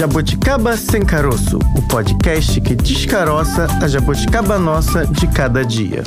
Jabuticaba 0.00 0.78
Sem 0.78 1.04
Caroço, 1.04 1.58
o 1.76 1.82
podcast 1.86 2.58
que 2.62 2.74
descaroça 2.74 3.66
a 3.82 3.86
jabuticaba 3.86 4.58
nossa 4.58 5.06
de 5.06 5.26
cada 5.26 5.62
dia. 5.62 6.02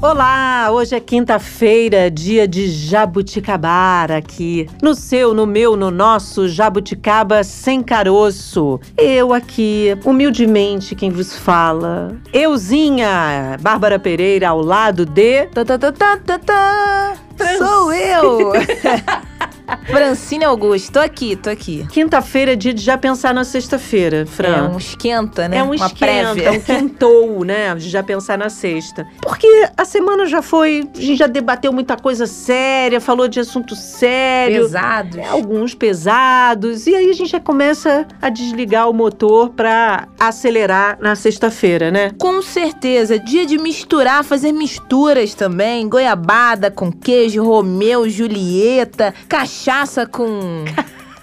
Olá, 0.00 0.68
hoje 0.70 0.94
é 0.94 1.00
quinta-feira, 1.00 2.08
dia 2.08 2.46
de 2.46 2.68
jabuticabara 2.68 4.18
aqui. 4.18 4.68
No 4.80 4.94
seu, 4.94 5.34
no 5.34 5.44
meu, 5.44 5.76
no 5.76 5.90
nosso 5.90 6.48
Jabuticaba 6.48 7.42
sem 7.42 7.82
caroço. 7.82 8.78
Eu 8.96 9.34
aqui, 9.34 9.98
humildemente, 10.04 10.94
quem 10.94 11.10
vos 11.10 11.36
fala. 11.36 12.16
Euzinha, 12.32 13.56
Bárbara 13.60 13.98
Pereira, 13.98 14.50
ao 14.50 14.62
lado 14.62 15.04
de. 15.04 15.46
Tá, 15.46 15.64
tá, 15.64 15.76
tá, 15.76 15.90
tá, 15.90 16.16
tá, 16.16 16.38
tá. 16.38 17.14
Sou 17.58 17.92
eu! 17.92 18.52
Francine 19.86 20.44
Augusto, 20.44 20.92
tô 20.92 20.98
aqui, 21.00 21.36
tô 21.36 21.50
aqui. 21.50 21.86
Quinta-feira 21.90 22.52
é 22.52 22.56
dia 22.56 22.72
de 22.74 22.82
já 22.82 22.96
pensar 22.98 23.34
na 23.34 23.44
sexta-feira, 23.44 24.26
Fran. 24.26 24.56
É 24.56 24.62
um 24.62 24.76
esquenta, 24.78 25.48
né? 25.48 25.58
É 25.58 25.62
um 25.62 25.66
Uma 25.66 25.74
esquenta, 25.74 25.96
prévia. 25.98 26.52
um 26.52 26.60
quintou, 26.60 27.44
né? 27.44 27.74
De 27.74 27.88
já 27.88 28.02
pensar 28.02 28.38
na 28.38 28.48
sexta. 28.48 29.06
Porque 29.22 29.46
a 29.76 29.84
semana 29.84 30.26
já 30.26 30.42
foi, 30.42 30.88
a 30.96 31.00
gente 31.00 31.16
já 31.16 31.26
debateu 31.26 31.72
muita 31.72 31.96
coisa 31.96 32.26
séria, 32.26 33.00
falou 33.00 33.28
de 33.28 33.40
assunto 33.40 33.74
sério. 33.74 34.62
Pesados. 34.62 35.18
Alguns 35.28 35.74
pesados, 35.74 36.86
e 36.86 36.94
aí 36.94 37.10
a 37.10 37.12
gente 37.12 37.30
já 37.30 37.40
começa 37.40 38.06
a 38.20 38.28
desligar 38.28 38.88
o 38.88 38.94
motor 38.94 39.50
pra 39.50 40.08
acelerar 40.18 40.98
na 41.00 41.14
sexta-feira, 41.14 41.90
né? 41.90 42.12
Com 42.18 42.40
certeza, 42.42 43.18
dia 43.18 43.44
de 43.46 43.58
misturar, 43.58 44.24
fazer 44.24 44.52
misturas 44.52 45.34
também. 45.34 45.88
Goiabada 45.88 46.70
com 46.70 46.90
queijo, 46.92 47.42
Romeu, 47.42 48.08
Julieta, 48.08 49.14
cachaça 49.58 50.06
com 50.06 50.64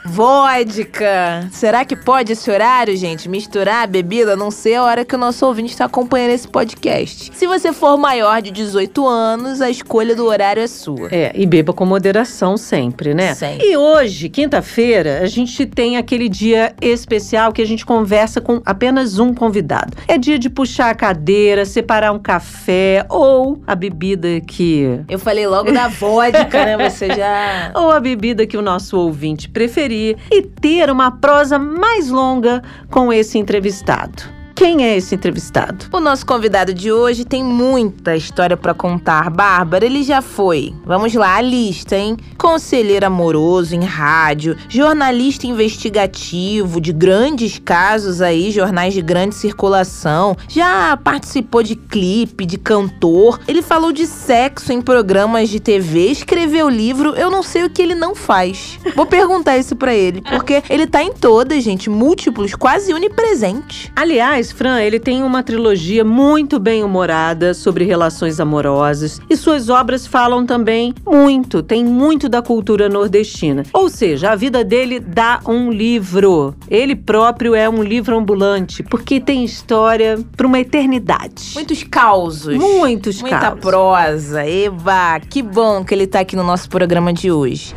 vodka. 0.06 1.48
Será 1.52 1.84
que 1.84 1.96
pode 1.96 2.34
esse 2.34 2.50
horário, 2.50 2.96
gente? 2.96 3.28
Misturar 3.28 3.84
a 3.84 3.88
bebida? 3.88 4.36
Não 4.36 4.52
sei 4.52 4.76
a 4.76 4.84
hora 4.84 5.04
que 5.04 5.16
o 5.16 5.18
nosso 5.18 5.46
ouvinte 5.46 5.72
está 5.72 5.86
acompanhando 5.86 6.32
esse 6.32 6.48
podcast. 6.48 7.32
Se 7.34 7.48
você 7.48 7.74
for 7.74 7.98
maior 7.98 8.42
de 8.42 8.52
18 8.52 9.08
anos, 9.08 9.62
a 9.62 9.70
escolha 9.70 10.16
do 10.16 10.26
horário 10.26 10.62
é 10.62 10.68
sua. 10.68 11.10
É, 11.12 11.32
e 11.34 11.46
beba 11.46 11.74
com 11.74 11.86
moderação 11.86 12.56
sempre, 12.56 13.14
né? 13.14 13.34
Sempre. 13.34 13.66
E 13.66 13.76
hoje, 13.76 14.30
quinta-feira, 14.30 15.22
a 15.22 15.26
gente 15.26 15.66
tem 15.66 15.98
aquele 15.98 16.30
dia 16.30 16.74
especial 16.82 17.52
que 17.52 17.62
a 17.62 17.66
gente 17.66 17.86
conversa 17.86 18.40
com 18.40 18.62
apenas 18.66 19.20
um 19.20 19.34
convidado. 19.34 19.98
É 20.08 20.18
dia 20.18 20.38
de 20.38 20.50
puxar 20.50 20.92
a 20.92 20.96
cadeira, 20.96 21.66
separar 21.66 22.12
um 22.12 22.20
café 22.20 23.06
ou 23.10 23.60
a 23.66 23.74
bebida 23.74 24.40
que 24.42 25.00
Eu 25.10 25.18
falei 25.18 25.48
logo 25.48 25.72
da 25.72 25.88
vodka, 25.88 26.66
né? 26.66 26.78
Você 26.90 27.08
já. 27.08 27.72
ou 27.74 27.92
a 27.92 28.00
bebida 28.00 28.46
que 28.46 28.58
o 28.58 28.62
nosso 28.62 28.98
ouvinte 28.98 29.50
preferir 29.50 29.95
e 30.32 30.42
ter 30.42 30.90
uma 30.90 31.12
prosa 31.12 31.58
mais 31.58 32.10
longa 32.10 32.62
com 32.90 33.12
esse 33.12 33.38
entrevistado. 33.38 34.45
Quem 34.56 34.86
é 34.86 34.96
esse 34.96 35.14
entrevistado? 35.14 35.88
O 35.92 36.00
nosso 36.00 36.26
convidado 36.26 36.74
de 36.74 36.90
hoje 36.90 37.26
tem 37.26 37.44
muita 37.44 38.16
história 38.16 38.56
pra 38.56 38.74
contar. 38.74 39.30
Bárbara, 39.30 39.86
ele 39.86 40.02
já 40.02 40.22
foi. 40.22 40.74
Vamos 40.86 41.14
lá, 41.14 41.36
a 41.36 41.42
lista, 41.42 41.98
hein? 41.98 42.16
Conselheiro 42.38 43.06
amoroso 43.06 43.76
em 43.76 43.84
rádio, 43.84 44.56
jornalista 44.70 45.46
investigativo 45.46 46.80
de 46.80 46.94
grandes 46.94 47.60
casos 47.60 48.22
aí, 48.22 48.50
jornais 48.50 48.94
de 48.94 49.02
grande 49.02 49.36
circulação. 49.36 50.38
Já 50.48 50.96
participou 50.96 51.62
de 51.62 51.76
clipe, 51.76 52.46
de 52.46 52.58
cantor. 52.58 53.42
Ele 53.50 53.62
falou 53.62 53.92
de 53.92 54.08
sexo 54.08 54.72
em 54.72 54.82
programas 54.82 55.50
de 55.50 55.60
TV, 55.60 56.12
escreveu 56.12 56.70
livro. 56.70 57.14
Eu 57.16 57.30
não 57.30 57.44
sei 57.44 57.66
o 57.66 57.70
que 57.70 57.82
ele 57.82 57.94
não 57.94 58.16
faz. 58.16 58.80
Vou 58.96 59.06
perguntar 59.06 59.58
isso 59.58 59.76
pra 59.76 59.94
ele, 59.94 60.22
porque 60.22 60.64
ele 60.70 60.88
tá 60.88 61.04
em 61.04 61.12
todas, 61.12 61.62
gente, 61.62 61.90
múltiplos, 61.90 62.56
quase 62.56 62.94
onipresente. 62.94 63.92
Aliás, 63.94 64.45
Fran, 64.52 64.82
ele 64.82 65.00
tem 65.00 65.24
uma 65.24 65.44
trilogia 65.44 66.04
muito 66.04 66.60
bem 66.60 66.84
humorada 66.84 67.54
sobre 67.54 67.86
relações 67.86 68.40
amorosas 68.40 69.20
e 69.30 69.36
suas 69.36 69.70
obras 69.70 70.06
falam 70.08 70.46
também 70.46 70.94
muito, 71.06 71.62
tem 71.64 71.84
muito 71.84 72.28
da 72.30 72.42
cultura 72.42 72.90
nordestina. 72.90 73.64
Ou 73.74 73.90
seja, 73.90 74.32
a 74.32 74.36
vida 74.36 74.64
dele 74.64 75.00
dá 75.00 75.40
um 75.48 75.72
livro. 75.72 76.56
Ele 76.70 76.96
próprio 76.96 77.56
é 77.56 77.70
um 77.70 77.84
livro 77.84 78.18
ambulante, 78.18 78.84
porque 78.84 79.20
tem 79.20 79.44
história 79.44 80.20
para 80.36 80.48
uma 80.48 80.60
eternidade. 80.60 81.52
Muitos 81.54 81.84
causos. 81.84 82.56
Muitos 82.56 83.22
Muita 83.22 83.40
casos. 83.40 83.60
prosa. 83.60 84.46
Eva, 84.46 85.20
que 85.30 85.42
bom 85.42 85.84
que 85.84 85.94
ele 85.94 86.08
tá 86.08 86.20
aqui 86.22 86.36
no 86.36 86.44
nosso 86.44 86.70
programa 86.70 87.14
de 87.14 87.32
hoje. 87.32 87.74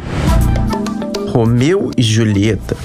Romeu 1.29 1.91
e 1.97 2.03
Julieta. 2.03 2.77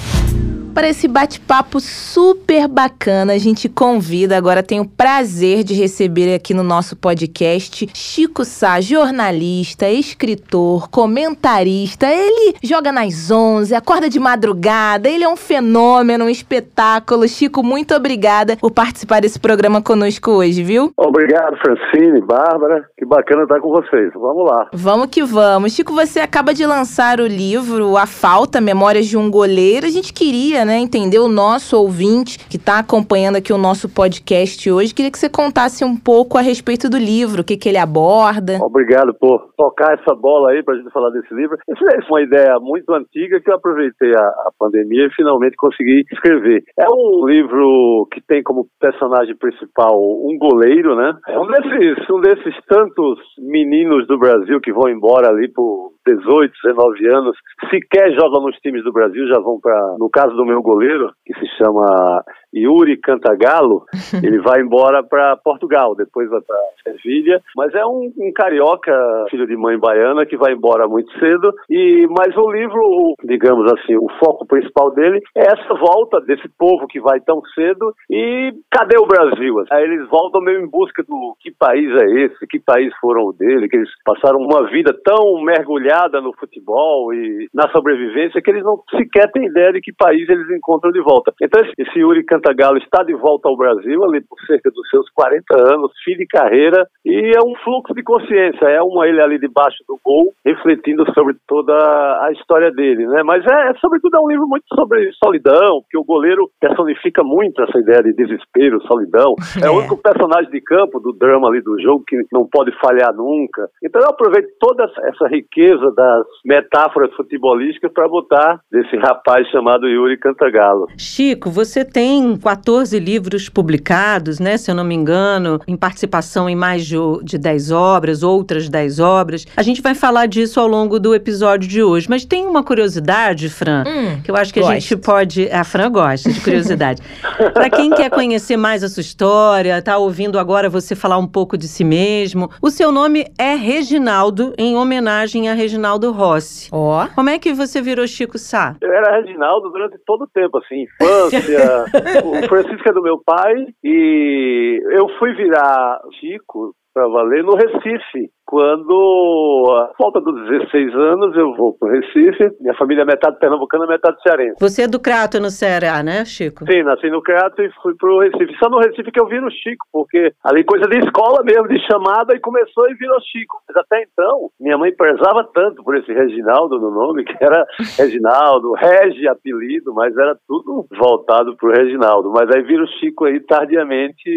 Para 0.74 0.88
esse 0.88 1.06
bate-papo 1.06 1.78
super 1.78 2.66
bacana, 2.66 3.34
a 3.34 3.38
gente 3.38 3.68
convida, 3.68 4.36
agora 4.36 4.60
tenho 4.60 4.82
o 4.82 4.88
prazer 4.88 5.62
de 5.62 5.72
receber 5.72 6.34
aqui 6.34 6.52
no 6.52 6.64
nosso 6.64 6.96
podcast 6.96 7.88
Chico 7.94 8.44
Sá, 8.44 8.80
jornalista, 8.80 9.88
escritor, 9.88 10.90
comentarista. 10.90 12.08
Ele 12.08 12.56
joga 12.60 12.90
nas 12.90 13.30
11, 13.30 13.72
acorda 13.72 14.08
de 14.08 14.18
madrugada, 14.18 15.08
ele 15.08 15.22
é 15.22 15.28
um 15.28 15.36
fenômeno, 15.36 16.24
um 16.24 16.28
espetáculo. 16.28 17.28
Chico, 17.28 17.62
muito 17.62 17.94
obrigada 17.94 18.56
por 18.56 18.72
participar 18.72 19.20
desse 19.20 19.38
programa 19.38 19.80
conosco 19.80 20.32
hoje, 20.32 20.64
viu? 20.64 20.92
Obrigado, 20.96 21.56
Francine, 21.58 22.20
Bárbara. 22.20 22.84
Que 22.98 23.06
bacana 23.06 23.44
estar 23.44 23.60
com 23.60 23.68
vocês. 23.68 24.10
Vamos 24.14 24.50
lá. 24.50 24.68
Vamos 24.72 25.06
que 25.06 25.22
vamos. 25.22 25.72
Chico, 25.72 25.92
você 25.92 26.18
acaba 26.18 26.52
de 26.52 26.66
lançar 26.66 27.20
o 27.20 27.26
livro 27.28 27.96
A 27.96 28.06
Falta, 28.06 28.60
Memórias 28.60 29.06
de 29.06 29.16
um 29.16 29.30
Goleiro. 29.30 29.86
A 29.86 29.90
gente 29.90 30.12
queria, 30.12 30.63
né, 30.64 30.78
entender 30.78 31.18
o 31.18 31.28
nosso 31.28 31.76
ouvinte 31.76 32.38
que 32.48 32.56
está 32.56 32.78
acompanhando 32.78 33.36
aqui 33.36 33.52
o 33.52 33.58
nosso 33.58 33.88
podcast 33.88 34.70
hoje. 34.70 34.94
Queria 34.94 35.10
que 35.10 35.18
você 35.18 35.28
contasse 35.28 35.84
um 35.84 35.96
pouco 35.96 36.38
a 36.38 36.40
respeito 36.40 36.88
do 36.88 36.98
livro, 36.98 37.42
o 37.42 37.44
que, 37.44 37.56
que 37.56 37.68
ele 37.68 37.78
aborda. 37.78 38.58
Obrigado 38.62 39.14
por 39.14 39.50
tocar 39.56 39.94
essa 39.94 40.14
bola 40.14 40.50
aí 40.50 40.62
para 40.62 40.74
a 40.74 40.76
gente 40.76 40.90
falar 40.90 41.10
desse 41.10 41.32
livro. 41.34 41.56
Essa 41.68 41.96
é 41.96 42.10
uma 42.10 42.22
ideia 42.22 42.58
muito 42.60 42.92
antiga 42.92 43.40
que 43.40 43.50
eu 43.50 43.54
aproveitei 43.54 44.14
a, 44.14 44.20
a 44.20 44.50
pandemia 44.58 45.06
e 45.06 45.14
finalmente 45.14 45.56
consegui 45.56 46.04
escrever. 46.12 46.62
É 46.78 46.86
um 46.88 47.26
livro 47.26 48.06
que 48.12 48.20
tem 48.20 48.42
como 48.42 48.66
personagem 48.80 49.36
principal 49.36 49.94
um 49.96 50.36
goleiro, 50.38 50.96
né? 50.96 51.14
É 51.28 51.38
um 51.38 51.46
desses, 51.46 52.10
um 52.10 52.20
desses 52.20 52.54
tantos 52.66 53.18
meninos 53.38 54.06
do 54.06 54.18
Brasil 54.18 54.60
que 54.60 54.72
vão 54.72 54.88
embora 54.88 55.28
ali 55.28 55.48
por 55.48 55.93
18, 56.06 56.52
19 56.64 57.06
anos, 57.08 57.36
sequer 57.70 58.12
jogam 58.12 58.42
nos 58.42 58.56
times 58.58 58.84
do 58.84 58.92
Brasil, 58.92 59.26
já 59.28 59.40
vão 59.40 59.58
para, 59.60 59.96
no 59.98 60.10
caso 60.10 60.34
do 60.36 60.44
meu 60.44 60.62
goleiro, 60.62 61.12
que 61.24 61.34
se 61.34 61.46
chama 61.56 62.22
Yuri 62.54 62.96
Cantagalo, 62.98 63.84
ele 64.22 64.40
vai 64.40 64.60
embora 64.60 65.02
para 65.02 65.36
Portugal, 65.36 65.94
depois 65.94 66.28
vai 66.30 66.40
para 66.40 66.56
Sevilha, 66.84 67.40
mas 67.56 67.74
é 67.74 67.84
um, 67.86 68.12
um 68.18 68.32
carioca, 68.34 68.92
filho 69.30 69.46
de 69.46 69.56
mãe 69.56 69.78
baiana, 69.78 70.26
que 70.26 70.36
vai 70.36 70.52
embora 70.52 70.86
muito 70.86 71.10
cedo, 71.18 71.52
e 71.70 72.06
mas 72.10 72.36
o 72.36 72.50
livro, 72.50 73.14
digamos 73.24 73.70
assim, 73.72 73.96
o 73.96 74.06
foco 74.18 74.46
principal 74.46 74.90
dele 74.92 75.20
é 75.36 75.42
essa 75.46 75.74
volta 75.74 76.20
desse 76.20 76.48
povo 76.58 76.86
que 76.86 77.00
vai 77.00 77.20
tão 77.20 77.40
cedo 77.54 77.92
e 78.10 78.52
cadê 78.70 78.98
o 78.98 79.06
Brasil? 79.06 79.54
Aí 79.70 79.84
eles 79.84 80.06
voltam 80.08 80.40
meio 80.40 80.60
em 80.60 80.68
busca 80.68 81.02
do 81.02 81.34
que 81.40 81.50
país 81.50 81.88
é 82.02 82.24
esse, 82.24 82.46
que 82.46 82.60
país 82.60 82.92
foram 83.00 83.26
o 83.28 83.32
dele, 83.32 83.68
que 83.68 83.76
eles 83.76 83.88
passaram 84.04 84.38
uma 84.40 84.68
vida 84.70 84.94
tão 85.04 85.42
mergulhada 85.42 86.20
no 86.20 86.32
futebol 86.36 87.12
e 87.14 87.48
na 87.54 87.68
sobrevivência 87.70 88.42
que 88.42 88.50
eles 88.50 88.62
não 88.62 88.82
sequer 88.90 89.30
têm 89.32 89.46
ideia 89.46 89.72
de 89.72 89.80
que 89.80 89.92
país 89.92 90.28
eles 90.28 90.48
encontram 90.50 90.92
de 90.92 91.00
volta. 91.00 91.32
Então 91.42 91.62
esse- 91.62 91.94
Yuri 91.98 92.24
Cantagalo 92.24 92.43
está 92.52 93.02
de 93.02 93.14
volta 93.14 93.48
ao 93.48 93.56
Brasil, 93.56 94.02
ali 94.04 94.20
por 94.20 94.38
cerca 94.46 94.70
dos 94.70 94.88
seus 94.90 95.08
40 95.10 95.44
anos, 95.74 95.90
fim 96.04 96.16
de 96.16 96.26
carreira, 96.26 96.86
e 97.04 97.32
é 97.36 97.40
um 97.44 97.54
fluxo 97.64 97.94
de 97.94 98.02
consciência, 98.02 98.66
é 98.66 98.82
uma 98.82 99.06
ele 99.06 99.20
ali 99.20 99.38
debaixo 99.38 99.78
do 99.88 99.98
gol, 100.04 100.32
refletindo 100.44 101.04
sobre 101.12 101.34
toda 101.46 101.72
a 101.74 102.30
história 102.32 102.70
dele, 102.70 103.06
né? 103.06 103.22
Mas 103.22 103.44
é, 103.46 103.70
é, 103.70 103.74
sobretudo, 103.80 104.16
é 104.16 104.20
um 104.20 104.28
livro 104.28 104.46
muito 104.46 104.64
sobre 104.74 105.10
solidão, 105.22 105.80
porque 105.82 105.98
o 105.98 106.04
goleiro 106.04 106.48
personifica 106.60 107.22
muito 107.22 107.62
essa 107.62 107.78
ideia 107.78 108.02
de 108.02 108.12
desespero, 108.14 108.80
solidão. 108.86 109.34
É, 109.64 109.70
o 109.70 109.74
É. 109.74 109.78
único 109.78 109.96
personagem 109.96 110.50
de 110.50 110.60
campo 110.60 110.98
do 111.00 111.12
drama 111.12 111.48
ali 111.48 111.62
do 111.62 111.80
jogo 111.80 112.04
que 112.06 112.16
não 112.32 112.46
pode 112.46 112.70
falhar 112.80 113.14
nunca. 113.14 113.68
Então 113.82 114.00
eu 114.02 114.08
aproveito 114.08 114.48
toda 114.60 114.84
essa- 114.84 115.00
essa 115.08 115.28
riqueza 115.28 115.90
das 115.96 116.26
metáforas 116.44 117.12
futebolísticas 117.14 117.92
para 117.92 118.08
botar 118.08 118.60
desse 118.70 118.96
rapaz 118.96 119.46
chamado 119.48 119.88
Yuri 119.88 120.18
Cantagalo. 120.18 120.86
Chico, 120.98 121.50
você 121.50 121.84
tem 121.84 122.33
tem 122.34 122.36
14 122.36 122.98
livros 122.98 123.48
publicados, 123.48 124.40
né, 124.40 124.56
se 124.56 124.70
eu 124.70 124.74
não 124.74 124.84
me 124.84 124.94
engano, 124.94 125.60
em 125.66 125.76
participação 125.76 126.48
em 126.48 126.56
mais 126.56 126.84
de, 126.84 126.96
de 127.22 127.38
10 127.38 127.70
obras, 127.70 128.22
outras 128.22 128.68
10 128.68 129.00
obras. 129.00 129.46
A 129.56 129.62
gente 129.62 129.80
vai 129.80 129.94
falar 129.94 130.26
disso 130.26 130.60
ao 130.60 130.66
longo 130.66 130.98
do 130.98 131.14
episódio 131.14 131.68
de 131.68 131.82
hoje. 131.82 132.06
Mas 132.08 132.24
tem 132.24 132.46
uma 132.46 132.62
curiosidade, 132.62 133.48
Fran, 133.48 133.84
hum, 133.86 134.20
que 134.22 134.30
eu 134.30 134.36
acho 134.36 134.52
que 134.52 134.60
gosto. 134.60 134.72
a 134.72 134.78
gente 134.78 134.96
pode. 134.96 135.48
A 135.50 135.64
Fran 135.64 135.90
gosta 135.90 136.32
de 136.32 136.40
curiosidade. 136.40 137.02
Para 137.52 137.70
quem 137.70 137.90
quer 137.90 138.10
conhecer 138.10 138.56
mais 138.56 138.82
a 138.82 138.88
sua 138.88 139.00
história, 139.00 139.80
tá 139.82 139.96
ouvindo 139.98 140.38
agora 140.38 140.68
você 140.68 140.94
falar 140.94 141.18
um 141.18 141.26
pouco 141.26 141.56
de 141.56 141.68
si 141.68 141.84
mesmo, 141.84 142.50
o 142.60 142.70
seu 142.70 142.90
nome 142.90 143.26
é 143.38 143.54
Reginaldo, 143.54 144.52
em 144.58 144.76
homenagem 144.76 145.48
a 145.48 145.54
Reginaldo 145.54 146.10
Rossi. 146.12 146.68
Ó. 146.72 147.04
Oh. 147.04 147.14
Como 147.14 147.30
é 147.30 147.38
que 147.38 147.52
você 147.52 147.80
virou 147.80 148.06
Chico 148.06 148.38
Sá? 148.38 148.76
Eu 148.80 148.92
era 148.92 149.16
Reginaldo 149.18 149.70
durante 149.70 149.98
todo 150.06 150.22
o 150.22 150.26
tempo, 150.26 150.58
assim, 150.58 150.82
infância. 150.82 151.84
o 152.24 152.48
Francisco 152.48 152.88
é 152.88 152.92
do 152.92 153.02
meu 153.02 153.18
pai 153.24 153.54
e 153.82 154.80
eu 154.90 155.08
fui 155.18 155.34
virar 155.34 156.00
Chico 156.18 156.74
para 156.94 157.08
valer 157.08 157.42
no 157.42 157.56
Recife. 157.56 158.30
Quando, 158.46 159.66
a 159.72 159.92
falta 159.96 160.20
dos 160.20 160.48
16 160.48 160.94
anos, 160.94 161.36
eu 161.36 161.54
vou 161.56 161.76
para 161.76 161.88
o 161.88 161.92
Recife. 161.92 162.56
Minha 162.60 162.74
família 162.76 163.02
é 163.02 163.04
metade 163.04 163.38
pernambucana, 163.38 163.86
metade 163.86 164.20
cearense. 164.22 164.60
Você 164.60 164.82
é 164.82 164.86
do 164.86 165.00
Crato, 165.00 165.40
no 165.40 165.50
Ceará, 165.50 166.02
né, 166.02 166.24
Chico? 166.24 166.64
Sim, 166.70 166.84
nasci 166.84 167.10
no 167.10 167.22
Crato 167.22 167.60
e 167.62 167.70
fui 167.82 167.94
para 167.96 168.10
o 168.10 168.20
Recife. 168.20 168.54
Só 168.58 168.68
no 168.70 168.78
Recife 168.78 169.10
que 169.10 169.20
eu 169.20 169.26
vi 169.26 169.40
no 169.40 169.50
Chico, 169.50 169.86
porque 169.90 170.32
ali 170.44 170.62
coisa 170.62 170.86
de 170.86 170.98
escola 170.98 171.42
mesmo, 171.42 171.66
de 171.66 171.80
chamada, 171.86 172.36
e 172.36 172.40
começou 172.40 172.88
e 172.88 172.94
virou 172.94 173.18
Chico. 173.22 173.60
Mas 173.66 173.76
até 173.78 174.02
então, 174.02 174.50
minha 174.60 174.78
mãe 174.78 174.94
prezava 174.94 175.42
tanto 175.52 175.82
por 175.82 175.96
esse 175.96 176.12
Reginaldo 176.12 176.78
no 176.78 176.90
nome, 176.90 177.24
que 177.24 177.36
era 177.42 177.66
Reginaldo, 177.98 178.74
Regi 178.74 179.26
apelido, 179.26 179.92
mas 179.94 180.16
era 180.16 180.36
tudo 180.46 180.86
voltado 180.96 181.56
para 181.56 181.68
o 181.68 181.72
Reginaldo. 181.72 182.30
Mas 182.30 182.54
aí 182.54 182.62
vira 182.62 182.84
o 182.84 182.88
Chico 182.98 183.24
aí 183.24 183.40
tardiamente 183.40 184.30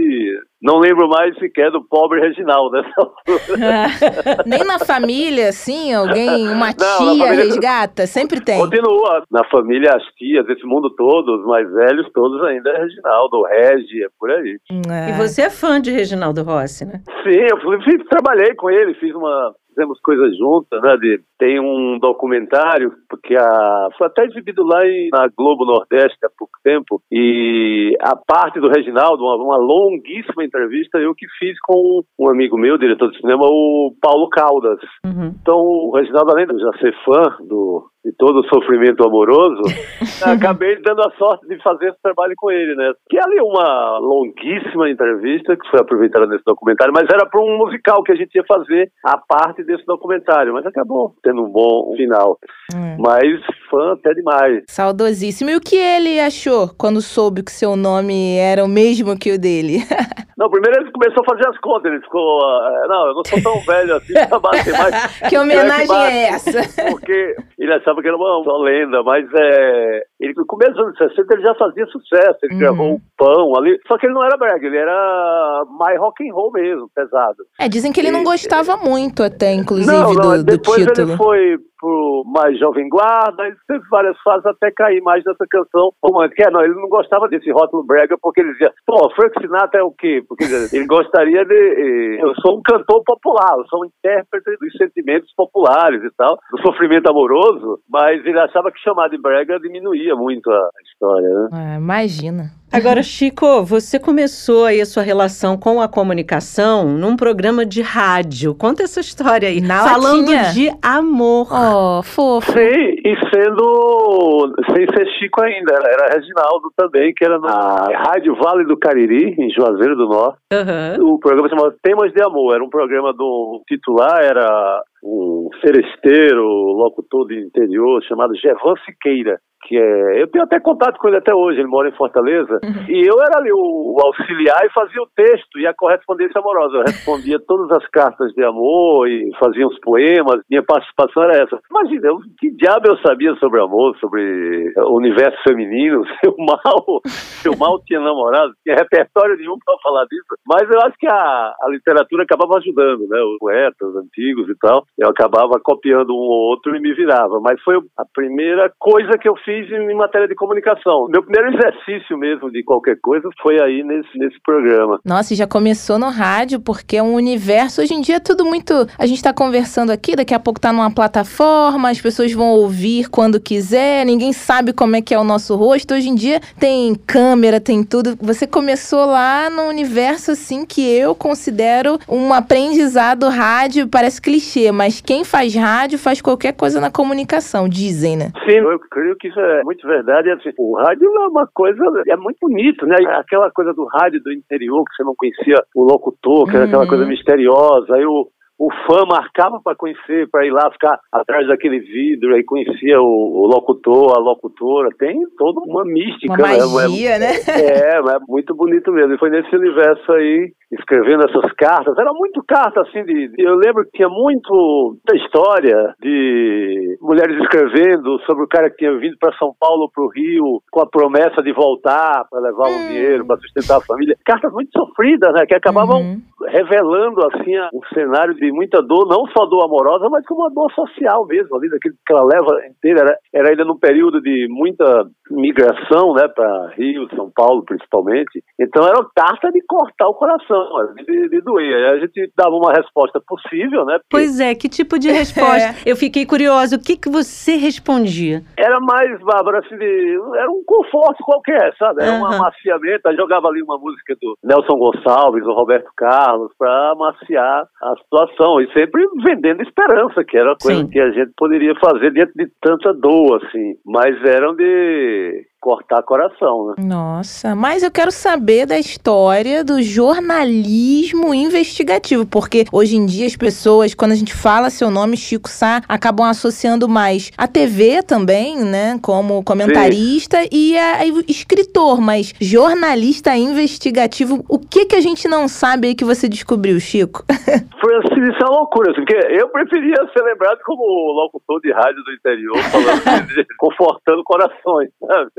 não 0.61 0.79
lembro 0.79 1.07
mais 1.07 1.37
sequer 1.37 1.71
do 1.71 1.83
pobre 1.83 2.19
Reginaldo 2.19 2.71
nessa 2.71 2.93
altura. 2.97 4.43
Nem 4.45 4.63
na 4.63 4.79
família, 4.79 5.49
assim, 5.49 5.93
alguém, 5.93 6.47
uma 6.49 6.73
tia 6.73 6.87
família, 6.97 7.31
resgata? 7.33 8.07
Sempre 8.07 8.41
tem. 8.41 8.59
Continua. 8.59 9.23
Na 9.31 9.43
família, 9.45 9.91
as 9.95 10.03
tias, 10.15 10.47
esse 10.49 10.65
mundo 10.65 10.89
todo, 10.95 11.39
os 11.39 11.45
mais 11.45 11.71
velhos, 11.71 12.09
todos 12.13 12.41
ainda 12.43 12.69
é 12.71 12.79
Reginaldo, 12.79 13.43
Regi, 13.43 14.03
é 14.03 14.07
por 14.19 14.31
aí. 14.31 14.57
É. 14.89 15.09
E 15.11 15.13
você 15.13 15.43
é 15.43 15.49
fã 15.49 15.79
de 15.79 15.91
Reginaldo 15.91 16.43
Rossi, 16.43 16.85
né? 16.85 17.01
Sim, 17.23 17.39
eu 17.51 17.61
fui, 17.61 17.77
trabalhei 18.05 18.55
com 18.55 18.69
ele, 18.69 18.93
fiz 18.95 19.13
uma 19.13 19.53
fizemos 19.77 19.99
coisas 20.01 20.35
juntas, 20.35 20.81
né? 20.81 20.97
De, 20.97 21.21
tem 21.37 21.59
um 21.59 21.99
documentário 21.99 22.91
que 23.23 23.35
a, 23.35 23.89
foi 23.95 24.07
até 24.07 24.25
exibido 24.25 24.63
lá 24.63 24.85
em, 24.85 25.09
na 25.11 25.27
Globo 25.37 25.65
Nordeste 25.65 26.17
há 26.25 26.29
pouco 26.35 26.53
tempo 26.63 26.99
e 27.11 27.95
a 28.01 28.15
parte 28.15 28.59
do 28.59 28.69
Reginaldo, 28.69 29.23
uma, 29.23 29.35
uma 29.35 29.57
longuíssima 29.57 30.43
entrevista 30.43 30.97
eu 30.97 31.13
que 31.13 31.27
fiz 31.37 31.57
com 31.61 32.01
um 32.19 32.29
amigo 32.29 32.57
meu, 32.57 32.77
diretor 32.77 33.11
de 33.11 33.17
cinema, 33.21 33.43
o 33.45 33.93
Paulo 34.01 34.27
Caldas. 34.29 34.79
Uhum. 35.05 35.35
Então 35.39 35.57
o 35.57 35.95
Reginaldo, 35.95 36.31
além 36.31 36.47
de 36.47 36.59
já 36.59 36.71
ser 36.79 36.95
fã 37.05 37.37
do 37.45 37.87
de 38.03 38.13
todo 38.17 38.39
o 38.39 38.47
sofrimento 38.47 39.03
amoroso, 39.03 39.61
acabei 40.25 40.81
dando 40.81 41.01
a 41.01 41.11
sorte 41.17 41.47
de 41.47 41.61
fazer 41.61 41.89
esse 41.89 42.01
trabalho 42.01 42.33
com 42.37 42.51
ele, 42.51 42.75
né? 42.75 42.93
Que 43.09 43.17
é 43.17 43.23
ali 43.23 43.39
uma 43.41 43.97
longuíssima 43.99 44.89
entrevista 44.89 45.55
que 45.55 45.69
foi 45.69 45.79
aproveitada 45.79 46.25
nesse 46.27 46.43
documentário, 46.45 46.93
mas 46.93 47.07
era 47.11 47.25
para 47.25 47.41
um 47.41 47.57
musical 47.57 48.03
que 48.03 48.11
a 48.11 48.15
gente 48.15 48.35
ia 48.35 48.43
fazer 48.47 48.89
a 49.03 49.17
parte 49.17 49.63
desse 49.63 49.85
documentário, 49.85 50.53
mas 50.53 50.65
acabou 50.65 51.13
tendo 51.23 51.43
um 51.43 51.49
bom 51.49 51.93
final. 51.95 52.37
Hum. 52.73 52.97
Mas 52.99 53.41
fã 53.69 53.93
até 53.93 54.13
demais. 54.13 54.63
Saudosíssimo. 54.69 55.49
E 55.49 55.55
o 55.55 55.61
que 55.61 55.75
ele 55.75 56.19
achou 56.19 56.69
quando 56.77 57.01
soube 57.01 57.43
que 57.43 57.51
seu 57.51 57.75
nome 57.75 58.37
era 58.37 58.63
o 58.63 58.67
mesmo 58.67 59.17
que 59.17 59.31
o 59.31 59.39
dele? 59.39 59.79
Não, 60.37 60.51
primeiro 60.51 60.81
ele 60.81 60.91
começou 60.91 61.23
a 61.23 61.31
fazer 61.31 61.49
as 61.49 61.57
contas, 61.57 61.91
ele 61.91 61.99
ficou, 62.03 62.21
uh, 62.21 62.87
não, 62.87 63.07
eu 63.07 63.15
não 63.15 63.23
sou 63.25 63.41
tão 63.41 63.59
velho 63.61 63.95
assim 63.95 64.13
pra 64.13 64.37
bater 64.37 64.71
mais. 64.71 65.17
que 65.27 65.35
homenagem 65.35 65.95
é, 65.95 66.11
é 66.11 66.29
essa? 66.29 66.91
Porque 66.91 67.35
ele 67.57 67.73
achava 67.73 67.96
que 68.01 68.07
era 68.07 68.17
uma, 68.17 68.37
uma 68.39 68.63
lenda, 68.63 69.03
mas 69.03 69.25
é, 69.33 70.03
ele, 70.19 70.33
no 70.35 70.45
começo 70.45 70.73
dos 70.73 70.83
anos 70.83 70.97
60 70.97 71.33
ele 71.33 71.43
já 71.43 71.55
fazia 71.55 71.85
sucesso, 71.87 72.37
ele 72.43 72.53
uhum. 72.53 72.59
gravou 72.59 72.93
o 72.95 73.01
Pão 73.17 73.55
ali, 73.57 73.79
só 73.87 73.97
que 73.97 74.05
ele 74.05 74.13
não 74.13 74.23
era 74.23 74.37
brega, 74.37 74.65
ele 74.65 74.77
era 74.77 75.65
mais 75.77 75.99
rock 75.99 76.27
and 76.27 76.33
roll 76.33 76.51
mesmo, 76.51 76.89
pesado. 76.93 77.37
É, 77.59 77.67
dizem 77.67 77.91
que 77.91 77.99
ele 77.99 78.09
e, 78.09 78.11
não 78.11 78.23
gostava 78.23 78.77
muito 78.77 79.23
até, 79.23 79.53
inclusive, 79.53 79.91
não, 79.91 80.13
não, 80.13 80.37
do, 80.37 80.37
do 80.37 80.43
depois 80.43 80.85
título. 80.85 81.09
ele 81.09 81.17
foi 81.17 81.57
pro 81.79 82.23
mais 82.25 82.57
jovem 82.59 82.89
guarda, 82.89 83.45
ele 83.45 83.55
teve 83.67 83.83
várias 83.89 84.19
fases 84.21 84.45
até 84.45 84.71
cair 84.71 85.01
mais 85.01 85.23
nessa 85.23 85.45
canção 85.49 85.91
romântica. 86.03 86.47
É, 86.47 86.51
não, 86.51 86.61
ele 86.61 86.73
não 86.73 86.89
gostava 86.89 87.27
desse 87.27 87.51
rótulo 87.51 87.83
brega 87.83 88.17
porque 88.21 88.41
ele 88.41 88.51
dizia, 88.53 88.73
pô, 88.85 89.09
Frank 89.15 89.39
Sinatra 89.39 89.81
é 89.81 89.83
o 89.83 89.91
quê? 89.91 90.23
Porque 90.27 90.43
ele 90.43 90.85
gostaria 90.85 91.45
de... 91.45 91.55
Eh, 91.55 92.23
eu 92.23 92.33
sou 92.41 92.57
um 92.57 92.61
cantor 92.61 93.03
popular, 93.05 93.55
eu 93.57 93.65
sou 93.67 93.81
um 93.81 93.85
intérprete 93.85 94.57
dos 94.59 94.73
sentimentos 94.77 95.31
populares 95.35 96.03
e 96.03 96.09
tal, 96.17 96.37
do 96.51 96.61
sofrimento 96.61 97.09
amoroso, 97.09 97.76
mas 97.89 98.25
ele 98.25 98.39
achava 98.39 98.71
que 98.71 98.79
chamar 98.79 99.09
de 99.09 99.17
brega 99.17 99.59
diminuía 99.59 100.15
muito 100.15 100.49
a 100.49 100.69
história, 100.83 101.27
né? 101.27 101.73
É, 101.73 101.77
imagina. 101.77 102.51
Agora, 102.71 103.01
Chico, 103.01 103.63
você 103.63 103.97
começou 103.97 104.65
aí 104.65 104.81
a 104.81 104.85
sua 104.85 105.01
relação 105.01 105.57
com 105.57 105.81
a 105.81 105.87
comunicação 105.87 106.85
num 106.85 107.15
programa 107.15 107.65
de 107.65 107.81
rádio. 107.81 108.53
Conta 108.53 108.83
essa 108.83 108.99
história 108.99 109.47
aí. 109.47 109.61
Na 109.61 109.87
falando 109.87 110.29
latinha. 110.29 110.51
de 110.51 110.69
amor. 110.81 111.47
Oh, 111.49 112.03
fofo. 112.03 112.51
Sim, 112.51 112.59
e 112.59 113.15
sendo 113.33 114.53
sem 114.73 114.85
ser 114.85 115.07
Chico 115.17 115.41
ainda, 115.41 115.73
era 115.75 116.13
Reginaldo 116.13 116.69
também, 116.75 117.13
que 117.15 117.23
era 117.23 117.39
na 117.39 117.87
Rádio 118.05 118.35
Vale 118.35 118.65
do 118.65 118.77
Cariri, 118.77 119.33
em 119.39 119.49
Juazeiro 119.49 119.95
do 119.95 120.09
Norte. 120.09 120.37
Uhum. 120.51 121.13
O 121.13 121.19
programa 121.19 121.47
chamava 121.47 121.75
Temas 121.81 122.11
de 122.11 122.21
Amor. 122.21 122.55
Era 122.55 122.63
um 122.63 122.69
programa 122.69 123.13
do 123.13 123.61
titular, 123.65 124.19
era 124.21 124.83
um 125.07 125.49
seresteiro, 125.61 126.43
locutor 126.43 127.27
de 127.27 127.39
interior, 127.39 128.03
chamado 128.03 128.35
Gevan 128.35 128.75
Siqueira 128.85 129.39
que 129.67 129.77
é. 129.77 130.21
Eu 130.21 130.27
tenho 130.27 130.45
até 130.45 130.59
contato 130.59 130.97
com 130.97 131.07
ele 131.07 131.17
até 131.17 131.33
hoje, 131.35 131.59
ele 131.59 131.67
mora 131.67 131.89
em 131.89 131.95
Fortaleza. 131.95 132.59
Uhum. 132.63 132.85
E 132.87 133.05
eu 133.05 133.21
era 133.21 133.37
ali 133.37 133.51
o, 133.51 133.57
o, 133.57 133.97
auxiliar 134.01 134.65
e 134.65 134.73
fazia 134.73 135.01
o 135.01 135.09
texto 135.15 135.59
e 135.59 135.67
a 135.67 135.73
correspondência 135.73 136.39
amorosa. 136.39 136.77
Eu 136.77 136.83
respondia 136.83 137.37
todas 137.45 137.69
as 137.77 137.85
cartas 137.89 138.31
de 138.33 138.43
amor 138.43 139.07
e 139.09 139.29
fazia 139.39 139.67
os 139.67 139.77
poemas. 139.79 140.41
Minha 140.49 140.63
participação 140.63 141.23
era 141.23 141.43
essa. 141.43 141.59
Imagina, 141.69 142.07
eu, 142.07 142.19
que 142.39 142.49
diabo 142.51 142.87
eu 142.87 142.97
sabia 142.99 143.35
sobre 143.35 143.61
amor, 143.61 143.95
sobre 143.97 144.73
o 144.77 144.95
universo 144.95 145.37
feminino, 145.43 146.05
se 146.05 146.27
eu 146.27 146.35
mal, 146.37 147.01
se 147.03 147.49
eu 147.49 147.57
mal 147.57 147.79
tinha 147.85 147.99
namorado, 147.99 148.53
tinha 148.63 148.75
repertório 148.75 149.35
nenhum 149.35 149.57
para 149.63 149.75
falar 149.83 150.05
disso. 150.05 150.25
Mas 150.45 150.69
eu 150.69 150.79
acho 150.81 150.97
que 150.97 151.07
a, 151.07 151.55
a 151.61 151.69
literatura 151.69 152.23
acabava 152.23 152.57
ajudando, 152.57 153.07
né? 153.09 153.19
Os 153.21 153.37
poetas 153.39 153.95
antigos 153.97 154.49
e 154.49 154.55
tal. 154.59 154.85
Eu 154.97 155.09
acabava 155.09 155.59
copiando 155.61 156.11
um 156.11 156.27
ou 156.27 156.49
outro 156.51 156.75
e 156.75 156.79
me 156.79 156.93
virava. 156.93 157.39
Mas 157.41 157.61
foi 157.61 157.77
a 157.97 158.05
primeira 158.13 158.71
coisa 158.79 159.17
que 159.17 159.27
eu 159.27 159.35
fiz 159.43 159.56
fiz 159.57 159.71
em 159.71 159.95
matéria 159.95 160.27
de 160.27 160.35
comunicação. 160.35 161.07
Meu 161.09 161.23
primeiro 161.23 161.57
exercício 161.57 162.17
mesmo 162.17 162.51
de 162.51 162.63
qualquer 162.63 162.97
coisa 163.01 163.29
foi 163.41 163.59
aí 163.59 163.83
nesse, 163.83 164.17
nesse 164.17 164.37
programa. 164.43 164.99
Nossa, 165.03 165.33
e 165.33 165.37
já 165.37 165.47
começou 165.47 165.97
no 165.97 166.09
rádio, 166.09 166.59
porque 166.59 166.97
é 166.97 167.03
um 167.03 167.15
universo. 167.15 167.81
Hoje 167.81 167.93
em 167.93 168.01
dia 168.01 168.17
é 168.17 168.19
tudo 168.19 168.45
muito. 168.45 168.73
A 168.97 169.05
gente 169.05 169.17
está 169.17 169.33
conversando 169.33 169.91
aqui, 169.91 170.15
daqui 170.15 170.33
a 170.33 170.39
pouco 170.39 170.59
tá 170.59 170.71
numa 170.71 170.93
plataforma, 170.93 171.89
as 171.89 172.01
pessoas 172.01 172.31
vão 172.33 172.51
ouvir 172.51 173.09
quando 173.09 173.39
quiser, 173.39 174.05
ninguém 174.05 174.33
sabe 174.33 174.73
como 174.73 174.95
é 174.95 175.01
que 175.01 175.13
é 175.13 175.19
o 175.19 175.23
nosso 175.23 175.55
rosto. 175.55 175.93
Hoje 175.93 176.09
em 176.09 176.15
dia 176.15 176.39
tem 176.59 176.95
câmera, 176.95 177.59
tem 177.59 177.83
tudo. 177.83 178.15
Você 178.21 178.45
começou 178.45 179.05
lá 179.05 179.49
no 179.49 179.63
universo 179.63 180.31
assim 180.31 180.65
que 180.65 180.81
eu 180.81 181.15
considero 181.15 181.97
um 182.07 182.33
aprendizado 182.33 183.27
rádio, 183.29 183.87
parece 183.87 184.21
clichê, 184.21 184.71
mas 184.71 185.01
quem 185.01 185.23
faz 185.23 185.55
rádio 185.55 185.97
faz 185.97 186.21
qualquer 186.21 186.53
coisa 186.53 186.79
na 186.79 186.91
comunicação, 186.91 187.67
dizem, 187.67 188.17
né? 188.17 188.31
Sim, 188.47 188.57
eu 188.57 188.79
creio 188.91 189.15
que 189.17 189.27
isso 189.27 189.39
é 189.39 189.46
muito 189.63 189.87
verdade. 189.87 190.31
Assim, 190.31 190.49
o 190.57 190.75
rádio 190.77 191.07
é 191.07 191.27
uma 191.27 191.47
coisa, 191.47 191.83
é 192.07 192.15
muito 192.15 192.37
bonito, 192.41 192.85
né? 192.85 192.95
Aquela 193.15 193.51
coisa 193.51 193.73
do 193.73 193.85
rádio 193.85 194.21
do 194.21 194.31
interior, 194.31 194.83
que 194.85 194.95
você 194.95 195.03
não 195.03 195.15
conhecia 195.15 195.55
o 195.75 195.83
locutor, 195.83 196.49
que 196.49 196.55
era 196.55 196.65
aquela 196.65 196.87
coisa 196.87 197.03
uhum. 197.03 197.09
misteriosa. 197.09 197.95
Aí 197.95 198.05
o, 198.05 198.27
o 198.59 198.69
fã 198.87 199.05
marcava 199.05 199.59
para 199.63 199.75
conhecer, 199.75 200.27
para 200.31 200.45
ir 200.45 200.51
lá 200.51 200.71
ficar 200.71 200.99
atrás 201.11 201.47
daquele 201.47 201.79
vidro, 201.79 202.33
aí 202.33 202.43
conhecia 202.43 202.99
o, 202.99 203.43
o, 203.43 203.45
locutor, 203.45 204.17
a 204.17 204.19
locutora, 204.19 204.89
tem 204.97 205.15
toda 205.37 205.61
uma 205.61 205.85
mística. 205.85 206.33
Uma 206.33 206.37
né? 206.37 206.57
magia, 206.65 207.19
né? 207.19 207.31
É, 207.47 207.97
é 207.97 208.19
muito 208.27 208.55
bonito 208.55 208.91
mesmo. 208.91 209.13
E 209.13 209.19
foi 209.19 209.29
nesse 209.29 209.55
universo 209.55 210.11
aí, 210.11 210.51
escrevendo 210.71 211.25
essas 211.27 211.51
cartas, 211.53 211.97
era 211.97 212.11
muito 212.13 212.43
carta 212.47 212.81
assim 212.81 213.03
de, 213.05 213.29
de 213.29 213.43
eu 213.43 213.55
lembro 213.55 213.83
que 213.85 213.91
tinha 213.91 214.09
muito 214.09 214.97
da 215.05 215.15
história 215.15 215.93
de 216.01 216.97
mulheres 217.01 217.37
escrevendo 217.41 218.19
sobre 218.25 218.43
o 218.43 218.47
cara 218.47 218.69
que 218.69 218.77
tinha 218.77 218.97
vindo 218.97 219.17
para 219.19 219.37
São 219.37 219.53
Paulo, 219.59 219.89
para 219.93 220.03
o 220.03 220.09
Rio, 220.09 220.61
com 220.71 220.81
a 220.81 220.87
promessa 220.87 221.41
de 221.43 221.53
voltar 221.53 222.25
para 222.29 222.41
levar 222.41 222.69
hum. 222.69 222.75
um 222.75 222.87
dinheiro 222.87 223.25
para 223.25 223.37
sustentar 223.37 223.77
a 223.77 223.81
família. 223.81 224.17
Cartas 224.25 224.51
muito 224.51 224.71
sofridas, 224.71 225.33
né? 225.33 225.45
Que 225.45 225.55
acabavam 225.55 226.01
uhum 226.01 226.21
revelando 226.47 227.25
assim 227.27 227.57
um 227.73 227.81
cenário 227.93 228.33
de 228.35 228.51
muita 228.51 228.81
dor, 228.81 229.07
não 229.07 229.25
só 229.27 229.45
dor 229.45 229.65
amorosa, 229.65 230.09
mas 230.09 230.25
como 230.25 230.41
uma 230.41 230.49
dor 230.49 230.71
social 230.73 231.25
mesmo, 231.25 231.55
ali 231.55 231.69
daquele 231.69 231.95
que 232.05 232.13
ela 232.13 232.25
leva 232.25 232.65
inteira. 232.67 233.01
Era, 233.01 233.17
era 233.33 233.49
ainda 233.49 233.65
num 233.65 233.77
período 233.77 234.21
de 234.21 234.47
muita 234.49 235.07
migração, 235.29 236.13
né, 236.13 236.27
para 236.27 236.69
Rio, 236.77 237.07
São 237.15 237.29
Paulo 237.35 237.63
principalmente. 237.65 238.43
Então 238.59 238.85
era 238.85 238.99
uma 238.99 239.09
carta 239.15 239.51
de 239.51 239.61
cortar 239.67 240.07
o 240.07 240.13
coração, 240.13 240.65
de, 240.95 241.29
de 241.29 241.41
doer. 241.41 241.91
A 241.91 241.99
gente 241.99 242.31
dava 242.35 242.55
uma 242.55 242.73
resposta 242.73 243.21
possível, 243.25 243.85
né? 243.85 243.99
Porque... 243.99 244.07
Pois 244.09 244.39
é, 244.39 244.55
que 244.55 244.69
tipo 244.69 244.97
de 244.97 245.11
resposta? 245.11 245.75
é. 245.85 245.91
Eu 245.91 245.95
fiquei 245.95 246.25
curiosa, 246.25 246.75
o 246.75 246.79
que, 246.79 246.95
que 246.97 247.09
você 247.09 247.55
respondia? 247.55 248.43
Era 248.57 248.79
mais, 248.79 249.19
Bárbara, 249.21 249.59
assim, 249.59 249.77
de, 249.77 250.19
era 250.37 250.49
um 250.49 250.63
conforto 250.65 251.23
qualquer, 251.23 251.73
sabe? 251.77 252.03
Era 252.03 252.13
uhum. 252.13 252.21
um 252.21 252.25
amaciamento. 252.25 253.07
Aí 253.07 253.15
jogava 253.15 253.47
ali 253.47 253.61
uma 253.61 253.77
música 253.77 254.15
do 254.21 254.37
Nelson 254.43 254.77
Gonçalves, 254.77 255.43
do 255.43 255.53
Roberto 255.53 255.89
Carlos, 255.95 256.36
para 256.57 256.91
amaciar 256.91 257.67
a 257.81 257.95
situação. 257.97 258.61
E 258.61 258.71
sempre 258.73 259.05
vendendo 259.23 259.61
esperança, 259.61 260.23
que 260.23 260.37
era 260.37 260.53
a 260.53 260.57
coisa 260.61 260.81
Sim. 260.81 260.89
que 260.89 260.99
a 260.99 261.11
gente 261.11 261.31
poderia 261.37 261.73
fazer 261.75 262.11
diante 262.11 262.33
de 262.35 262.47
tanta 262.61 262.93
dor, 262.93 263.41
assim. 263.43 263.75
Mas 263.85 264.15
eram 264.25 264.55
de 264.55 265.45
cortar 265.59 266.01
coração, 266.03 266.67
né? 266.67 266.75
Nossa, 266.79 267.55
mas 267.55 267.83
eu 267.83 267.91
quero 267.91 268.11
saber 268.11 268.65
da 268.65 268.77
história 268.77 269.63
do 269.63 269.81
jornalismo 269.81 271.33
investigativo, 271.33 272.25
porque 272.25 272.65
hoje 272.71 272.95
em 272.95 273.05
dia 273.05 273.25
as 273.25 273.35
pessoas, 273.35 273.93
quando 273.93 274.11
a 274.11 274.15
gente 274.15 274.33
fala 274.33 274.69
seu 274.69 274.89
nome, 274.89 275.17
Chico 275.17 275.49
Sá, 275.49 275.81
acabam 275.87 276.27
associando 276.27 276.87
mais 276.87 277.31
a 277.37 277.47
TV 277.47 278.03
também, 278.03 278.63
né, 278.63 278.99
como 279.01 279.43
comentarista 279.43 280.41
Sim. 280.43 280.49
e 280.51 280.77
a, 280.77 280.97
a, 280.97 281.05
escritor, 281.27 281.99
mas 281.99 282.33
jornalista 282.39 283.35
investigativo, 283.35 284.43
o 284.47 284.59
que 284.59 284.85
que 284.85 284.95
a 284.95 285.01
gente 285.01 285.27
não 285.27 285.47
sabe 285.47 285.87
aí 285.89 285.95
que 285.95 286.05
você 286.05 286.29
descobriu, 286.29 286.79
Chico? 286.79 287.23
Foi 287.81 287.95
assim, 287.97 288.21
isso 288.23 288.43
é 288.43 288.49
uma 288.49 288.59
loucura, 288.59 288.91
assim, 288.91 289.05
porque 289.05 289.15
eu 289.33 289.49
preferia 289.49 289.95
ser 290.15 290.23
lembrado 290.23 290.59
como 290.65 290.83
locutor 291.13 291.59
de 291.61 291.71
rádio 291.71 292.03
do 292.03 292.11
interior, 292.11 292.57
falando 292.71 293.01
confortando 293.57 294.23
corações, 294.23 294.89
sabe? 294.99 295.31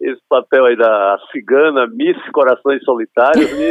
Esse 0.00 0.20
papel 0.28 0.64
aí 0.66 0.76
da 0.76 1.18
cigana, 1.32 1.86
Miss 1.88 2.16
Corações 2.32 2.82
Solitários, 2.84 3.50
me, 3.52 3.70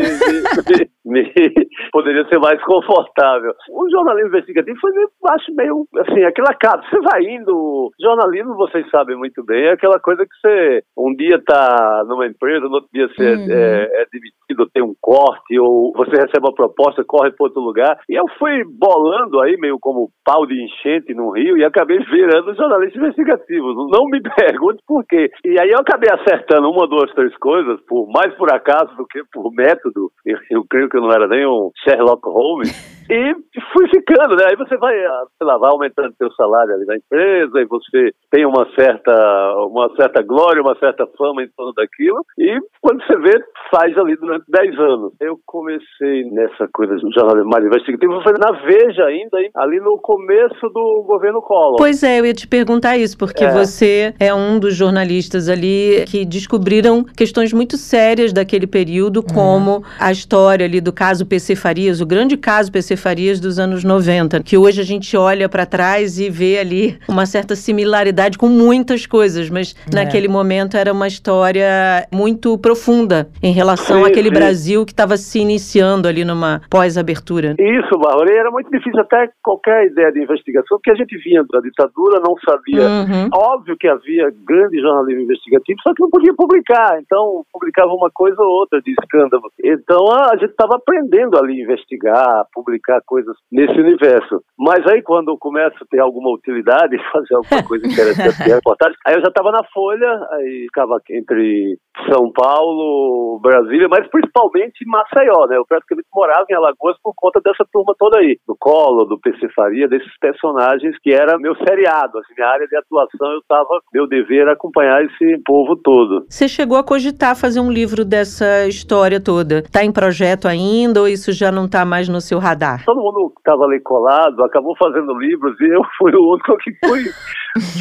me, 1.06 1.24
me, 1.24 1.68
poderia 1.92 2.28
ser 2.28 2.40
mais 2.40 2.62
confortável. 2.64 3.54
O 3.70 3.90
jornalismo 3.90 4.30
investigativo 4.30 4.78
foi, 4.80 4.92
acho, 5.32 5.54
meio 5.56 5.86
assim, 6.00 6.24
aquela 6.24 6.54
casa. 6.54 6.84
Você 6.90 7.00
vai 7.02 7.24
indo. 7.24 7.92
Jornalismo, 8.00 8.56
vocês 8.56 8.88
sabem 8.90 9.18
muito 9.18 9.44
bem, 9.44 9.66
é 9.66 9.72
aquela 9.72 10.00
coisa 10.00 10.24
que 10.24 10.36
você 10.42 10.82
um 10.98 11.16
dia 11.16 11.42
tá 11.46 12.04
numa 12.08 12.28
empresa, 12.28 12.68
no 12.68 12.76
outro 12.76 12.90
dia 12.94 13.08
você 13.08 13.36
uhum. 13.36 13.52
é, 13.52 14.02
é 14.02 14.06
demitido, 14.12 14.70
tem 14.74 14.84
um 14.84 14.94
corte, 15.02 15.60
ou 15.60 15.94
você 15.96 16.12
recebe 16.12 16.40
uma 16.42 16.54
proposta, 16.54 17.04
corre 17.06 17.32
para 17.32 17.46
outro 17.46 17.62
lugar. 17.62 17.98
E 18.10 18.16
eu 18.16 18.26
fui 18.38 18.64
bolando 18.78 19.40
aí, 19.42 19.58
meio 19.58 19.78
como 19.80 20.10
pau 20.26 20.46
de 20.46 20.62
enchente 20.62 21.14
no 21.14 21.32
Rio, 21.32 21.58
e 21.58 21.64
acabei 21.64 22.00
virando 22.00 22.56
jornalista 22.56 22.98
investigativo. 22.98 23.74
Não 23.92 24.06
me 24.06 24.22
pergunte 24.36 24.82
por 24.88 25.06
quê. 25.06 25.30
E 25.46 25.57
aí 25.60 25.70
eu 25.70 25.80
acabei 25.80 26.10
acertando 26.12 26.70
uma, 26.70 26.88
duas, 26.88 27.12
três 27.14 27.36
coisas, 27.38 27.80
por 27.88 28.08
mais 28.08 28.34
por 28.36 28.54
acaso 28.54 28.96
do 28.96 29.06
que 29.08 29.24
por 29.32 29.52
método. 29.54 30.12
Eu, 30.26 30.38
eu 30.50 30.66
creio 30.70 30.90
que 30.90 30.98
eu 30.98 31.02
não 31.02 31.12
era 31.12 31.28
nem 31.28 31.46
um 31.46 31.72
Sherlock 31.84 32.28
Holmes. 32.28 32.97
E 33.10 33.36
fui 33.74 33.88
ficando, 33.90 34.36
né? 34.36 34.46
Aí 34.50 34.56
você 34.56 34.78
vai, 34.78 34.94
sei 34.94 35.48
lá, 35.48 35.58
vai 35.58 35.72
aumentando 35.72 36.14
seu 36.18 36.32
salário 36.34 36.74
ali 36.74 36.86
na 36.86 36.98
empresa, 36.98 37.60
e 37.60 37.66
você 37.66 38.12
tem 38.32 38.46
uma 38.46 38.68
certa, 38.76 39.56
uma 39.70 39.90
certa 39.96 40.22
glória, 40.22 40.62
uma 40.62 40.78
certa 40.78 41.08
fama 41.18 41.44
em 41.44 41.50
torno 41.56 41.74
daquilo, 41.74 42.22
e 42.38 42.60
quando 42.82 43.04
você 43.06 43.18
vê, 43.20 43.44
faz 43.72 43.98
ali 43.98 44.16
durante 44.18 44.46
10 44.50 44.80
anos. 44.80 45.14
Eu 45.22 45.40
comecei 45.46 46.30
nessa 46.32 46.68
coisa 46.74 46.96
do 46.96 47.14
jornalismo 47.14 47.50
mais 47.50 47.66
investigativo, 47.66 48.22
foi 48.22 48.34
na 48.34 48.52
Veja 48.68 49.06
ainda, 49.06 49.38
ali 49.56 49.80
no 49.80 49.98
começo 50.00 50.70
do 50.70 51.04
governo 51.08 51.42
Collor. 51.42 51.78
Pois 51.78 52.04
é, 52.04 52.20
eu 52.20 52.26
ia 52.26 52.34
te 52.34 52.48
perguntar 52.48 52.98
isso, 52.98 53.18
porque 53.18 53.44
é. 53.44 53.52
você 53.52 54.14
é 54.20 54.34
um 54.34 54.60
dos 54.60 54.76
jornalistas 54.76 55.48
ali 55.48 56.04
que 56.08 56.26
descobriram 56.26 57.04
questões 57.04 57.54
muito 57.54 57.78
sérias 57.78 58.34
daquele 58.34 58.68
período, 58.68 59.24
como 59.24 59.84
a 60.00 60.12
história 60.12 60.66
ali 60.66 60.82
do 60.82 60.92
caso 60.92 61.26
PC 61.26 61.56
Farias, 61.56 62.02
o 62.02 62.06
grande 62.06 62.36
caso 62.36 62.72
PC 62.72 62.97
Farias 62.98 63.40
dos 63.40 63.60
anos 63.60 63.84
90, 63.84 64.42
que 64.44 64.58
hoje 64.58 64.82
a 64.82 64.84
gente 64.84 65.16
olha 65.16 65.48
para 65.48 65.66
trás 65.66 66.20
e 66.20 66.30
vê 66.30 66.58
ali 66.60 66.98
uma 67.08 67.26
certa 67.26 67.56
similaridade 67.56 68.38
com 68.38 68.48
muitas 68.48 69.06
coisas, 69.06 69.50
mas 69.50 69.76
é. 69.92 69.96
naquele 69.96 70.28
momento 70.28 70.76
era 70.76 70.92
uma 70.92 71.08
história 71.08 72.08
muito 72.12 72.58
profunda 72.58 73.30
em 73.42 73.52
relação 73.52 74.04
sim, 74.04 74.12
àquele 74.12 74.30
sim. 74.30 74.34
Brasil 74.34 74.86
que 74.86 74.92
estava 74.92 75.18
se 75.18 75.40
iniciando 75.40 76.08
ali 76.08 76.26
numa 76.26 76.62
pós-abertura. 76.70 77.56
Isso, 77.60 77.98
Bárbara, 78.00 78.34
era 78.34 78.52
muito 78.52 78.70
difícil 78.72 79.00
até 79.00 79.30
qualquer 79.44 79.88
ideia 79.88 80.12
de 80.12 80.22
investigação, 80.22 80.78
porque 80.78 80.92
a 80.92 80.96
gente 80.96 81.18
vinha 81.18 81.44
da 81.52 81.60
ditadura, 81.60 82.20
não 82.20 82.36
sabia. 82.44 82.82
Uhum. 82.82 83.30
Óbvio 83.34 83.78
que 83.78 83.88
havia 83.88 84.30
grande 84.46 84.80
jornalismo 84.80 85.24
investigativo, 85.24 85.80
só 85.82 85.94
que 85.94 86.02
não 86.02 86.10
podia 86.10 86.34
publicar, 86.34 87.00
então 87.00 87.44
publicava 87.52 87.92
uma 87.92 88.10
coisa 88.14 88.42
ou 88.42 88.50
outra 88.62 88.82
de 88.82 88.92
escândalo. 88.92 89.44
Então 89.64 90.08
a 90.12 90.36
gente 90.38 90.52
estava 90.52 90.76
aprendendo 90.76 91.38
ali 91.38 91.60
a 91.60 91.64
investigar, 91.64 92.46
publicar 92.54 92.87
publicar 92.88 93.02
coisas 93.06 93.36
nesse 93.52 93.80
universo. 93.80 94.42
Mas 94.58 94.86
aí 94.88 95.02
quando 95.02 95.38
começo 95.38 95.76
a 95.82 95.88
ter 95.90 96.00
alguma 96.00 96.32
utilidade, 96.32 96.98
fazer 97.12 97.36
alguma 97.36 97.64
coisa 97.64 97.86
interessante, 97.86 98.50
reportagem, 98.50 98.98
aí 99.06 99.16
eu 99.16 99.22
já 99.22 99.28
estava 99.28 99.52
na 99.52 99.64
Folha, 99.74 100.10
aí 100.32 100.64
ficava 100.64 101.00
entre 101.12 101.78
São 102.10 102.32
Paulo, 102.32 103.40
Brasília, 103.42 103.88
mas 103.90 104.08
principalmente 104.10 104.86
Maceió, 104.88 105.48
né? 105.48 105.58
Eu 105.58 105.66
praticamente 105.68 106.08
morava 106.14 106.46
em 106.50 106.56
Alagoas 106.56 106.98
por 107.04 107.14
conta 107.16 107.42
dessa 107.44 107.66
turma 107.72 107.94
toda 107.98 108.20
aí, 108.20 108.38
do 108.48 108.56
Colo, 108.58 109.06
do 109.06 109.20
PC 109.20 109.50
Faria, 109.54 109.88
desses 109.88 110.18
personagens 110.20 110.98
que 111.02 111.12
era 111.12 111.38
meu 111.38 111.56
seriado, 111.58 112.20
assim, 112.20 112.34
minha 112.38 112.50
área 112.50 112.68
de 112.68 112.78
atuação, 112.78 113.32
eu 113.32 113.40
estava, 113.40 113.80
meu 113.94 114.08
dever 114.08 114.42
era 114.42 114.54
acompanhar 114.54 115.04
esse 115.04 115.42
povo 115.46 115.76
todo. 115.76 116.26
Você 116.30 116.48
chegou 116.48 116.78
a 116.78 116.84
cogitar 116.84 117.36
fazer 117.36 117.60
um 117.60 117.72
livro 117.72 118.06
dessa 118.06 118.68
história 118.68 119.20
toda? 119.20 119.64
Tá 119.72 119.84
em 119.84 119.92
projeto 119.92 120.48
ainda 120.48 121.02
ou 121.02 121.08
isso 121.08 121.32
já 121.32 121.52
não 121.52 121.66
está 121.66 121.84
mais 121.84 122.08
no 122.08 122.22
seu 122.22 122.40
radar? 122.40 122.77
Todo 122.86 123.02
mundo 123.02 123.30
que 123.30 123.40
estava 123.40 123.66
ali 123.66 123.80
colado 123.82 124.44
acabou 124.44 124.76
fazendo 124.78 125.18
livros 125.18 125.60
e 125.60 125.66
eu 125.66 125.82
fui 125.98 126.14
o 126.16 126.34
único 126.34 126.58
que 126.58 126.72
fui. 126.86 127.04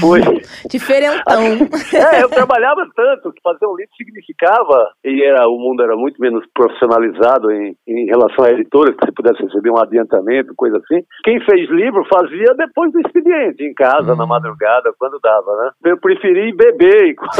fui. 0.00 0.20
Diferentão. 0.68 1.42
é, 1.94 2.22
eu 2.22 2.28
trabalhava 2.28 2.86
tanto 2.94 3.32
que 3.32 3.40
fazer 3.42 3.66
um 3.66 3.76
livro 3.76 3.92
significava, 3.96 4.90
e 5.04 5.22
era, 5.22 5.48
o 5.48 5.58
mundo 5.58 5.82
era 5.82 5.96
muito 5.96 6.20
menos 6.20 6.44
profissionalizado 6.54 7.50
em, 7.50 7.76
em 7.86 8.06
relação 8.06 8.44
a 8.44 8.50
editoras, 8.50 8.94
que 8.96 9.06
você 9.06 9.12
pudesse 9.12 9.42
receber 9.42 9.70
um 9.70 9.78
adiantamento, 9.78 10.54
coisa 10.56 10.78
assim. 10.78 11.02
Quem 11.24 11.40
fez 11.44 11.68
livro 11.70 12.04
fazia 12.12 12.54
depois 12.56 12.92
do 12.92 13.00
expediente, 13.00 13.64
em 13.64 13.74
casa, 13.74 14.12
hum. 14.12 14.16
na 14.16 14.26
madrugada, 14.26 14.92
quando 14.98 15.18
dava, 15.22 15.56
né? 15.62 15.70
Eu 15.84 15.98
preferi 15.98 16.54
beber 16.54 17.10
enquanto 17.10 17.38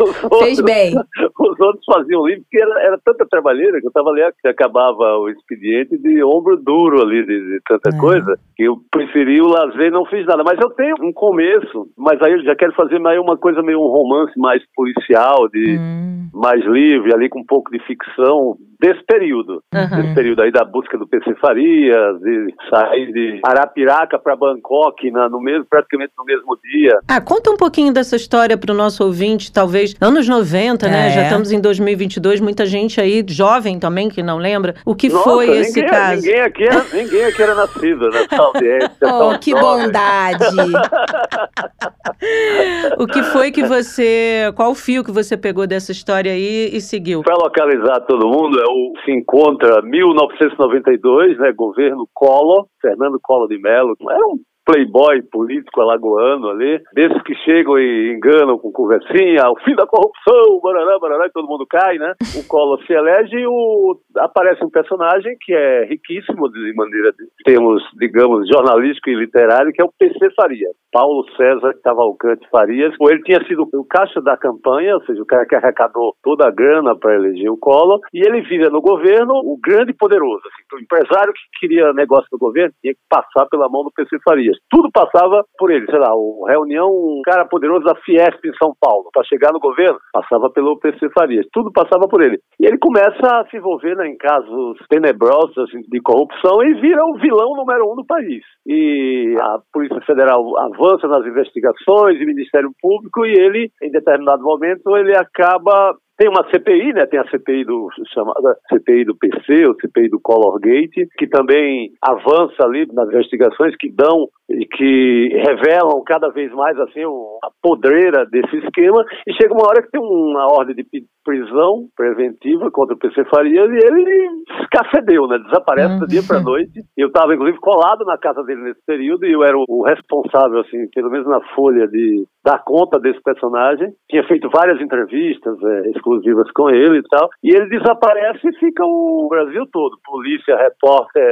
os 0.00 0.24
outros, 0.24 0.40
Fez 0.40 0.60
bem. 0.60 0.94
Os 0.94 1.60
outros 1.60 1.84
faziam 1.86 2.26
livro, 2.26 2.42
porque 2.42 2.62
era, 2.62 2.82
era 2.82 2.98
tanta 3.04 3.26
trabalheira 3.28 3.80
que 3.80 3.86
eu 3.86 3.90
estava 3.90 4.10
ali, 4.10 4.22
que 4.40 4.48
acabava 4.48 5.18
o 5.18 5.28
expediente 5.28 5.96
de 5.98 6.22
ombro 6.22 6.55
duro 6.56 7.02
ali 7.02 7.24
de, 7.24 7.38
de 7.38 7.60
tanta 7.66 7.94
é. 7.94 7.98
coisa, 7.98 8.38
que 8.54 8.64
eu 8.64 8.76
preferi 8.90 9.40
o 9.40 9.46
lazer 9.46 9.88
e 9.88 9.90
não 9.90 10.04
fiz 10.06 10.26
nada. 10.26 10.42
Mas 10.44 10.58
eu 10.60 10.70
tenho 10.70 10.94
um 11.02 11.12
começo, 11.12 11.88
mas 11.96 12.20
aí 12.22 12.32
eu 12.32 12.42
já 12.42 12.54
quero 12.56 12.72
fazer 12.74 12.98
mais 12.98 13.18
uma 13.18 13.36
coisa 13.36 13.62
meio 13.62 13.80
um 13.80 13.88
romance 13.88 14.38
mais 14.38 14.62
policial, 14.74 15.48
de 15.48 15.78
hum. 15.78 16.28
mais 16.32 16.64
livre, 16.64 17.14
ali 17.14 17.28
com 17.28 17.40
um 17.40 17.46
pouco 17.46 17.70
de 17.70 17.78
ficção, 17.86 18.56
desse 18.80 19.02
período. 19.04 19.62
Uhum. 19.74 20.02
Desse 20.02 20.14
período 20.14 20.42
aí 20.42 20.50
da 20.50 20.64
busca 20.64 20.98
do 20.98 21.06
PC 21.06 21.34
Farias, 21.40 22.20
de 22.20 22.54
sair 22.70 23.12
de 23.12 23.40
Arapiraca 23.44 24.18
para 24.18 24.36
Bangkok 24.36 25.10
na, 25.10 25.28
no 25.28 25.40
mesmo, 25.40 25.66
praticamente 25.68 26.12
no 26.18 26.24
mesmo 26.24 26.58
dia. 26.62 26.98
Ah, 27.08 27.20
conta 27.20 27.50
um 27.50 27.56
pouquinho 27.56 27.92
dessa 27.92 28.16
história 28.16 28.56
para 28.56 28.72
o 28.72 28.76
nosso 28.76 29.04
ouvinte, 29.04 29.52
talvez 29.52 29.94
anos 30.00 30.28
90, 30.28 30.88
né? 30.88 30.92
é. 30.92 31.08
né? 31.08 31.10
Já 31.10 31.22
estamos 31.24 31.52
em 31.52 31.60
2022, 31.60 32.40
muita 32.40 32.66
gente 32.66 33.00
aí, 33.00 33.24
jovem 33.28 33.78
também, 33.78 34.08
que 34.08 34.22
não 34.22 34.38
lembra. 34.38 34.74
O 34.84 34.94
que 34.94 35.08
Nossa, 35.08 35.24
foi 35.24 35.46
ninguém, 35.46 35.60
esse 35.62 35.82
caso? 35.84 36.22
Ninguém 36.22 36.40
aqui 36.40 36.64
era, 36.64 36.84
ninguém 36.92 37.24
aqui 37.24 37.42
era 37.42 37.54
nascido 37.54 38.10
nessa 38.10 38.36
audiência. 38.42 38.96
oh, 39.02 39.38
que 39.38 39.54
bondade! 39.54 40.44
o 42.98 43.06
que 43.06 43.22
foi 43.24 43.50
que 43.50 43.62
você. 43.62 44.52
Qual 44.54 44.70
o 44.70 44.74
fio 44.74 45.04
que 45.04 45.10
você 45.10 45.36
pegou 45.36 45.66
dessa 45.66 45.92
história 45.92 46.32
aí 46.32 46.70
e 46.72 46.80
seguiu? 46.80 47.22
Para 47.22 47.36
localizar 47.36 48.00
todo 48.00 48.26
mundo, 48.26 48.60
é 48.60 48.65
o, 48.66 48.92
se 49.04 49.12
encontra 49.12 49.82
1992, 49.82 51.38
né, 51.38 51.52
governo 51.52 52.08
Collor, 52.12 52.66
Fernando 52.80 53.18
Collor 53.22 53.48
de 53.48 53.58
Mello, 53.58 53.96
era 54.10 54.26
um 54.26 54.38
playboy 54.66 55.22
político 55.30 55.80
alagoano 55.80 56.50
ali, 56.50 56.82
desses 56.92 57.22
que 57.22 57.34
chegam 57.36 57.78
e 57.78 58.12
enganam 58.12 58.58
com 58.58 58.72
conversinha, 58.72 59.48
o 59.48 59.56
fim 59.64 59.74
da 59.76 59.86
corrupção, 59.86 60.60
barará, 60.60 60.98
barará, 60.98 61.26
e 61.26 61.32
todo 61.32 61.48
mundo 61.48 61.64
cai, 61.70 61.96
né? 61.98 62.12
O 62.36 62.46
Collor 62.46 62.82
se 62.84 62.92
elege 62.92 63.36
e 63.36 63.46
o... 63.46 63.96
aparece 64.18 64.64
um 64.64 64.70
personagem 64.70 65.36
que 65.40 65.54
é 65.54 65.84
riquíssimo 65.84 66.50
de 66.50 66.74
maneira 66.74 67.12
de 67.12 67.26
termos, 67.44 67.82
digamos, 67.98 68.48
jornalístico 68.48 69.08
e 69.10 69.14
literário, 69.14 69.72
que 69.72 69.80
é 69.80 69.84
o 69.84 69.92
PC 69.96 70.30
Faria. 70.34 70.68
Paulo 70.96 71.26
César 71.36 71.74
Cavalcante 71.84 72.48
Farias. 72.50 72.94
Ele 72.98 73.22
tinha 73.22 73.44
sido 73.46 73.68
o 73.74 73.84
caixa 73.84 74.18
da 74.22 74.34
campanha, 74.34 74.94
ou 74.94 75.04
seja, 75.04 75.20
o 75.20 75.26
cara 75.26 75.44
que 75.44 75.54
arrecadou 75.54 76.14
toda 76.22 76.48
a 76.48 76.50
grana 76.50 76.96
para 76.98 77.14
eleger 77.14 77.50
o 77.50 77.58
Collor, 77.58 78.00
e 78.14 78.26
ele 78.26 78.40
vira 78.40 78.70
no 78.70 78.80
governo 78.80 79.34
o 79.34 79.58
grande 79.62 79.92
poderoso. 79.92 80.40
Assim, 80.46 80.64
o 80.74 80.80
empresário 80.80 81.34
que 81.34 81.60
queria 81.60 81.92
negócio 81.92 82.26
do 82.32 82.38
governo 82.38 82.72
tinha 82.80 82.94
que 82.94 83.00
passar 83.10 83.46
pela 83.50 83.68
mão 83.68 83.84
do 83.84 83.92
PC 83.92 84.16
Farias. 84.24 84.55
Tudo 84.70 84.90
passava 84.92 85.44
por 85.58 85.70
ele, 85.70 85.86
sei 85.86 85.98
lá, 85.98 86.14
o 86.14 86.44
reunião, 86.48 86.88
um 86.88 87.22
cara 87.24 87.44
poderoso 87.46 87.84
da 87.84 87.94
Fiesp 87.96 88.44
em 88.44 88.56
São 88.56 88.74
Paulo, 88.80 89.08
para 89.12 89.24
chegar 89.24 89.52
no 89.52 89.60
governo, 89.60 89.98
passava 90.12 90.50
pelo 90.50 90.78
PC 90.78 91.08
Farias. 91.10 91.46
Tudo 91.52 91.72
passava 91.72 92.08
por 92.08 92.22
ele. 92.22 92.38
E 92.60 92.66
ele 92.66 92.78
começa 92.78 93.26
a 93.26 93.46
se 93.48 93.56
envolver 93.56 93.96
né, 93.96 94.08
em 94.08 94.16
casos 94.16 94.78
tenebrosos 94.88 95.56
assim, 95.58 95.80
de 95.88 96.00
corrupção 96.00 96.62
e 96.62 96.74
vira 96.80 97.04
o 97.04 97.18
vilão 97.18 97.54
número 97.56 97.90
um 97.90 97.96
do 97.96 98.04
país. 98.06 98.42
E 98.66 99.36
a 99.40 99.58
Polícia 99.72 100.00
Federal 100.02 100.42
avança 100.58 101.06
nas 101.08 101.26
investigações, 101.26 102.20
o 102.20 102.26
Ministério 102.26 102.70
Público, 102.80 103.24
e 103.24 103.32
ele, 103.32 103.70
em 103.82 103.90
determinado 103.90 104.42
momento, 104.42 104.96
ele 104.96 105.16
acaba 105.16 105.96
tem 106.16 106.28
uma 106.28 106.48
CPI, 106.50 106.92
né? 106.94 107.06
Tem 107.06 107.20
a 107.20 107.28
CPI 107.28 107.64
do 107.64 107.88
chamada 108.12 108.56
CPI 108.70 109.04
do 109.04 109.16
PC, 109.16 109.66
ou 109.66 109.74
CPI 109.74 110.08
do 110.08 110.20
Color 110.20 110.58
Gate, 110.60 111.08
que 111.18 111.26
também 111.26 111.92
avança 112.02 112.64
ali 112.64 112.86
nas 112.92 113.08
investigações 113.08 113.76
que 113.76 113.90
dão 113.90 114.28
e 114.48 114.64
que 114.64 115.28
revelam 115.34 116.02
cada 116.04 116.28
vez 116.30 116.50
mais 116.52 116.78
assim 116.80 117.02
a 117.02 117.48
podreira 117.62 118.24
desse 118.26 118.56
esquema 118.56 119.04
e 119.26 119.32
chega 119.34 119.52
uma 119.52 119.66
hora 119.68 119.82
que 119.82 119.90
tem 119.90 120.00
uma 120.00 120.46
ordem 120.46 120.74
de 120.74 120.84
prisão 121.26 121.88
preventiva 121.96 122.70
contra 122.70 122.94
o 122.94 122.98
PC 122.98 123.24
Farias 123.24 123.68
e 123.68 123.84
ele 123.84 124.28
escafedeu, 124.62 125.26
né? 125.26 125.38
Desaparece 125.38 125.94
uhum. 125.94 125.98
do 125.98 126.06
dia 126.06 126.22
para 126.22 126.40
noite. 126.40 126.84
Eu 126.96 127.08
estava 127.08 127.34
inclusive 127.34 127.58
colado 127.58 128.04
na 128.04 128.16
casa 128.16 128.44
dele 128.44 128.62
nesse 128.62 128.80
período 128.86 129.26
e 129.26 129.32
eu 129.32 129.42
era 129.42 129.56
o 129.58 129.82
responsável 129.84 130.60
assim, 130.60 130.86
pelo 130.94 131.10
menos 131.10 131.26
na 131.26 131.40
folha 131.56 131.88
de 131.88 132.24
dar 132.44 132.62
conta 132.64 133.00
desse 133.00 133.20
personagem. 133.22 133.88
Tinha 134.08 134.22
feito 134.28 134.48
várias 134.48 134.80
entrevistas 134.80 135.56
é, 135.60 135.90
exclusivas 135.90 136.48
com 136.52 136.70
ele 136.70 136.98
e 136.98 137.02
tal. 137.02 137.28
E 137.42 137.50
ele 137.50 137.68
desaparece 137.68 138.46
e 138.46 138.58
fica 138.60 138.84
o 138.84 139.26
Brasil 139.28 139.66
todo, 139.72 139.98
polícia, 140.04 140.56
repórter, 140.56 141.24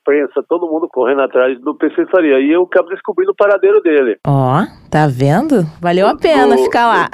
imprensa, 0.00 0.44
todo 0.48 0.70
mundo 0.70 0.86
correndo 0.92 1.22
atrás 1.22 1.60
do 1.60 1.74
PC 1.74 2.06
Faria. 2.06 2.38
E 2.38 2.52
eu 2.52 2.62
acabo 2.62 2.88
descobrindo 2.88 3.32
o 3.32 3.36
paradeiro 3.36 3.80
dele. 3.82 4.16
Ó, 4.26 4.60
oh, 4.60 4.90
tá 4.90 5.08
vendo? 5.08 5.64
Valeu 5.82 6.06
a 6.06 6.16
pena 6.16 6.56
ficar 6.56 6.86
lá. 6.86 7.08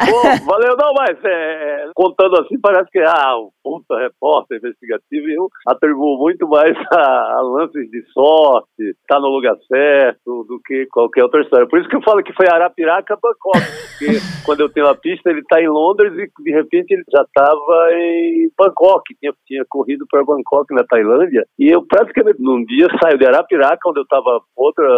Valeu 0.45 0.77
não, 0.77 0.93
mas 0.93 1.17
é, 1.25 1.91
contando 2.11 2.41
assim 2.41 2.59
parece 2.61 2.91
que 2.91 2.99
ah, 3.01 3.39
um 3.39 3.51
puta 3.63 3.99
repórter 3.99 4.59
investigativo 4.59 5.29
e 5.29 5.35
eu 5.35 5.49
atribuo 5.67 6.19
muito 6.19 6.49
mais 6.49 6.77
a, 6.93 7.39
a 7.39 7.41
lances 7.43 7.89
de 7.91 8.03
sorte, 8.13 8.97
tá 9.09 9.21
no 9.21 9.29
lugar 9.29 9.57
certo, 9.69 10.45
do 10.45 10.61
que 10.65 10.87
qualquer 10.87 11.23
outra 11.23 11.43
história. 11.43 11.69
Por 11.69 11.79
isso 11.79 11.89
que 11.89 11.97
eu 11.97 12.03
falo 12.03 12.23
que 12.23 12.33
foi 12.35 12.47
Arapiraca, 12.49 13.19
Bangkok, 13.23 13.61
porque 13.91 14.19
quando 14.45 14.61
eu 14.61 14.69
tenho 14.69 14.89
a 14.89 14.95
pista 14.95 15.31
ele 15.31 15.43
tá 15.45 15.61
em 15.61 15.69
Londres 15.69 16.13
e 16.15 16.43
de 16.43 16.51
repente 16.51 16.93
ele 16.93 17.05
já 17.13 17.23
estava 17.23 17.93
em 17.93 18.51
Bangkok, 18.59 19.15
tinha, 19.19 19.33
tinha 19.47 19.65
corrido 19.69 20.05
para 20.11 20.25
Bangkok 20.25 20.75
na 20.75 20.85
Tailândia 20.85 21.45
e 21.59 21.69
eu 21.69 21.85
praticamente 21.87 22.41
num 22.41 22.65
dia 22.65 22.89
saio 23.03 23.19
de 23.19 23.27
Arapiraca, 23.27 23.89
onde 23.89 24.01
eu 24.01 24.05
estava 24.05 24.41
outra, 24.57 24.89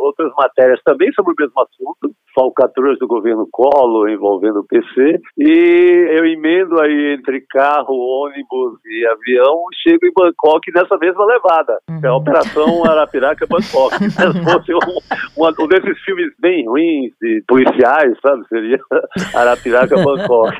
outras 0.00 0.32
matérias 0.36 0.80
também 0.84 1.12
sobre 1.12 1.32
o 1.32 1.36
mesmo 1.38 1.60
assunto, 1.60 2.14
falcatruas 2.34 2.98
do 2.98 3.06
governo 3.06 3.48
Collor 3.50 4.08
envolvendo 4.10 4.60
o 4.60 4.66
PC, 4.66 5.20
e 5.38 6.16
eu 6.16 6.26
emendo 6.26 6.55
aí 6.80 7.16
entre 7.18 7.40
carro, 7.50 7.94
ônibus 7.94 8.78
e 8.84 9.06
avião, 9.06 9.64
chego 9.82 10.06
em 10.06 10.12
Bangkok 10.12 10.72
nessa 10.72 10.96
mesma 10.98 11.24
levada. 11.24 11.78
Uhum. 11.88 12.00
É 12.02 12.08
a 12.08 12.16
Operação 12.16 12.84
Arapiraca 12.86 13.46
Bangkok. 13.46 13.96
Se 14.10 14.44
fosse 14.44 14.74
um, 14.74 15.44
um, 15.44 15.64
um, 15.64 15.68
desses 15.68 15.98
filmes 16.04 16.32
bem 16.38 16.66
ruins 16.66 17.12
de 17.20 17.42
policiais, 17.46 18.12
sabe? 18.22 18.42
Seria 18.48 18.78
Arapiraca 19.34 19.96
Bangkok. 19.96 20.56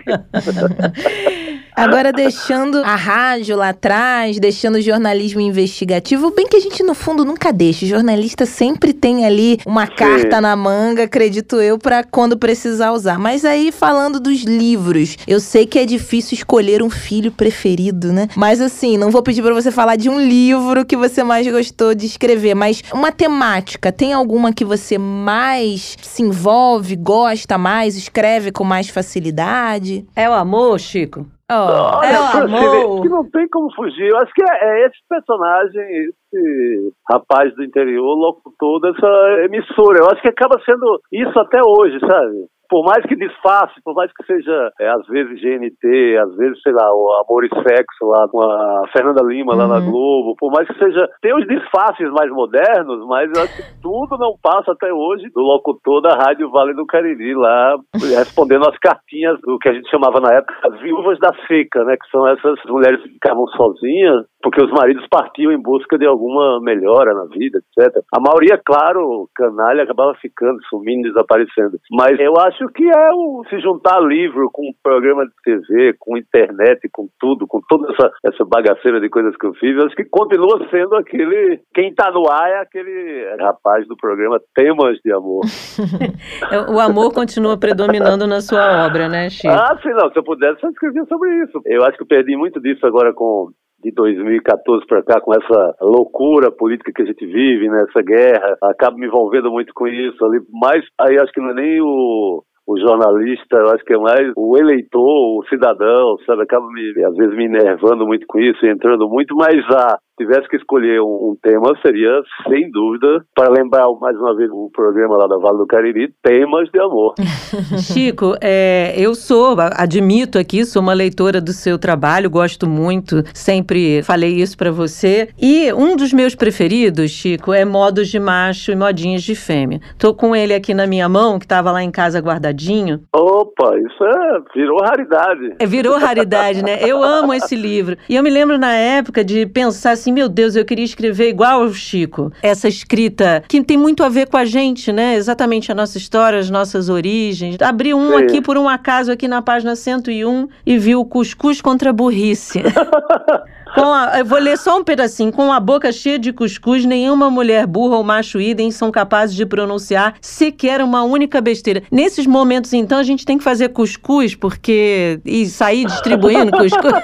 Agora, 1.76 2.10
deixando 2.10 2.78
a 2.78 2.96
rádio 2.96 3.54
lá 3.54 3.68
atrás, 3.68 4.40
deixando 4.40 4.76
o 4.76 4.80
jornalismo 4.80 5.42
investigativo, 5.42 6.30
bem 6.30 6.46
que 6.46 6.56
a 6.56 6.60
gente, 6.60 6.82
no 6.82 6.94
fundo, 6.94 7.22
nunca 7.22 7.52
deixa. 7.52 7.84
O 7.84 7.88
jornalista 7.88 8.46
sempre 8.46 8.94
tem 8.94 9.26
ali 9.26 9.58
uma 9.66 9.86
Sim. 9.86 9.92
carta 9.94 10.40
na 10.40 10.56
manga, 10.56 11.02
acredito 11.02 11.56
eu, 11.56 11.78
para 11.78 12.02
quando 12.02 12.38
precisar 12.38 12.92
usar. 12.92 13.18
Mas 13.18 13.44
aí, 13.44 13.70
falando 13.70 14.18
dos 14.18 14.42
livros, 14.42 15.18
eu 15.28 15.38
sei 15.38 15.66
que 15.66 15.78
é 15.78 15.84
difícil 15.86 16.34
escolher 16.34 16.82
um 16.82 16.90
filho 16.90 17.32
preferido, 17.32 18.12
né? 18.12 18.28
Mas 18.36 18.60
assim, 18.60 18.98
não 18.98 19.10
vou 19.10 19.22
pedir 19.22 19.42
para 19.42 19.54
você 19.54 19.70
falar 19.70 19.96
de 19.96 20.10
um 20.10 20.20
livro 20.20 20.84
que 20.84 20.96
você 20.96 21.22
mais 21.22 21.46
gostou 21.50 21.94
de 21.94 22.06
escrever, 22.06 22.54
mas 22.54 22.82
uma 22.92 23.12
temática. 23.12 23.92
Tem 23.92 24.12
alguma 24.12 24.52
que 24.52 24.64
você 24.64 24.98
mais 24.98 25.96
se 26.02 26.22
envolve, 26.22 26.96
gosta 26.96 27.56
mais, 27.56 27.96
escreve 27.96 28.52
com 28.52 28.64
mais 28.64 28.90
facilidade? 28.90 30.04
É 30.14 30.28
o 30.28 30.32
amor, 30.32 30.78
Chico? 30.78 31.26
Oh, 31.48 31.98
Olha, 31.98 32.08
é 32.08 32.18
o 32.18 32.44
amor. 32.44 33.02
que 33.02 33.08
não 33.08 33.24
tem 33.30 33.48
como 33.48 33.72
fugir. 33.72 34.08
Eu 34.08 34.18
acho 34.18 34.32
que 34.34 34.42
é, 34.42 34.46
é, 34.82 34.86
esse 34.86 34.98
personagem, 35.08 35.80
esse 36.08 36.92
rapaz 37.08 37.54
do 37.54 37.62
interior, 37.62 38.14
locutor 38.16 38.80
dessa 38.80 39.44
emissora. 39.44 39.98
Eu 39.98 40.06
acho 40.10 40.20
que 40.22 40.28
acaba 40.28 40.60
sendo 40.64 41.00
isso 41.12 41.38
até 41.38 41.60
hoje, 41.64 42.00
sabe? 42.00 42.46
Por 42.68 42.84
mais 42.84 43.04
que 43.06 43.16
disfarce, 43.16 43.74
por 43.84 43.94
mais 43.94 44.10
que 44.12 44.24
seja, 44.24 44.70
é, 44.80 44.88
às 44.88 45.06
vezes, 45.06 45.40
GNT, 45.40 46.18
às 46.18 46.34
vezes, 46.36 46.60
sei 46.62 46.72
lá, 46.72 46.90
o 46.92 47.24
Amor 47.24 47.44
e 47.44 47.48
Sexo 47.48 48.06
lá 48.06 48.28
com 48.28 48.42
a 48.42 48.88
Fernanda 48.92 49.22
Lima 49.22 49.54
lá 49.54 49.64
uhum. 49.64 49.70
na 49.70 49.80
Globo, 49.80 50.36
por 50.38 50.50
mais 50.50 50.66
que 50.68 50.78
seja, 50.78 51.08
tem 51.20 51.34
os 51.34 51.46
disfarces 51.46 52.10
mais 52.10 52.30
modernos, 52.30 53.06
mas 53.06 53.30
eu 53.34 53.42
acho 53.42 53.56
que 53.56 53.80
tudo 53.80 54.18
não 54.18 54.34
passa 54.42 54.72
até 54.72 54.92
hoje 54.92 55.28
do 55.34 55.40
locutor 55.40 56.00
da 56.00 56.14
Rádio 56.14 56.50
Vale 56.50 56.74
do 56.74 56.86
Cariri 56.86 57.34
lá, 57.34 57.76
respondendo 57.94 58.68
as 58.68 58.78
cartinhas 58.78 59.38
do 59.40 59.58
que 59.58 59.68
a 59.68 59.72
gente 59.72 59.90
chamava 59.90 60.20
na 60.20 60.34
época 60.34 60.56
as 60.64 60.80
viúvas 60.80 61.18
da 61.18 61.32
seca, 61.46 61.84
né, 61.84 61.96
que 61.96 62.10
são 62.10 62.26
essas 62.28 62.58
mulheres 62.66 63.02
que 63.02 63.10
ficavam 63.10 63.46
sozinhas, 63.48 64.24
porque 64.42 64.62
os 64.62 64.70
maridos 64.70 65.06
partiam 65.10 65.52
em 65.52 65.60
busca 65.60 65.98
de 65.98 66.06
alguma 66.06 66.60
melhora 66.60 67.12
na 67.14 67.24
vida, 67.26 67.58
etc. 67.58 68.02
A 68.14 68.20
maioria, 68.20 68.60
claro, 68.64 69.28
canalha, 69.34 69.82
acabava 69.82 70.14
ficando, 70.14 70.58
sumindo, 70.68 71.08
desaparecendo. 71.08 71.78
Mas 71.90 72.18
eu 72.20 72.34
acho 72.38 72.55
que 72.72 72.84
é 72.84 73.10
o 73.12 73.44
se 73.48 73.58
juntar 73.60 74.00
livro 74.00 74.48
com 74.52 74.72
programa 74.82 75.24
de 75.26 75.32
TV, 75.44 75.94
com 75.98 76.16
internet, 76.16 76.88
com 76.92 77.08
tudo, 77.18 77.46
com 77.46 77.60
toda 77.68 77.92
essa, 77.92 78.10
essa 78.24 78.44
bagaceira 78.44 79.00
de 79.00 79.08
coisas 79.08 79.36
que 79.36 79.46
eu 79.46 79.54
fiz, 79.54 79.76
eu 79.76 79.86
acho 79.86 79.96
que 79.96 80.04
continua 80.04 80.66
sendo 80.70 80.94
aquele. 80.96 81.60
Quem 81.74 81.94
tá 81.94 82.10
no 82.10 82.30
ar 82.30 82.48
é 82.50 82.60
aquele 82.60 83.36
rapaz 83.38 83.86
do 83.88 83.96
programa 83.96 84.40
Temas 84.54 84.98
de 85.04 85.12
Amor. 85.12 85.44
o 86.72 86.80
amor 86.80 87.12
continua 87.12 87.58
predominando 87.58 88.26
na 88.26 88.40
sua 88.40 88.86
obra, 88.86 89.08
né, 89.08 89.28
Chico? 89.30 89.52
Ah, 89.52 89.78
sim, 89.82 89.90
não. 89.90 90.10
Se 90.10 90.18
eu 90.18 90.24
pudesse, 90.24 90.62
eu 90.62 90.70
escrevia 90.70 91.04
sobre 91.06 91.30
isso. 91.42 91.60
Eu 91.66 91.84
acho 91.84 91.96
que 91.96 92.02
eu 92.02 92.08
perdi 92.08 92.36
muito 92.36 92.60
disso 92.60 92.86
agora 92.86 93.12
com 93.12 93.50
de 93.86 93.92
2014 93.92 94.84
para 94.86 95.02
cá, 95.02 95.20
com 95.20 95.32
essa 95.32 95.76
loucura 95.80 96.50
política 96.50 96.92
que 96.92 97.02
a 97.02 97.06
gente 97.06 97.24
vive, 97.24 97.68
né, 97.68 97.86
essa 97.88 98.02
guerra, 98.02 98.56
acabo 98.62 98.98
me 98.98 99.06
envolvendo 99.06 99.50
muito 99.50 99.72
com 99.74 99.86
isso 99.86 100.24
ali, 100.24 100.40
mas 100.52 100.84
aí 101.00 101.18
acho 101.18 101.32
que 101.32 101.40
não 101.40 101.50
é 101.50 101.54
nem 101.54 101.80
o, 101.80 102.42
o 102.66 102.78
jornalista, 102.80 103.56
eu 103.56 103.70
acho 103.70 103.84
que 103.84 103.94
é 103.94 103.98
mais 103.98 104.32
o 104.36 104.56
eleitor, 104.58 105.38
o 105.38 105.44
cidadão, 105.48 106.16
sabe, 106.26 106.42
acaba 106.42 106.66
me, 106.66 107.04
às 107.04 107.14
vezes 107.14 107.36
me 107.36 107.44
enervando 107.44 108.04
muito 108.06 108.26
com 108.26 108.40
isso, 108.40 108.66
entrando 108.66 109.08
muito, 109.08 109.36
mas 109.36 109.56
a, 109.70 109.98
tivesse 110.16 110.48
que 110.48 110.56
escolher 110.56 111.00
um, 111.00 111.30
um, 111.30 111.36
tema, 111.42 111.74
seria, 111.82 112.22
sem 112.48 112.70
dúvida, 112.70 113.24
para 113.34 113.50
lembrar 113.50 113.86
mais 114.00 114.16
uma 114.16 114.34
vez 114.34 114.50
o 114.50 114.70
programa 114.72 115.16
lá 115.16 115.26
da 115.26 115.36
Vale 115.36 115.58
do 115.58 115.66
Cariri, 115.66 116.12
temas 116.22 116.68
de 116.70 116.80
amor. 116.80 117.14
Chico, 117.78 118.34
é, 118.40 118.94
eu 118.96 119.14
sou, 119.14 119.56
admito 119.76 120.38
aqui, 120.38 120.64
sou 120.64 120.82
uma 120.82 120.94
leitora 120.94 121.40
do 121.40 121.52
seu 121.52 121.78
trabalho, 121.78 122.30
gosto 122.30 122.66
muito, 122.66 123.22
sempre 123.34 124.02
falei 124.02 124.34
isso 124.34 124.56
para 124.56 124.70
você. 124.70 125.28
E 125.40 125.72
um 125.72 125.96
dos 125.96 126.12
meus 126.12 126.34
preferidos, 126.34 127.10
Chico, 127.10 127.52
é 127.52 127.64
Modos 127.64 128.08
de 128.08 128.18
Macho 128.18 128.72
e 128.72 128.76
Modinhas 128.76 129.22
de 129.22 129.34
Fêmea. 129.34 129.80
Tô 129.98 130.14
com 130.14 130.34
ele 130.34 130.54
aqui 130.54 130.72
na 130.72 130.86
minha 130.86 131.08
mão, 131.08 131.38
que 131.38 131.44
estava 131.44 131.70
lá 131.70 131.82
em 131.82 131.90
casa 131.90 132.18
guardadinho. 132.20 133.00
Opa, 133.14 133.76
isso 133.78 134.04
é, 134.04 134.40
virou 134.54 134.78
raridade. 134.80 135.54
É, 135.58 135.66
virou 135.66 135.98
raridade, 135.98 136.62
né? 136.62 136.78
Eu 136.80 137.02
amo 137.02 137.34
esse 137.34 137.54
livro. 137.54 137.96
E 138.08 138.16
eu 138.16 138.22
me 138.22 138.30
lembro 138.30 138.58
na 138.58 138.72
época 138.72 139.24
de 139.24 139.46
pensar 139.46 139.96
assim, 140.06 140.12
meu 140.12 140.28
Deus, 140.28 140.54
eu 140.54 140.64
queria 140.64 140.84
escrever 140.84 141.28
igual 141.28 141.62
o 141.62 141.74
Chico. 141.74 142.32
Essa 142.40 142.68
escrita 142.68 143.42
que 143.48 143.62
tem 143.62 143.76
muito 143.76 144.04
a 144.04 144.08
ver 144.08 144.28
com 144.28 144.36
a 144.36 144.44
gente, 144.44 144.92
né? 144.92 145.16
Exatamente 145.16 145.72
a 145.72 145.74
nossa 145.74 145.98
história, 145.98 146.38
as 146.38 146.48
nossas 146.48 146.88
origens. 146.88 147.56
Abri 147.60 147.92
um 147.92 148.10
Sim. 148.10 148.24
aqui 148.24 148.40
por 148.40 148.56
um 148.56 148.68
acaso 148.68 149.10
aqui 149.10 149.26
na 149.26 149.42
página 149.42 149.74
101 149.74 150.48
e 150.64 150.78
vi 150.78 150.94
o 150.94 151.04
cuscuz 151.04 151.60
contra 151.60 151.90
a 151.90 151.92
burrice. 151.92 152.62
Com 153.76 153.92
a, 153.92 154.20
eu 154.20 154.24
vou 154.24 154.38
ler 154.38 154.56
só 154.56 154.78
um 154.78 154.82
pedacinho. 154.82 155.30
Com 155.30 155.52
a 155.52 155.60
boca 155.60 155.92
cheia 155.92 156.18
de 156.18 156.32
cuscuz, 156.32 156.86
nenhuma 156.86 157.28
mulher 157.28 157.66
burra 157.66 157.96
ou 157.96 158.02
macho 158.02 158.40
idem 158.40 158.70
são 158.70 158.90
capazes 158.90 159.36
de 159.36 159.44
pronunciar 159.44 160.14
sequer 160.18 160.80
uma 160.80 161.02
única 161.02 161.42
besteira. 161.42 161.82
Nesses 161.92 162.26
momentos, 162.26 162.72
então, 162.72 162.98
a 162.98 163.02
gente 163.02 163.26
tem 163.26 163.36
que 163.36 163.44
fazer 163.44 163.68
cuscuz, 163.68 164.34
porque. 164.34 165.20
e 165.26 165.44
sair 165.44 165.84
distribuindo 165.84 166.52
cuscuz. 166.52 166.94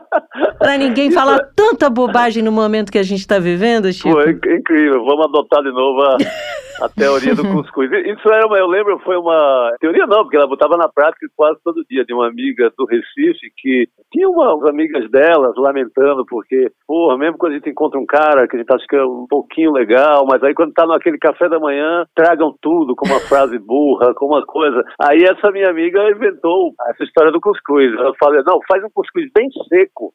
pra 0.58 0.78
ninguém 0.78 1.10
falar 1.10 1.38
tanta 1.54 1.90
bobagem 1.90 2.42
no 2.42 2.50
momento 2.50 2.90
que 2.90 2.98
a 2.98 3.02
gente 3.02 3.26
tá 3.26 3.38
vivendo, 3.38 3.92
Chico. 3.92 4.10
Pô, 4.10 4.20
é 4.22 4.30
incrível. 4.30 5.04
Vamos 5.04 5.26
adotar 5.26 5.62
de 5.62 5.70
novo 5.70 6.00
a. 6.00 6.16
a 6.82 6.88
teoria 6.88 7.34
do 7.34 7.42
cuscuz. 7.44 7.90
Isso 8.06 8.28
era 8.28 8.46
uma, 8.46 8.58
eu 8.58 8.66
lembro, 8.66 8.98
foi 9.00 9.16
uma 9.16 9.72
teoria 9.80 10.06
não, 10.06 10.22
porque 10.22 10.36
ela 10.36 10.48
botava 10.48 10.76
na 10.76 10.88
prática 10.88 11.26
quase 11.36 11.58
todo 11.62 11.84
dia, 11.88 12.04
de 12.04 12.12
uma 12.12 12.28
amiga 12.28 12.72
do 12.76 12.84
Recife 12.84 13.52
que 13.56 13.88
tinha 14.12 14.28
umas 14.28 14.64
amigas 14.66 15.08
delas 15.10 15.54
lamentando 15.56 16.24
porque, 16.26 16.70
porra, 16.86 17.16
mesmo 17.16 17.38
quando 17.38 17.52
a 17.52 17.54
gente 17.56 17.70
encontra 17.70 18.00
um 18.00 18.06
cara 18.06 18.48
que 18.48 18.56
a 18.56 18.58
gente 18.58 18.72
acha 18.72 18.84
que 18.88 18.96
é 18.96 19.04
um 19.04 19.26
pouquinho 19.28 19.72
legal, 19.72 20.26
mas 20.26 20.42
aí 20.42 20.54
quando 20.54 20.72
tá 20.72 20.86
naquele 20.86 21.18
café 21.18 21.48
da 21.48 21.60
manhã, 21.60 22.04
tragam 22.14 22.54
tudo 22.60 22.96
com 22.96 23.06
uma 23.06 23.20
frase 23.20 23.58
burra, 23.58 24.12
com 24.14 24.26
uma 24.26 24.44
coisa. 24.44 24.82
Aí 25.00 25.22
essa 25.22 25.50
minha 25.52 25.70
amiga 25.70 26.10
inventou 26.10 26.74
essa 26.88 27.04
história 27.04 27.30
do 27.30 27.40
cuscuz. 27.40 27.92
Ela 27.94 28.12
fala, 28.18 28.42
não, 28.44 28.58
faz 28.66 28.82
um 28.82 28.90
cuscuz 28.92 29.30
bem 29.34 29.48
seco, 29.68 30.12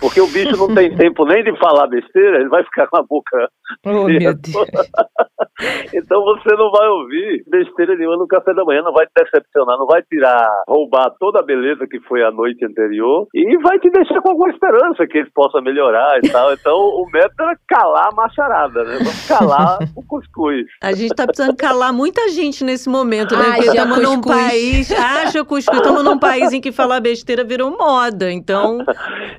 porque 0.00 0.20
o 0.20 0.26
bicho 0.28 0.56
não 0.56 0.74
tem 0.74 0.94
tempo 0.96 1.26
nem 1.26 1.44
de 1.44 1.56
falar 1.58 1.86
besteira, 1.88 2.38
ele 2.38 2.48
vai 2.48 2.64
ficar 2.64 2.86
com 2.86 2.96
a 2.96 3.02
boca. 3.02 3.48
Oh, 3.84 4.04
meu 4.04 4.34
Deus. 4.34 4.36
então 6.06 6.22
você 6.22 6.54
não 6.54 6.70
vai 6.70 6.88
ouvir 6.88 7.42
besteira 7.48 7.96
nenhuma 7.96 8.16
no 8.16 8.28
café 8.28 8.54
da 8.54 8.64
manhã, 8.64 8.80
não 8.82 8.92
vai 8.92 9.06
te 9.06 9.12
decepcionar, 9.16 9.76
não 9.76 9.86
vai 9.86 10.02
tirar, 10.02 10.48
roubar 10.68 11.10
toda 11.18 11.40
a 11.40 11.42
beleza 11.42 11.84
que 11.90 11.98
foi 12.00 12.22
a 12.22 12.30
noite 12.30 12.64
anterior 12.64 13.26
e 13.34 13.58
vai 13.58 13.78
te 13.80 13.90
deixar 13.90 14.20
com 14.22 14.30
alguma 14.30 14.50
esperança 14.50 15.04
que 15.06 15.18
ele 15.18 15.30
possa 15.34 15.60
melhorar 15.60 16.18
e 16.22 16.28
tal. 16.30 16.52
Então 16.52 16.76
o 16.76 17.06
método 17.12 17.42
era 17.42 17.58
calar 17.68 18.08
a 18.12 18.14
macharada, 18.14 18.84
né? 18.84 18.98
Vamos 18.98 19.26
calar 19.28 19.78
o 19.96 20.02
cuscuz. 20.06 20.66
A 20.80 20.92
gente 20.92 21.12
tá 21.14 21.26
precisando 21.26 21.56
calar 21.56 21.92
muita 21.92 22.28
gente 22.28 22.62
nesse 22.62 22.88
momento, 22.88 23.36
né? 23.36 23.44
Porque 23.54 23.68
estamos 23.68 23.98
num 24.00 24.20
país. 24.20 24.90
Haja 24.92 25.44
cuscuz. 25.44 25.76
Estamos 25.78 26.04
num 26.04 26.18
país 26.18 26.52
em 26.52 26.60
que 26.60 26.70
falar 26.70 27.00
besteira 27.00 27.42
virou 27.42 27.76
moda. 27.76 28.30
Então, 28.30 28.78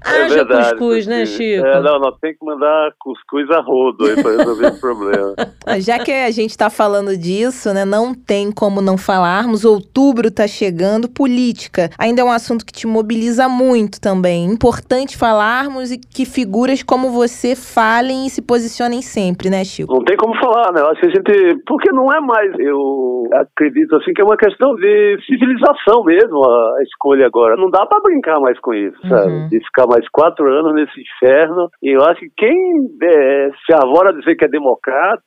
É 0.06 0.10
haja 0.24 0.36
verdade, 0.36 0.72
cuscuz, 0.72 1.08
né. 1.08 1.26
Chico? 1.26 1.66
É, 1.66 1.82
não, 1.82 1.98
nós 2.00 2.18
temos 2.20 2.38
que 2.38 2.46
mandar 2.46 2.92
cuscuz 3.00 3.50
a 3.52 3.62
rodo 3.62 4.06
aí 4.06 4.22
pra 4.22 4.32
resolver 4.32 4.68
o 4.68 4.80
problema. 4.80 5.36
Já 5.80 6.00
que 6.00 6.12
a 6.12 6.32
gente 6.32 6.57
está 6.58 6.72
falando 6.72 7.16
disso, 7.16 7.72
né, 7.72 7.86
não 7.86 8.16
tem 8.16 8.52
como 8.52 8.82
não 8.82 8.98
falarmos. 8.98 9.64
Outubro 9.64 10.30
está 10.30 10.48
chegando, 10.48 11.08
política. 11.08 11.90
Ainda 12.00 12.22
é 12.22 12.26
um 12.26 12.32
assunto 12.32 12.66
que 12.66 12.74
te 12.74 12.88
mobiliza 12.88 13.48
muito 13.48 14.02
também. 14.02 14.46
Importante 14.46 15.16
falarmos 15.16 15.92
e 15.92 15.98
que 16.00 16.26
figuras 16.26 16.82
como 16.82 17.12
você 17.12 17.56
falem 17.56 18.26
e 18.26 18.30
se 18.30 18.42
posicionem 18.42 19.04
sempre, 19.04 19.50
né, 19.50 19.64
Chico? 19.64 19.94
Não 19.94 20.04
tem 20.04 20.18
como 20.18 20.34
falar, 20.42 20.74
né? 20.74 20.82
Eu 20.82 20.88
acho 20.90 21.02
que 21.02 21.08
a 21.08 21.14
gente. 21.14 21.62
Porque 21.68 21.92
não 21.92 22.12
é 22.12 22.20
mais. 22.20 22.52
Eu 22.58 23.30
acredito 23.34 23.96
assim 23.96 24.12
que 24.14 24.22
é 24.22 24.26
uma 24.26 24.38
questão 24.38 24.74
de 24.76 25.18
civilização 25.28 26.04
mesmo 26.04 26.44
a 26.44 26.82
escolha 26.82 27.28
agora. 27.28 27.56
Não 27.56 27.70
dá 27.70 27.86
pra 27.86 28.02
brincar 28.02 28.40
mais 28.40 28.60
com 28.60 28.74
isso, 28.74 28.98
sabe? 29.08 29.32
Uhum. 29.32 29.48
De 29.50 29.60
ficar 29.66 29.86
mais 29.88 30.08
quatro 30.10 30.52
anos 30.52 30.74
nesse 30.74 31.00
inferno. 31.00 31.70
E 31.84 31.96
eu 31.96 32.04
acho 32.04 32.20
que 32.20 32.32
quem 32.38 32.58
é, 33.04 33.50
se 33.66 33.74
arvora 33.74 34.10
a 34.10 34.14
dizer 34.14 34.36
que 34.36 34.46
é 34.46 34.48
democrata, 34.48 35.22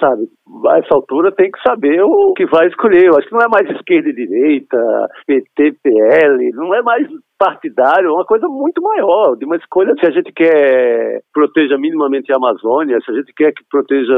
sabe, 0.00 0.22
a 0.66 0.78
essa 0.78 0.94
altura 0.94 1.32
tem 1.32 1.50
que 1.50 1.60
saber 1.62 2.02
o 2.02 2.32
que 2.34 2.46
vai 2.46 2.66
escolher. 2.68 3.06
Eu 3.06 3.16
acho 3.16 3.28
que 3.28 3.34
não 3.34 3.40
é 3.40 3.48
mais 3.48 3.68
esquerda 3.70 4.08
e 4.08 4.14
direita, 4.14 4.76
PT, 5.26 5.76
PL, 5.82 6.50
não 6.52 6.74
é 6.74 6.82
mais 6.82 7.06
partidário, 7.38 8.08
é 8.08 8.12
uma 8.12 8.24
coisa 8.24 8.46
muito 8.48 8.80
maior, 8.82 9.36
de 9.36 9.44
uma 9.44 9.56
escolha 9.56 9.94
se 9.98 10.06
a 10.06 10.10
gente 10.10 10.32
quer 10.32 11.22
proteja 11.32 11.76
minimamente 11.76 12.32
a 12.32 12.36
Amazônia, 12.36 12.98
se 13.04 13.10
a 13.10 13.14
gente 13.14 13.32
quer 13.34 13.52
que 13.52 13.62
proteja 13.70 14.14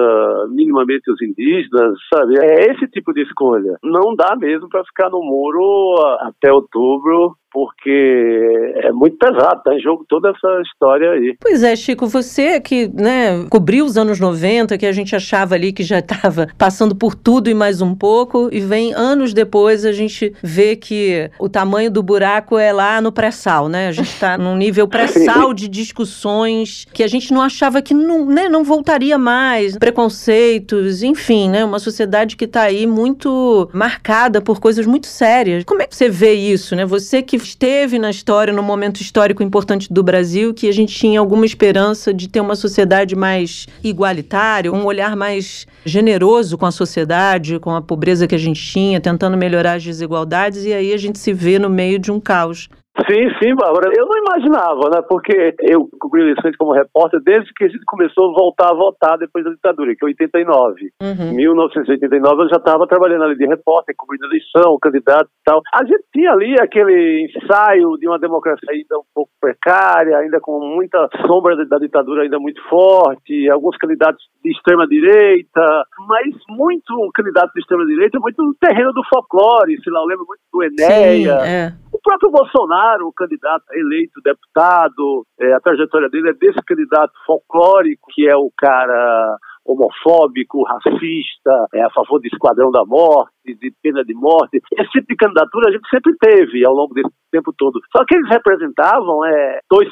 minimamente 0.51 1.11
os 1.11 1.21
indígenas, 1.23 1.99
sabe? 2.13 2.39
É 2.39 2.73
esse 2.73 2.87
tipo 2.89 3.13
de 3.13 3.23
escolha. 3.23 3.77
Não 3.83 4.15
dá 4.15 4.37
mesmo 4.37 4.69
para 4.69 4.85
ficar 4.85 5.11
no 5.11 5.23
muro 5.23 5.97
até 6.21 6.53
outubro, 6.53 7.37
porque 7.57 8.75
é 8.83 8.93
muito 8.93 9.17
pesado, 9.17 9.63
tá 9.65 9.75
em 9.75 9.81
jogo 9.81 10.05
toda 10.07 10.29
essa 10.29 10.61
história 10.61 11.13
aí. 11.13 11.35
Pois 11.41 11.63
é, 11.63 11.75
Chico, 11.75 12.07
você 12.07 12.61
que 12.61 12.87
né, 12.89 13.47
cobriu 13.49 13.87
os 13.87 13.97
anos 13.97 14.21
90, 14.21 14.77
que 14.77 14.85
a 14.85 14.93
gente 14.93 15.17
achava 15.17 15.55
ali 15.55 15.73
que 15.73 15.83
já 15.83 16.01
estava 16.01 16.49
passando 16.59 16.95
por 16.95 17.15
tudo 17.15 17.49
e 17.49 17.55
mais 17.55 17.81
um 17.81 17.95
pouco, 17.95 18.51
e 18.53 18.61
vem 18.61 18.93
anos 18.93 19.33
depois 19.33 19.87
a 19.87 19.93
gente 19.93 20.35
vê 20.43 20.77
que 20.77 21.31
o 21.41 21.49
tamanho 21.49 21.91
do 21.91 22.03
buraco 22.03 22.59
é 22.59 22.71
lá 22.75 23.01
no 23.07 23.13
pré-sal, 23.13 23.69
né? 23.69 23.89
A 23.89 23.93
gente 23.93 24.11
está 24.11 24.37
num 24.37 24.57
nível 24.57 24.87
pré-sal 24.89 25.55
de 25.55 25.69
discussões 25.69 26.87
que 26.93 27.03
a 27.03 27.09
gente 27.09 27.33
não 27.33 27.41
achava 27.41 27.81
que 27.81 27.95
não, 27.95 28.27
né, 28.27 28.49
não 28.49 28.65
voltaria 28.65 29.17
mais, 29.17 29.77
preconceitos, 29.79 31.03
enfim, 31.03 31.49
né? 31.49 31.65
Uma 31.65 31.79
sociedade 31.79 32.37
que 32.37 32.45
está 32.45 32.63
aí 32.63 32.87
muito 32.87 33.71
marcada 33.73 34.41
por 34.41 34.61
coisas 34.61 34.87
muito 34.87 35.07
sérias. 35.07 35.65
Como 35.65 35.83
é 35.83 35.87
que 35.87 35.95
você 35.95 36.09
vê 36.09 36.35
isso, 36.35 36.75
né? 36.75 36.85
Você 36.85 37.23
que 37.23 37.37
esteve 37.37 37.99
na 37.99 38.11
história, 38.11 38.53
no 38.53 38.63
momento 38.63 39.01
histórico 39.01 39.43
importante 39.43 39.93
do 39.93 40.03
Brasil, 40.03 40.53
que 40.53 40.69
a 40.69 40.73
gente 40.73 40.95
tinha 40.95 41.21
alguma 41.21 41.47
esperança 41.47 42.13
de 42.13 42.29
ter 42.29 42.41
uma 42.41 42.57
sociedade 42.57 43.15
mais 43.15 43.67
igualitária, 43.85 44.73
um 44.73 44.85
olhar 44.85 45.15
mais 45.15 45.67
generoso 45.85 46.59
com 46.59 46.67
a 46.67 46.73
sociedade, 46.73 47.61
com 47.61 47.75
a 47.75 47.81
pobreza 47.81 48.27
que 48.27 48.35
a 48.35 48.39
gente 48.39 48.61
tinha, 48.61 49.01
tentando 49.01 49.37
melhorar 49.37 49.75
as 49.75 49.85
desigualdades, 49.85 50.65
e 50.65 50.73
aí 50.73 50.93
a 50.93 50.97
gente 50.97 51.19
se 51.19 51.33
vê 51.33 51.59
no 51.59 51.71
meio 51.71 51.99
de 51.99 52.11
um 52.11 52.19
caos. 52.19 52.69
Sim, 53.05 53.29
sim, 53.39 53.55
Bárbara. 53.55 53.93
Eu 53.97 54.07
não 54.07 54.17
imaginava, 54.19 54.89
né? 54.91 55.03
Porque 55.09 55.55
eu 55.61 55.89
cobri 56.01 56.23
eleições 56.23 56.57
como 56.57 56.73
repórter 56.73 57.21
desde 57.23 57.53
que 57.55 57.65
a 57.65 57.69
gente 57.69 57.85
começou 57.85 58.31
a 58.31 58.33
voltar 58.33 58.71
a 58.71 58.75
votar 58.75 59.19
depois 59.19 59.45
da 59.45 59.51
ditadura, 59.51 59.95
que 59.95 60.05
é 60.05 60.07
89. 60.07 60.91
Uhum. 61.03 61.31
Em 61.33 61.35
1989 61.37 62.43
eu 62.45 62.49
já 62.49 62.57
estava 62.57 62.87
trabalhando 62.87 63.25
ali 63.25 63.37
de 63.37 63.47
repórter, 63.47 63.95
cobrindo 63.97 64.25
eleição, 64.27 64.79
candidato 64.81 65.27
e 65.27 65.45
tal. 65.45 65.61
A 65.75 65.85
gente 65.85 66.05
tinha 66.13 66.33
ali 66.33 66.55
aquele 66.61 67.29
ensaio 67.29 67.97
de 67.99 68.09
uma 68.09 68.19
democracia 68.19 68.69
ainda 68.73 68.99
um 68.99 69.05
pouco 69.15 69.31
precária, 69.41 70.17
ainda 70.19 70.41
com 70.41 70.59
muita 70.61 71.09
sombra 71.27 71.55
da- 71.67 71.79
ditadura 71.79 72.23
ainda 72.23 72.39
muito 72.39 72.61
forte, 72.69 73.49
alguns 73.51 73.77
candidatos 73.77 74.25
de 74.43 74.51
extrema 74.51 74.87
direita, 74.87 75.85
mas 76.09 76.35
muito 76.49 77.11
candidato 77.15 77.53
de 77.53 77.61
extrema 77.61 77.85
direita, 77.85 78.19
muito 78.19 78.43
no 78.43 78.55
terreno 78.55 78.93
do 78.93 79.03
folclore, 79.13 79.77
sei 79.83 79.93
lá, 79.93 80.01
eu 80.01 80.07
lembro 80.07 80.25
muito 80.27 80.41
do 80.53 80.63
Sim, 80.63 80.85
Enéia, 80.85 81.39
é. 81.45 81.73
O 81.97 82.01
próprio 82.03 82.31
Bolsonaro, 82.31 83.09
o 83.09 83.13
candidato 83.13 83.65
eleito 83.73 84.21
deputado, 84.23 85.27
é, 85.41 85.55
a 85.55 85.61
trajetória 85.61 86.11
dele 86.11 86.29
é 86.29 86.35
desse 86.35 86.63
candidato 86.67 87.13
folclórico, 87.27 88.09
que 88.13 88.29
é 88.29 88.37
o 88.37 88.51
cara 88.57 89.39
homofóbico, 89.67 90.63
racista, 90.65 91.67
é 91.75 91.83
a 91.83 91.91
favor 91.91 92.21
do 92.21 92.27
esquadrão 92.27 92.71
da 92.71 92.85
morte, 92.85 93.31
de 93.47 93.73
pena 93.83 94.05
de 94.05 94.15
morte. 94.15 94.61
Esse 94.73 94.91
tipo 94.91 95.07
de 95.09 95.17
candidatura 95.17 95.69
a 95.69 95.73
gente 95.73 95.89
sempre 95.89 96.13
teve 96.21 96.67
ao 96.67 96.75
longo 96.75 96.93
desse 96.95 97.11
tempo 97.31 97.53
todo. 97.57 97.79
Só 97.97 98.05
que 98.05 98.17
eles 98.17 98.29
representavam 98.29 99.25
é, 99.25 99.59
2% 99.73 99.87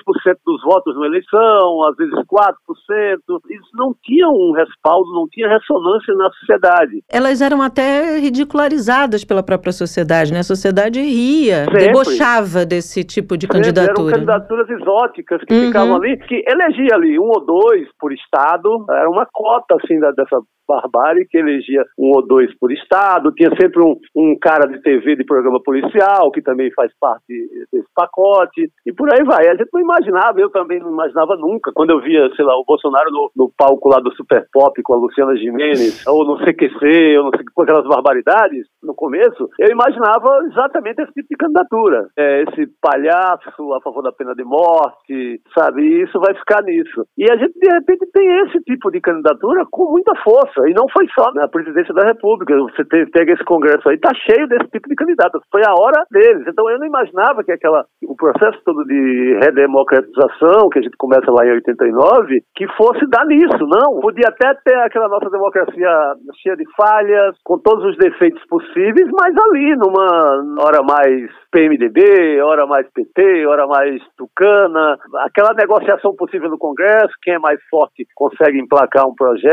dos 0.44 0.62
votos 0.62 0.96
na 0.98 1.06
eleição, 1.06 1.84
às 1.88 1.96
vezes 1.96 2.14
4%. 2.14 3.18
Eles 3.48 3.66
não 3.74 3.94
tinham 4.02 4.30
um 4.32 4.52
respaldo, 4.52 5.12
não 5.12 5.28
tinha 5.28 5.48
ressonância 5.48 6.14
na 6.14 6.30
sociedade. 6.32 7.02
Elas 7.10 7.40
eram 7.40 7.62
até 7.62 8.18
ridicularizadas 8.18 9.24
pela 9.24 9.42
própria 9.42 9.72
sociedade, 9.72 10.32
né? 10.32 10.40
A 10.40 10.44
sociedade 10.44 11.00
ria, 11.00 11.64
Sempre. 11.64 11.86
debochava 11.86 12.64
desse 12.66 13.04
tipo 13.04 13.36
de 13.36 13.46
Sempre 13.46 13.58
Eram 13.58 13.74
candidatura. 13.74 14.14
candidaturas 14.14 14.70
exóticas 14.70 15.40
que 15.44 15.54
Uhum. 15.54 15.66
ficavam 15.66 15.96
ali, 15.96 16.16
que 16.26 16.42
elegia 16.46 16.94
ali 16.94 17.18
um 17.18 17.28
ou 17.28 17.44
dois 17.44 17.88
por 18.00 18.12
estado, 18.12 18.84
era 18.90 19.08
uma 19.08 19.26
cota 19.32 19.63
assim 19.72 19.98
da- 19.98 20.12
dessa 20.12 20.38
barbárie 20.66 21.26
que 21.28 21.36
elegia 21.36 21.84
um 21.98 22.12
ou 22.16 22.26
dois 22.26 22.48
por 22.58 22.72
estado, 22.72 23.30
tinha 23.32 23.50
sempre 23.60 23.82
um, 23.82 23.96
um 24.16 24.34
cara 24.40 24.66
de 24.66 24.80
TV 24.80 25.14
de 25.14 25.24
programa 25.24 25.62
policial 25.62 26.30
que 26.30 26.40
também 26.40 26.70
faz 26.72 26.90
parte 26.98 27.26
desse 27.70 27.86
pacote 27.94 28.70
e 28.86 28.92
por 28.92 29.12
aí 29.12 29.22
vai. 29.24 29.46
A 29.46 29.54
gente 29.56 29.68
não 29.72 29.80
imaginava, 29.82 30.40
eu 30.40 30.48
também 30.50 30.80
não 30.80 30.90
imaginava 30.90 31.36
nunca, 31.36 31.70
quando 31.74 31.90
eu 31.90 32.00
via, 32.00 32.30
sei 32.34 32.44
lá, 32.46 32.56
o 32.58 32.64
Bolsonaro 32.64 33.10
no, 33.10 33.30
no 33.36 33.52
palco 33.58 33.90
lá 33.90 34.00
do 34.00 34.10
Super 34.14 34.46
Pop 34.52 34.80
com 34.82 34.94
a 34.94 34.96
Luciana 34.96 35.36
Gimenez, 35.36 36.02
ou 36.06 36.24
no 36.24 36.38
CQC, 36.38 37.18
ou 37.18 37.24
não 37.24 37.30
sei 37.36 37.44
com 37.54 37.62
aquelas 37.62 37.86
barbaridades 37.86 38.66
no 38.82 38.94
começo, 38.94 39.48
eu 39.58 39.68
imaginava 39.70 40.38
exatamente 40.50 41.02
esse 41.02 41.12
tipo 41.12 41.28
de 41.30 41.36
candidatura. 41.36 42.08
É, 42.18 42.42
esse 42.44 42.66
palhaço 42.80 43.72
a 43.74 43.80
favor 43.82 44.02
da 44.02 44.12
pena 44.12 44.34
de 44.34 44.44
morte, 44.44 45.40
sabe? 45.56 45.82
E 45.82 46.02
isso 46.04 46.18
vai 46.18 46.34
ficar 46.34 46.62
nisso. 46.62 47.04
E 47.18 47.30
a 47.30 47.36
gente, 47.36 47.52
de 47.58 47.68
repente, 47.68 48.06
tem 48.12 48.26
esse 48.46 48.58
tipo 48.60 48.90
de 48.90 49.00
candidatura 49.00 49.53
com 49.70 49.90
muita 49.90 50.14
força. 50.22 50.68
E 50.68 50.74
não 50.74 50.86
foi 50.88 51.06
só 51.14 51.32
na 51.34 51.48
presidência 51.48 51.94
da 51.94 52.06
República. 52.06 52.54
Você 52.56 52.84
pega 53.06 53.32
esse 53.32 53.44
Congresso 53.44 53.88
aí, 53.88 53.98
tá 53.98 54.10
cheio 54.14 54.48
desse 54.48 54.68
tipo 54.70 54.88
de 54.88 54.94
candidatos. 54.94 55.42
Foi 55.50 55.62
a 55.64 55.74
hora 55.74 56.04
deles. 56.10 56.46
Então 56.46 56.68
eu 56.70 56.78
não 56.78 56.86
imaginava 56.86 57.42
que 57.44 57.52
aquela, 57.52 57.84
o 58.06 58.16
processo 58.16 58.58
todo 58.64 58.84
de 58.84 59.38
redemocratização, 59.42 60.68
que 60.70 60.78
a 60.78 60.82
gente 60.82 60.96
começa 60.96 61.30
lá 61.30 61.46
em 61.46 61.52
89, 61.52 62.42
que 62.54 62.66
fosse 62.76 63.06
dar 63.08 63.26
nisso. 63.26 63.66
Não. 63.66 64.00
Podia 64.00 64.28
até 64.28 64.54
ter 64.64 64.76
aquela 64.78 65.08
nossa 65.08 65.30
democracia 65.30 66.14
cheia 66.42 66.56
de 66.56 66.64
falhas, 66.76 67.36
com 67.44 67.58
todos 67.58 67.84
os 67.84 67.96
defeitos 67.96 68.44
possíveis, 68.46 69.08
mas 69.12 69.34
ali, 69.36 69.76
numa 69.76 70.64
hora 70.64 70.82
mais 70.82 71.30
PMDB, 71.50 72.42
hora 72.42 72.66
mais 72.66 72.86
PT, 72.92 73.46
hora 73.46 73.66
mais 73.66 74.02
Tucana, 74.16 74.98
aquela 75.24 75.54
negociação 75.54 76.14
possível 76.16 76.50
no 76.50 76.58
Congresso, 76.58 77.14
quem 77.22 77.34
é 77.34 77.38
mais 77.38 77.60
forte 77.70 78.06
consegue 78.14 78.58
emplacar 78.58 79.06
um 79.06 79.14
projeto, 79.14 79.43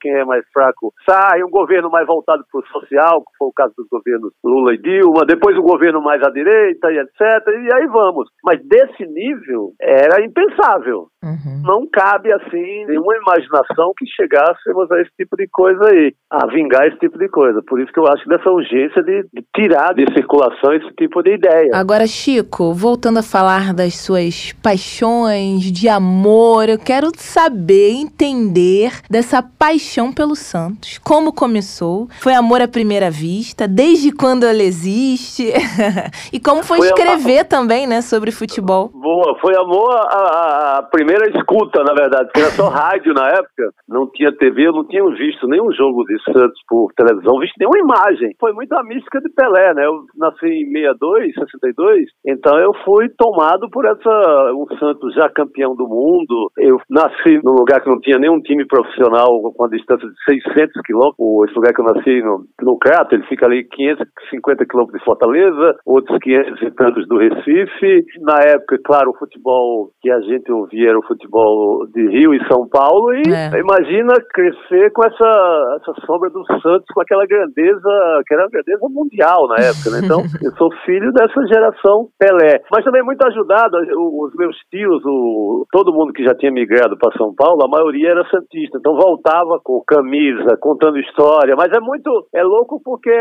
quem 0.00 0.12
é 0.12 0.24
mais 0.24 0.44
fraco 0.52 0.92
sai, 1.08 1.42
um 1.42 1.50
governo 1.50 1.90
mais 1.90 2.06
voltado 2.06 2.44
para 2.50 2.60
o 2.60 2.66
social, 2.66 3.20
que 3.20 3.36
foi 3.38 3.48
o 3.48 3.52
caso 3.52 3.72
dos 3.76 3.86
governos 3.90 4.32
Lula 4.44 4.74
e 4.74 4.78
Dilma, 4.78 5.24
depois 5.26 5.56
o 5.56 5.62
governo 5.62 6.00
mais 6.00 6.22
à 6.22 6.30
direita 6.30 6.90
e 6.92 6.98
etc. 6.98 7.20
E 7.48 7.74
aí 7.74 7.86
vamos. 7.86 8.28
Mas 8.44 8.60
desse 8.66 9.06
nível 9.06 9.72
era 9.80 10.24
impensável. 10.24 11.08
Uhum. 11.22 11.62
Não 11.64 11.88
cabe, 11.92 12.32
assim, 12.32 12.86
nenhuma 12.86 13.16
imaginação 13.16 13.92
que 13.98 14.06
chegássemos 14.06 14.90
a 14.92 15.00
esse 15.00 15.10
tipo 15.18 15.36
de 15.36 15.48
coisa 15.50 15.88
aí, 15.90 16.14
a 16.30 16.46
vingar 16.46 16.86
esse 16.86 16.98
tipo 16.98 17.18
de 17.18 17.28
coisa. 17.28 17.60
Por 17.66 17.80
isso 17.80 17.92
que 17.92 17.98
eu 17.98 18.06
acho 18.06 18.28
dessa 18.28 18.48
urgência 18.48 19.02
de, 19.02 19.22
de 19.34 19.44
tirar 19.54 19.92
de 19.92 20.04
circulação 20.14 20.72
esse 20.72 20.94
tipo 20.94 21.22
de 21.22 21.34
ideia. 21.34 21.70
Agora, 21.74 22.06
Chico, 22.06 22.72
voltando 22.72 23.18
a 23.18 23.22
falar 23.22 23.74
das 23.74 23.96
suas 23.96 24.52
paixões, 24.62 25.62
de 25.72 25.88
amor, 25.88 26.68
eu 26.68 26.78
quero 26.78 27.10
saber, 27.16 27.90
entender 27.90 28.92
dessa 29.10 29.25
paixão 29.58 30.12
pelo 30.12 30.36
Santos. 30.36 30.98
Como 30.98 31.32
começou? 31.32 32.08
Foi 32.20 32.34
amor 32.34 32.60
à 32.60 32.68
primeira 32.68 33.10
vista? 33.10 33.66
Desde 33.66 34.12
quando 34.12 34.44
ela 34.44 34.62
existe? 34.62 35.52
e 36.32 36.38
como 36.38 36.62
foi, 36.62 36.78
foi 36.78 36.86
escrever 36.88 37.44
também, 37.44 37.86
né, 37.86 38.00
sobre 38.02 38.30
futebol? 38.30 38.90
Boa, 38.94 39.36
foi 39.40 39.56
amor 39.56 39.90
à, 39.94 40.78
à 40.78 40.82
primeira 40.82 41.28
escuta, 41.30 41.82
na 41.82 41.94
verdade, 41.94 42.26
porque 42.26 42.40
era 42.40 42.50
só 42.50 42.68
rádio 42.68 43.14
na 43.14 43.28
época, 43.28 43.72
não 43.88 44.06
tinha 44.10 44.30
TV, 44.36 44.68
eu 44.68 44.72
não 44.72 44.86
tinha 44.86 45.04
visto 45.10 45.48
nenhum 45.48 45.72
jogo 45.72 46.04
de 46.04 46.16
Santos 46.24 46.60
por 46.68 46.92
televisão, 46.96 47.38
visto 47.38 47.54
nenhuma 47.58 47.78
imagem. 47.78 48.34
Foi 48.38 48.52
muito 48.52 48.72
a 48.74 48.82
mística 48.84 49.20
de 49.20 49.28
Pelé, 49.30 49.74
né? 49.74 49.86
Eu 49.86 50.04
nasci 50.16 50.46
em 50.46 50.70
62, 50.70 51.34
62, 51.34 52.06
então 52.26 52.58
eu 52.58 52.72
fui 52.84 53.08
tomado 53.16 53.68
por 53.70 53.84
essa, 53.86 54.52
um 54.52 54.66
Santos 54.78 55.14
já 55.14 55.28
campeão 55.30 55.74
do 55.74 55.88
mundo. 55.88 56.50
Eu 56.58 56.78
nasci 56.90 57.40
num 57.42 57.52
lugar 57.52 57.80
que 57.80 57.88
não 57.88 58.00
tinha 58.00 58.18
nenhum 58.18 58.40
time 58.40 58.66
profissional 58.66 59.05
com 59.10 59.64
a 59.64 59.68
distância 59.68 60.08
de 60.08 60.14
600 60.24 60.82
quilômetros. 60.82 61.48
Esse 61.48 61.54
lugar 61.54 61.72
que 61.72 61.80
eu 61.80 61.84
nasci 61.84 62.22
no, 62.22 62.44
no 62.62 62.78
Crato, 62.78 63.14
ele 63.14 63.26
fica 63.26 63.46
ali 63.46 63.64
550 63.64 64.66
quilômetros 64.66 64.98
de 64.98 65.04
Fortaleza, 65.04 65.76
outros 65.84 66.18
500 66.18 66.62
e 66.62 66.70
tantos 66.72 67.08
do 67.08 67.18
Recife. 67.18 68.04
Na 68.20 68.38
época, 68.40 68.78
claro, 68.84 69.10
o 69.10 69.18
futebol 69.18 69.90
que 70.00 70.10
a 70.10 70.20
gente 70.20 70.50
ouvia 70.50 70.90
era 70.90 70.98
o 70.98 71.06
futebol 71.06 71.86
de 71.88 72.08
Rio 72.08 72.34
e 72.34 72.46
São 72.48 72.68
Paulo. 72.68 73.14
E 73.14 73.22
é. 73.28 73.58
imagina 73.58 74.14
crescer 74.32 74.90
com 74.92 75.06
essa, 75.06 75.78
essa 75.80 76.06
sombra 76.06 76.30
do 76.30 76.44
Santos, 76.60 76.86
com 76.92 77.00
aquela 77.00 77.26
grandeza, 77.26 78.22
que 78.26 78.34
era 78.34 78.44
uma 78.44 78.50
grandeza 78.50 78.88
mundial 78.88 79.48
na 79.48 79.56
época. 79.56 79.90
Né? 79.90 80.00
Então, 80.04 80.22
eu 80.42 80.52
sou 80.56 80.70
filho 80.84 81.12
dessa 81.12 81.46
geração 81.46 82.08
Pelé. 82.18 82.62
Mas 82.70 82.84
também 82.84 83.02
muito 83.02 83.24
ajudado, 83.26 83.76
os 83.96 84.34
meus 84.34 84.56
tios, 84.70 85.02
o, 85.04 85.66
todo 85.70 85.92
mundo 85.92 86.12
que 86.12 86.24
já 86.24 86.34
tinha 86.34 86.50
migrado 86.50 86.96
para 86.98 87.16
São 87.16 87.34
Paulo, 87.34 87.62
a 87.64 87.68
maioria 87.68 88.10
era 88.10 88.28
Santista. 88.28 88.78
Então 88.78 88.95
voltava 88.96 89.60
com 89.62 89.82
camisa, 89.86 90.56
contando 90.60 90.98
história. 90.98 91.54
Mas 91.56 91.70
é 91.72 91.80
muito. 91.80 92.26
É 92.34 92.42
louco 92.42 92.80
porque 92.82 93.12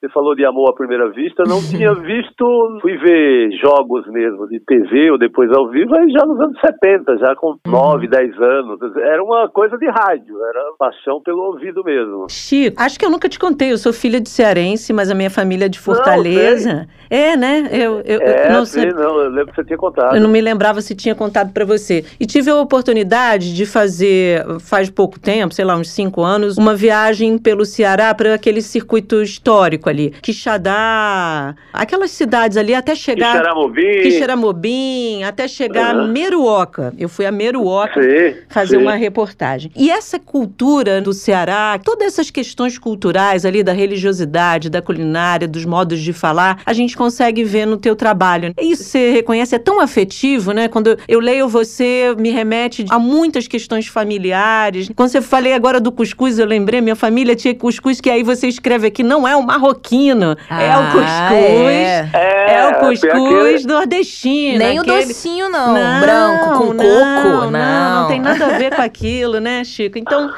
você 0.00 0.08
falou 0.12 0.34
de 0.34 0.44
amor 0.44 0.70
à 0.70 0.74
primeira 0.74 1.10
vista, 1.10 1.42
não 1.46 1.60
tinha 1.68 1.94
visto. 1.94 2.78
Fui 2.80 2.96
ver 2.98 3.50
jogos 3.58 4.06
mesmo 4.08 4.46
de 4.48 4.60
TV 4.60 5.10
ou 5.10 5.18
depois 5.18 5.50
ao 5.52 5.68
vivo, 5.68 5.94
aí 5.96 6.10
já 6.10 6.24
nos 6.24 6.40
anos 6.40 6.60
70, 6.60 7.18
já 7.18 7.34
com 7.34 7.56
9, 7.66 8.04
uhum. 8.04 8.10
10 8.10 8.40
anos. 8.40 8.96
Era 8.96 9.22
uma 9.22 9.48
coisa 9.48 9.76
de 9.78 9.86
rádio, 9.86 10.36
era 10.44 10.60
paixão 10.78 11.20
pelo 11.22 11.42
ouvido 11.42 11.82
mesmo. 11.82 12.26
Chico, 12.30 12.80
acho 12.80 12.98
que 12.98 13.04
eu 13.04 13.10
nunca 13.10 13.28
te 13.28 13.38
contei, 13.38 13.72
eu 13.72 13.78
sou 13.78 13.92
filha 13.92 14.20
de 14.20 14.28
cearense, 14.28 14.92
mas 14.92 15.10
a 15.10 15.14
minha 15.14 15.30
família 15.30 15.66
é 15.66 15.68
de 15.68 15.78
Fortaleza. 15.78 16.74
Não, 16.74 16.86
é, 17.08 17.36
né? 17.36 17.68
Eu, 17.72 18.00
eu, 18.04 18.20
é, 18.20 18.52
não 18.52 18.64
sei. 18.64 18.92
Não, 18.92 19.20
eu 19.20 19.30
lembro 19.30 19.48
que 19.48 19.56
você 19.56 19.64
tinha 19.64 19.78
contado. 19.78 20.16
Eu 20.16 20.20
não 20.20 20.28
me 20.28 20.40
lembrava 20.40 20.80
se 20.80 20.94
tinha 20.94 21.14
contado 21.14 21.52
para 21.52 21.64
você. 21.64 22.04
E 22.18 22.26
tive 22.26 22.50
a 22.50 22.56
oportunidade 22.56 23.54
de 23.54 23.66
fazer, 23.66 24.44
faz 24.66 24.90
pouco 24.90 25.18
tempo, 25.18 25.54
sei 25.54 25.64
lá, 25.64 25.76
uns 25.76 25.90
cinco 25.90 26.22
anos, 26.22 26.58
uma 26.58 26.74
viagem 26.74 27.38
pelo 27.38 27.64
Ceará 27.64 28.12
para 28.12 28.34
aquele 28.34 28.60
circuito 28.60 29.22
histórico 29.22 29.88
ali. 29.88 30.12
Quixadá, 30.20 31.54
aquelas 31.72 32.10
cidades 32.10 32.56
ali, 32.56 32.74
até 32.74 32.94
chegar. 32.94 33.32
Quixeramobim. 33.32 34.02
Quixeramobim, 34.02 35.22
até 35.22 35.46
chegar 35.46 35.94
uhum. 35.94 36.02
a 36.02 36.08
Meruoca. 36.08 36.92
Eu 36.98 37.08
fui 37.08 37.24
a 37.24 37.32
Meruoca 37.32 38.02
sim, 38.02 38.36
fazer 38.48 38.76
sim. 38.76 38.82
uma 38.82 38.96
reportagem. 38.96 39.70
E 39.76 39.88
essa 39.90 40.18
cultura 40.18 41.00
do 41.00 41.12
Ceará, 41.12 41.78
todas 41.82 42.08
essas 42.08 42.30
questões 42.30 42.76
culturais 42.76 43.44
ali 43.44 43.62
da 43.62 43.72
religiosidade, 43.72 44.68
da 44.68 44.82
culinária, 44.82 45.46
dos 45.46 45.64
modos 45.64 46.00
de 46.00 46.12
falar, 46.12 46.60
a 46.66 46.72
gente 46.72 46.96
consegue 46.96 47.44
ver 47.44 47.66
no 47.66 47.76
teu 47.76 47.94
trabalho. 47.94 48.52
Isso 48.60 48.82
você 48.84 49.12
reconhece, 49.12 49.54
é 49.54 49.58
tão 49.58 49.80
afetivo, 49.80 50.50
né? 50.50 50.66
Quando 50.66 50.98
eu 51.06 51.20
leio 51.20 51.48
você, 51.48 52.14
me 52.18 52.30
remete 52.30 52.84
a 52.90 52.98
muitas 52.98 53.46
questões 53.46 53.86
familiares. 53.86 54.55
Quando 54.94 55.08
você 55.08 55.20
falei 55.20 55.52
agora 55.52 55.80
do 55.80 55.92
cuscuz, 55.92 56.38
eu 56.38 56.46
lembrei, 56.46 56.80
minha 56.80 56.96
família 56.96 57.34
tinha 57.34 57.54
cuscuz, 57.54 58.00
que 58.00 58.10
aí 58.10 58.22
você 58.22 58.48
escreve 58.48 58.86
aqui, 58.88 59.02
não 59.02 59.26
é 59.26 59.36
o 59.36 59.42
marroquino, 59.42 60.36
ah, 60.48 60.62
é 60.62 60.76
o 60.76 60.80
ah, 60.80 60.90
cuscuz. 60.92 62.14
É, 62.14 62.54
é 62.54 62.68
o 62.68 62.74
cuscuz 62.80 63.64
nordestino. 63.64 64.58
Nem 64.58 64.78
aquele... 64.78 65.04
o 65.04 65.06
docinho, 65.06 65.48
não. 65.48 65.74
não 65.74 66.00
branco, 66.00 66.58
com 66.58 66.72
não, 66.72 66.84
coco, 66.84 67.50
não. 67.50 67.50
Não, 67.50 68.00
não 68.00 68.08
tem 68.08 68.20
nada 68.20 68.46
a 68.46 68.58
ver 68.58 68.74
com 68.74 68.82
aquilo, 68.82 69.40
né, 69.40 69.64
Chico? 69.64 69.98
Então, 69.98 70.32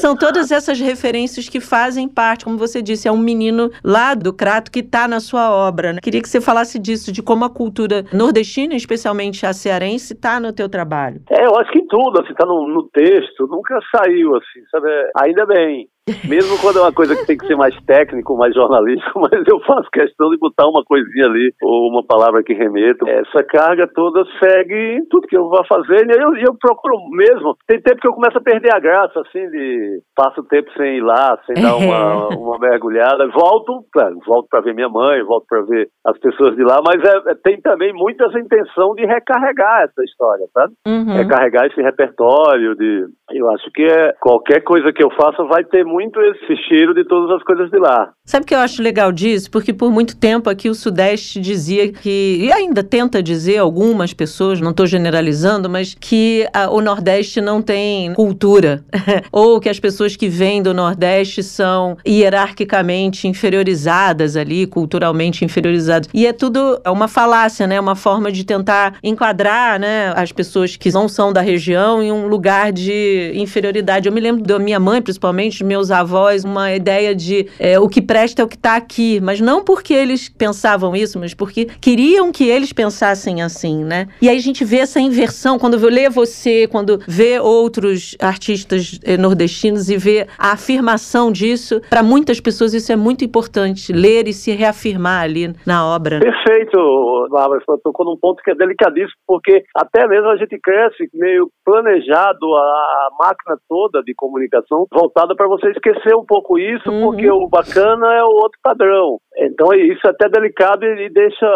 são 0.00 0.16
todas 0.16 0.50
essas 0.50 0.78
referências 0.80 1.48
que 1.48 1.60
fazem 1.60 2.08
parte, 2.08 2.44
como 2.44 2.56
você 2.56 2.82
disse, 2.82 3.08
é 3.08 3.12
um 3.12 3.18
menino 3.18 3.70
lá 3.84 4.14
do 4.14 4.32
Crato 4.32 4.70
que 4.70 4.80
está 4.80 5.06
na 5.06 5.20
sua 5.20 5.50
obra, 5.50 5.92
né? 5.92 6.00
Queria 6.02 6.20
que 6.20 6.28
você 6.28 6.40
falasse 6.40 6.78
disso, 6.78 7.12
de 7.12 7.22
como 7.22 7.44
a 7.44 7.50
cultura 7.50 8.04
nordestina, 8.12 8.74
especialmente 8.74 9.44
a 9.46 9.52
cearense, 9.52 10.14
está 10.14 10.40
no 10.40 10.52
teu 10.52 10.68
trabalho. 10.68 11.22
É, 11.30 11.46
eu 11.46 11.56
acho 11.58 11.70
que 11.72 11.78
em 11.78 11.86
tudo, 11.86 12.20
assim, 12.20 12.34
tá 12.34 12.46
no, 12.46 12.68
no 12.68 12.88
texto, 12.88 13.46
nunca 13.60 13.78
saiu, 13.94 14.34
assim, 14.36 14.64
sabe? 14.70 14.88
Ainda 15.22 15.46
bem. 15.46 15.88
Mesmo 16.26 16.58
quando 16.60 16.78
é 16.78 16.82
uma 16.82 16.92
coisa 16.92 17.14
que 17.14 17.26
tem 17.26 17.36
que 17.36 17.46
ser 17.46 17.56
mais 17.56 17.74
técnico, 17.84 18.36
mais 18.36 18.54
jornalístico, 18.54 19.20
mas 19.20 19.46
eu 19.46 19.60
faço 19.60 19.88
questão 19.92 20.30
de 20.30 20.38
botar 20.38 20.66
uma 20.66 20.82
coisinha 20.84 21.26
ali, 21.26 21.52
ou 21.62 21.88
uma 21.88 22.04
palavra 22.04 22.42
que 22.42 22.54
remeta. 22.54 23.08
Essa 23.08 23.42
carga 23.44 23.86
toda 23.86 24.24
segue 24.42 25.02
tudo 25.10 25.26
que 25.26 25.36
eu 25.36 25.48
vou 25.48 25.64
fazer, 25.66 26.06
e 26.06 26.20
eu, 26.20 26.34
eu 26.36 26.54
procuro 26.58 26.96
mesmo. 27.10 27.56
Tem 27.66 27.80
tempo 27.80 28.00
que 28.00 28.08
eu 28.08 28.14
começo 28.14 28.38
a 28.38 28.42
perder 28.42 28.74
a 28.74 28.80
graça, 28.80 29.20
assim, 29.20 29.48
de 29.50 30.00
passo 30.16 30.42
tempo 30.44 30.70
sem 30.76 30.98
ir 30.98 31.02
lá, 31.02 31.38
sem 31.46 31.62
dar 31.62 31.76
uma, 31.76 32.28
uma 32.36 32.58
mergulhada. 32.58 33.28
Volto, 33.28 33.84
claro, 33.92 34.18
volto 34.26 34.48
para 34.48 34.60
ver 34.60 34.74
minha 34.74 34.88
mãe, 34.88 35.22
volto 35.22 35.44
para 35.48 35.62
ver 35.62 35.88
as 36.04 36.18
pessoas 36.18 36.56
de 36.56 36.62
lá, 36.62 36.78
mas 36.84 37.02
é, 37.02 37.30
é, 37.30 37.34
tem 37.42 37.60
também 37.60 37.92
muitas 37.92 38.34
intenção 38.34 38.94
de 38.94 39.04
recarregar 39.04 39.82
essa 39.82 40.02
história, 40.02 40.46
sabe? 40.52 40.72
Uhum. 40.86 41.16
Recarregar 41.16 41.66
esse 41.66 41.80
repertório 41.80 42.74
de. 42.74 43.06
Eu 43.32 43.48
acho 43.50 43.70
que 43.72 43.84
é 43.84 44.12
qualquer 44.20 44.60
coisa 44.62 44.92
que 44.92 45.02
eu 45.02 45.10
faça 45.10 45.44
vai 45.44 45.62
ter 45.64 45.84
muito 45.90 46.20
esse 46.22 46.56
cheiro 46.68 46.94
de 46.94 47.04
todas 47.04 47.36
as 47.36 47.42
coisas 47.42 47.70
de 47.70 47.78
lá. 47.78 48.12
Sabe 48.30 48.44
o 48.44 48.46
que 48.46 48.54
eu 48.54 48.60
acho 48.60 48.80
legal 48.80 49.10
disso? 49.10 49.50
Porque 49.50 49.72
por 49.72 49.90
muito 49.90 50.16
tempo 50.16 50.48
aqui 50.48 50.70
o 50.70 50.74
Sudeste 50.74 51.40
dizia 51.40 51.90
que, 51.90 52.38
e 52.40 52.52
ainda 52.52 52.80
tenta 52.80 53.20
dizer 53.20 53.58
algumas 53.58 54.14
pessoas, 54.14 54.60
não 54.60 54.70
estou 54.70 54.86
generalizando, 54.86 55.68
mas 55.68 55.96
que 55.98 56.46
a, 56.52 56.70
o 56.70 56.80
Nordeste 56.80 57.40
não 57.40 57.60
tem 57.60 58.14
cultura. 58.14 58.84
Ou 59.32 59.58
que 59.58 59.68
as 59.68 59.80
pessoas 59.80 60.14
que 60.14 60.28
vêm 60.28 60.62
do 60.62 60.72
Nordeste 60.72 61.42
são 61.42 61.98
hierarquicamente 62.06 63.26
inferiorizadas 63.26 64.36
ali, 64.36 64.64
culturalmente 64.64 65.44
inferiorizadas. 65.44 66.08
E 66.14 66.24
é 66.24 66.32
tudo 66.32 66.80
é 66.84 66.90
uma 66.90 67.08
falácia, 67.08 67.66
né? 67.66 67.80
Uma 67.80 67.96
forma 67.96 68.30
de 68.30 68.44
tentar 68.44 68.94
enquadrar 69.02 69.80
né, 69.80 70.12
as 70.14 70.30
pessoas 70.30 70.76
que 70.76 70.92
não 70.92 71.08
são 71.08 71.32
da 71.32 71.40
região 71.40 72.00
em 72.00 72.12
um 72.12 72.28
lugar 72.28 72.70
de 72.70 73.32
inferioridade. 73.34 74.08
Eu 74.08 74.14
me 74.14 74.20
lembro 74.20 74.44
da 74.44 74.56
minha 74.60 74.78
mãe, 74.78 75.02
principalmente, 75.02 75.64
meus 75.64 75.80
meus 75.80 75.90
avós 75.90 76.44
uma 76.44 76.72
ideia 76.74 77.14
de 77.14 77.46
é, 77.58 77.78
o 77.78 77.88
que 77.88 78.02
é 78.40 78.44
o 78.44 78.48
que 78.48 78.56
está 78.56 78.76
aqui, 78.76 79.20
mas 79.20 79.40
não 79.40 79.64
porque 79.64 79.94
eles 79.94 80.28
pensavam 80.28 80.94
isso, 80.94 81.18
mas 81.18 81.34
porque 81.34 81.66
queriam 81.80 82.30
que 82.32 82.48
eles 82.48 82.72
pensassem 82.72 83.42
assim, 83.42 83.84
né? 83.84 84.08
E 84.20 84.28
aí 84.28 84.36
a 84.36 84.40
gente 84.40 84.64
vê 84.64 84.78
essa 84.78 85.00
inversão 85.00 85.58
quando 85.58 85.76
lê 85.88 86.08
você, 86.08 86.66
quando 86.68 87.00
vê 87.06 87.38
outros 87.40 88.16
artistas 88.20 89.00
eh, 89.04 89.16
nordestinos 89.16 89.88
e 89.88 89.96
vê 89.96 90.26
a 90.38 90.52
afirmação 90.52 91.32
disso. 91.32 91.80
Para 91.88 92.02
muitas 92.02 92.40
pessoas 92.40 92.74
isso 92.74 92.92
é 92.92 92.96
muito 92.96 93.24
importante, 93.24 93.92
ler 93.92 94.28
e 94.28 94.32
se 94.32 94.52
reafirmar 94.52 95.22
ali 95.22 95.54
na 95.66 95.86
obra. 95.86 96.20
Perfeito, 96.20 97.28
Bárbara, 97.30 97.62
você 97.66 97.80
tocou 97.82 98.04
num 98.04 98.18
ponto 98.18 98.42
que 98.42 98.50
é 98.50 98.54
delicadíssimo, 98.54 99.16
porque 99.26 99.64
até 99.74 100.06
mesmo 100.06 100.28
a 100.28 100.36
gente 100.36 100.58
cresce 100.60 101.08
meio 101.14 101.48
planejado 101.64 102.46
a 102.54 103.08
máquina 103.18 103.56
toda 103.68 104.02
de 104.02 104.14
comunicação 104.14 104.86
voltada 104.92 105.34
para 105.34 105.48
você 105.48 105.70
esquecer 105.70 106.14
um 106.14 106.24
pouco 106.24 106.58
isso, 106.58 106.90
uhum. 106.90 107.02
porque 107.02 107.30
o 107.30 107.48
bacana 107.48 108.06
é 108.10 108.22
o 108.22 108.28
outro 108.28 108.58
padrão. 108.62 109.18
Então 109.36 109.72
isso 109.74 110.06
é 110.06 110.10
até 110.10 110.28
delicado 110.28 110.84
e 110.84 111.08
deixa, 111.08 111.46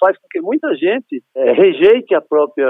faz 0.00 0.16
com 0.18 0.26
que 0.30 0.40
muita 0.40 0.74
gente 0.74 1.22
é, 1.36 1.52
rejeite 1.52 2.14
a 2.14 2.20
própria 2.20 2.68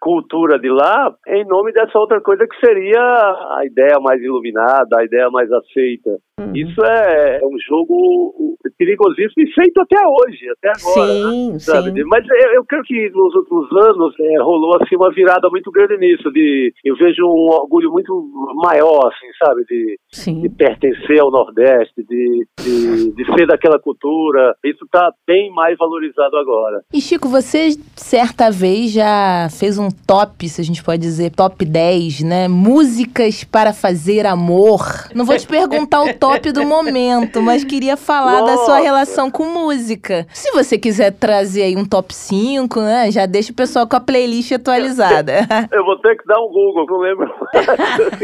cultura 0.00 0.58
de 0.58 0.68
lá 0.68 1.14
em 1.28 1.44
nome 1.44 1.72
dessa 1.72 1.98
outra 1.98 2.20
coisa 2.20 2.46
que 2.46 2.66
seria 2.66 3.00
a 3.00 3.62
ideia 3.64 3.98
mais 4.00 4.22
iluminada, 4.22 4.98
a 4.98 5.04
ideia 5.04 5.30
mais 5.30 5.50
aceita. 5.50 6.18
Uhum. 6.38 6.54
Isso 6.54 6.84
é, 6.84 7.40
é, 7.40 7.46
um 7.46 7.56
jogo 7.66 8.58
perigosíssimo 8.76 9.42
e 9.42 9.54
feito 9.54 9.80
até 9.80 9.96
hoje, 10.06 10.44
até 10.50 10.68
agora. 10.68 11.12
Sim, 11.12 11.52
né? 11.52 11.58
sabe? 11.58 11.92
sim. 11.92 12.04
Mas 12.04 12.26
eu, 12.28 12.52
eu 12.56 12.64
creio 12.66 12.84
que 12.84 13.08
nos 13.08 13.34
últimos 13.34 13.72
anos 13.72 14.14
é, 14.20 14.42
rolou 14.42 14.76
assim 14.76 14.96
uma 14.96 15.10
virada 15.14 15.48
muito 15.48 15.70
grande 15.70 15.96
nisso. 15.96 16.30
De, 16.30 16.74
eu 16.84 16.94
vejo 16.96 17.24
um 17.24 17.48
orgulho 17.54 17.90
muito 17.90 18.12
maior, 18.54 19.06
assim, 19.06 19.26
sabe? 19.42 19.64
De, 19.64 20.42
de 20.42 20.48
pertencer 20.50 21.20
ao 21.20 21.30
Nordeste, 21.30 22.04
de, 22.06 22.46
de, 22.60 23.14
de 23.14 23.34
ser 23.34 23.46
daquela 23.46 23.78
cultura. 23.78 24.54
Isso 24.62 24.84
está 24.84 25.10
bem 25.26 25.50
mais 25.52 25.78
valorizado 25.78 26.36
agora. 26.36 26.82
E 26.92 27.00
Chico, 27.00 27.30
você 27.30 27.70
certa 27.94 28.50
vez 28.50 28.92
já 28.92 29.48
fez 29.58 29.78
um 29.78 29.88
top, 30.06 30.46
se 30.50 30.60
a 30.60 30.64
gente 30.64 30.84
pode 30.84 31.00
dizer, 31.00 31.30
top 31.30 31.64
10, 31.64 32.24
né? 32.24 32.46
Músicas 32.46 33.42
para 33.42 33.72
fazer 33.72 34.26
amor. 34.26 34.82
Não 35.14 35.24
vou 35.24 35.38
te 35.38 35.46
perguntar 35.48 36.02
o 36.02 36.12
top 36.12 36.25
do 36.52 36.64
momento, 36.64 37.42
mas 37.42 37.64
queria 37.64 37.96
falar 37.96 38.40
da 38.42 38.56
sua 38.56 38.76
Nossa. 38.76 38.82
relação 38.82 39.30
com 39.30 39.44
música. 39.44 40.26
Se 40.32 40.50
você 40.52 40.78
quiser 40.78 41.12
trazer 41.12 41.62
aí 41.62 41.76
um 41.76 41.84
top 41.84 42.14
5, 42.14 42.80
né? 42.80 43.10
Já 43.10 43.26
deixa 43.26 43.52
o 43.52 43.54
pessoal 43.54 43.86
com 43.86 43.96
a 43.96 44.00
playlist 44.00 44.52
atualizada. 44.52 45.46
Eu 45.72 45.84
vou 45.84 45.98
ter 45.98 46.16
que 46.16 46.26
dar 46.26 46.38
um 46.38 46.48
Google, 46.48 46.86
não 46.86 46.98
lembro. 46.98 47.26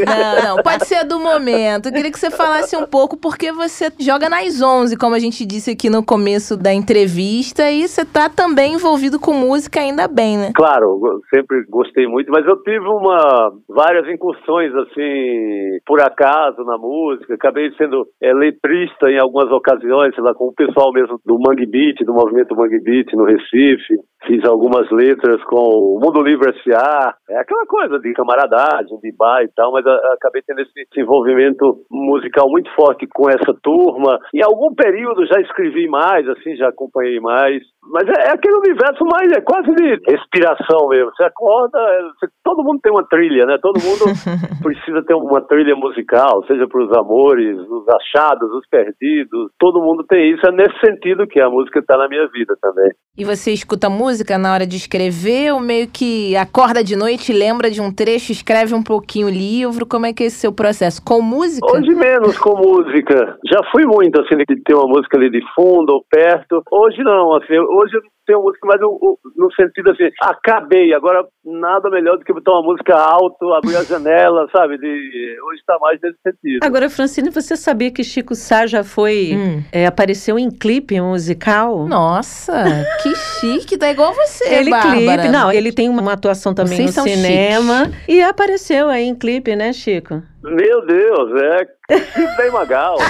Não, 0.06 0.56
não, 0.56 0.62
pode 0.62 0.86
ser 0.86 1.04
do 1.04 1.18
momento. 1.18 1.86
Eu 1.86 1.92
queria 1.92 2.10
que 2.10 2.18
você 2.18 2.30
falasse 2.30 2.76
um 2.76 2.86
pouco 2.86 3.16
porque 3.16 3.52
você 3.52 3.90
joga 3.98 4.28
nas 4.28 4.60
11, 4.60 4.96
como 4.96 5.14
a 5.14 5.18
gente 5.18 5.44
disse 5.44 5.70
aqui 5.70 5.88
no 5.88 6.04
começo 6.04 6.56
da 6.56 6.72
entrevista, 6.72 7.70
e 7.70 7.86
você 7.86 8.04
tá 8.04 8.28
também 8.28 8.74
envolvido 8.74 9.18
com 9.18 9.32
música 9.32 9.80
ainda 9.80 10.08
bem, 10.08 10.38
né? 10.38 10.52
Claro, 10.54 11.00
sempre 11.32 11.64
gostei 11.68 12.06
muito, 12.06 12.30
mas 12.30 12.44
eu 12.46 12.56
tive 12.62 12.86
uma 12.86 13.52
várias 13.68 14.08
incursões 14.08 14.74
assim, 14.74 15.78
por 15.86 16.00
acaso 16.00 16.62
na 16.64 16.78
música. 16.78 17.34
Acabei 17.34 17.70
sendo 17.76 17.91
é, 18.22 18.32
letrista 18.32 19.10
em 19.10 19.18
algumas 19.18 19.50
ocasiões, 19.50 20.14
sei 20.14 20.22
lá, 20.24 20.34
com 20.34 20.46
o 20.48 20.54
pessoal 20.54 20.92
mesmo 20.92 21.20
do 21.24 21.38
Mangue 21.38 21.66
Beat, 21.66 22.04
do 22.04 22.12
movimento 22.14 22.54
Mangue 22.56 22.80
Beat 22.80 23.12
no 23.14 23.24
Recife. 23.24 23.94
Fiz 24.26 24.44
algumas 24.44 24.88
letras 24.92 25.42
com 25.44 25.56
o 25.58 25.98
Mundo 26.00 26.22
Livre 26.22 26.50
S.A. 26.50 27.12
É 27.28 27.38
aquela 27.40 27.66
coisa 27.66 27.98
de 27.98 28.12
camaradagem, 28.12 28.96
de 29.02 29.12
bar 29.16 29.42
e 29.42 29.48
tal, 29.48 29.72
mas 29.72 29.84
a, 29.84 29.94
acabei 30.14 30.42
tendo 30.46 30.60
esse, 30.60 30.70
esse 30.80 31.00
envolvimento 31.00 31.78
musical 31.90 32.48
muito 32.48 32.70
forte 32.76 33.04
com 33.12 33.28
essa 33.28 33.52
turma. 33.62 34.18
Em 34.32 34.42
algum 34.42 34.72
período 34.74 35.26
já 35.26 35.40
escrevi 35.40 35.88
mais, 35.88 36.28
assim, 36.28 36.54
já 36.54 36.68
acompanhei 36.68 37.18
mais. 37.18 37.62
Mas 37.90 38.08
é, 38.08 38.28
é 38.28 38.30
aquele 38.30 38.56
universo 38.58 39.04
mais, 39.06 39.32
é 39.32 39.40
quase 39.40 39.74
de 39.74 39.98
respiração 40.08 40.88
mesmo. 40.88 41.10
Você 41.16 41.24
acorda, 41.24 41.78
é, 41.80 42.02
você- 42.02 42.32
todo 42.44 42.62
mundo 42.62 42.78
tem 42.80 42.92
uma 42.92 43.04
trilha, 43.08 43.44
né? 43.44 43.58
Todo 43.60 43.82
mundo 43.82 44.04
precisa 44.62 45.02
ter 45.02 45.14
uma 45.14 45.40
trilha 45.40 45.74
musical, 45.74 46.44
seja 46.46 46.68
para 46.68 46.80
os 46.84 46.92
amores, 46.96 47.56
os 47.82 47.88
achados, 47.88 48.50
os 48.52 48.66
perdidos. 48.68 49.50
Todo 49.58 49.82
mundo 49.82 50.04
tem 50.04 50.32
isso. 50.32 50.46
É 50.46 50.52
nesse 50.52 50.78
sentido 50.80 51.26
que 51.26 51.40
a 51.40 51.50
música 51.50 51.80
está 51.80 51.96
na 51.96 52.08
minha 52.08 52.26
vida 52.28 52.56
também. 52.60 52.90
E 53.16 53.24
você 53.24 53.52
escuta 53.52 53.90
música 53.90 54.38
na 54.38 54.54
hora 54.54 54.66
de 54.66 54.76
escrever 54.76 55.52
ou 55.52 55.60
meio 55.60 55.86
que 55.86 56.34
acorda 56.36 56.82
de 56.82 56.96
noite, 56.96 57.32
lembra 57.32 57.70
de 57.70 57.80
um 57.80 57.92
trecho, 57.92 58.32
escreve 58.32 58.74
um 58.74 58.82
pouquinho 58.82 59.26
o 59.26 59.30
livro? 59.30 59.86
Como 59.86 60.06
é 60.06 60.12
que 60.12 60.22
é 60.22 60.26
esse 60.26 60.36
seu 60.36 60.52
processo? 60.52 61.02
Com 61.04 61.20
música? 61.20 61.66
Hoje 61.66 61.94
menos 61.94 62.38
com 62.38 62.56
música. 62.56 63.36
Já 63.46 63.60
fui 63.70 63.84
muito, 63.84 64.20
assim, 64.20 64.36
de 64.36 64.62
ter 64.62 64.74
uma 64.74 64.86
música 64.86 65.18
ali 65.18 65.30
de 65.30 65.42
fundo 65.54 65.92
ou 65.92 66.04
perto. 66.10 66.62
Hoje 66.70 67.02
não, 67.02 67.34
assim, 67.34 67.58
hoje 67.58 67.98
eu 68.28 68.34
tenho 68.34 68.42
música, 68.42 68.66
mas 68.66 68.80
eu, 68.80 68.98
eu- 69.02 69.18
no 69.36 69.52
sentido 69.54 69.90
assim, 69.90 70.04
acabei. 70.20 70.92
Agora, 70.94 71.24
nada 71.44 71.90
melhor 71.90 72.16
do 72.18 72.24
que 72.24 72.32
botar 72.32 72.52
uma 72.52 72.62
música 72.62 72.94
alto, 72.94 73.52
abrir 73.52 73.76
a 73.76 73.82
janela, 73.84 74.46
sabe? 74.54 74.78
De, 74.78 74.86
hoje 74.86 75.62
tá 75.66 75.76
mais 75.80 75.98
nesse 76.02 76.16
sentido. 76.22 76.64
Agora, 76.64 76.88
Francine, 76.88 77.30
você 77.30 77.56
sabia 77.56 77.90
que 77.90 78.04
Chico 78.04 78.34
Sá 78.34 78.66
já 78.66 78.84
foi. 78.84 79.32
Hum. 79.34 79.62
é, 79.72 79.86
apareceu 79.86 80.38
em 80.38 80.50
clipe 80.50 81.00
musical? 81.00 81.86
Nossa, 81.86 82.64
que 83.02 83.14
chique, 83.40 83.76
tá 83.76 83.90
igual 83.90 84.12
você, 84.14 84.48
Ele 84.54 84.70
Bárbara. 84.70 85.22
clipe, 85.22 85.28
não, 85.32 85.50
ele 85.52 85.72
tem 85.72 85.88
uma 85.88 86.12
atuação 86.12 86.54
também 86.54 86.76
Vocês 86.88 86.96
no 86.96 87.02
cinema 87.02 87.90
e 88.08 88.22
apareceu 88.22 88.88
aí 88.88 89.04
em 89.04 89.14
clipe, 89.14 89.54
né, 89.56 89.72
Chico? 89.72 90.22
Meu 90.42 90.84
Deus, 90.84 91.30
é 91.42 91.96
Sidney 91.98 92.50
Magal. 92.50 92.96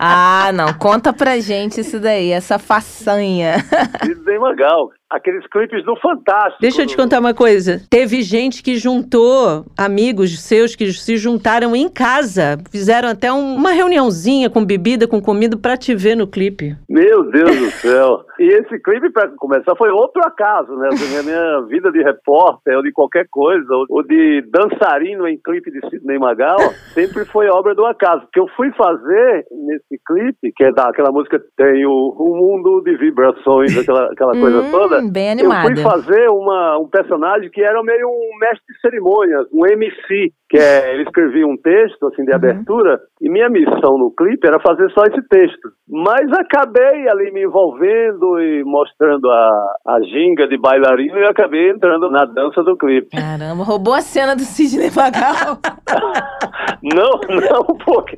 Ah, 0.00 0.52
não, 0.54 0.72
conta 0.74 1.12
pra 1.12 1.40
gente 1.40 1.80
isso 1.80 1.98
daí, 1.98 2.30
essa 2.30 2.56
façanha. 2.56 3.56
Sidney 4.04 4.38
Magal. 4.38 4.90
Aqueles 5.10 5.46
clipes 5.46 5.82
do 5.84 5.96
Fantástico. 5.96 6.58
Deixa 6.60 6.82
eu 6.82 6.86
te 6.86 6.94
contar 6.94 7.18
uma 7.20 7.32
coisa. 7.32 7.80
Teve 7.88 8.20
gente 8.20 8.62
que 8.62 8.76
juntou, 8.76 9.64
amigos 9.76 10.38
seus 10.40 10.76
que 10.76 10.92
se 10.92 11.16
juntaram 11.16 11.74
em 11.74 11.88
casa, 11.88 12.58
fizeram 12.70 13.08
até 13.08 13.32
um- 13.32 13.54
uma 13.54 13.70
reuniãozinha 13.70 14.50
com 14.50 14.62
bebida, 14.64 15.08
com 15.08 15.20
comida 15.20 15.56
pra 15.56 15.78
te 15.78 15.94
ver 15.94 16.14
no 16.14 16.26
clipe. 16.26 16.76
Meu 16.88 17.24
Deus 17.30 17.56
do 17.56 17.70
céu. 17.80 18.20
E 18.38 18.44
esse 18.52 18.78
clipe, 18.82 19.10
para 19.10 19.28
começar, 19.36 19.74
foi 19.76 19.90
outro 19.90 20.22
acaso, 20.24 20.72
né? 20.76 20.88
Assim, 20.92 21.16
A 21.18 21.22
minha 21.22 21.60
vida 21.62 21.90
de 21.90 22.02
repórter, 22.02 22.76
ou 22.76 22.82
de 22.82 22.92
qualquer 22.92 23.26
coisa, 23.30 23.66
ou- 23.88 24.02
de 24.04 24.42
dançarino 24.52 25.26
em 25.26 25.38
clipe 25.42 25.70
de 25.72 25.80
Sidney 25.88 26.18
Magal, 26.18 26.58
sempre 26.92 27.24
foi 27.24 27.48
obra 27.48 27.74
do 27.74 27.84
acaso. 27.86 28.22
Porque 28.22 28.38
eu 28.40 28.46
fui 28.56 28.70
fazer 28.72 29.44
nesse 29.66 29.98
clipe, 30.06 30.52
que 30.54 30.64
é 30.64 30.72
daquela 30.72 31.10
música 31.10 31.42
Tem 31.56 31.84
o, 31.86 31.90
o 32.16 32.36
mundo 32.36 32.82
de 32.82 32.96
vibrações, 32.96 33.76
aquela, 33.76 34.04
aquela 34.12 34.32
coisa 34.38 34.58
Hum, 34.60 34.70
toda. 34.70 34.97
Bem 35.06 35.26
Eu 35.26 35.32
animada. 35.52 35.74
fui 35.74 35.82
fazer 35.82 36.28
uma, 36.30 36.78
um 36.78 36.88
personagem 36.88 37.50
que 37.50 37.62
era 37.62 37.82
meio 37.82 38.08
um 38.08 38.38
mestre 38.40 38.64
de 38.74 38.80
cerimônias, 38.80 39.46
um 39.52 39.66
MC, 39.66 40.32
que 40.48 40.56
é, 40.58 40.94
ele 40.94 41.02
escrevia 41.02 41.46
um 41.46 41.56
texto 41.56 42.06
assim 42.06 42.22
Uhum. 42.22 42.24
de 42.26 42.32
abertura 42.32 43.00
e 43.20 43.28
minha 43.30 43.48
missão 43.48 43.96
no 43.98 44.10
clipe 44.10 44.46
era 44.46 44.58
fazer 44.60 44.90
só 44.92 45.02
esse 45.04 45.20
texto. 45.28 45.68
Mas 45.88 46.30
acabei 46.32 47.08
ali 47.08 47.30
me 47.32 47.44
envolvendo 47.44 48.40
e 48.40 48.64
mostrando 48.64 49.30
a, 49.30 49.74
a 49.86 50.00
ginga 50.02 50.48
de 50.48 50.58
bailarino 50.58 51.18
e 51.18 51.24
acabei 51.26 51.70
entrando 51.70 52.10
na 52.10 52.24
dança 52.24 52.62
do 52.62 52.76
clipe. 52.76 53.16
Caramba, 53.16 53.62
roubou 53.64 53.94
a 53.94 54.00
cena 54.00 54.34
do 54.34 54.42
Sidney 54.42 54.90
Magal. 54.94 55.58
Não, 56.82 57.20
não, 57.28 57.64
porque 57.84 58.16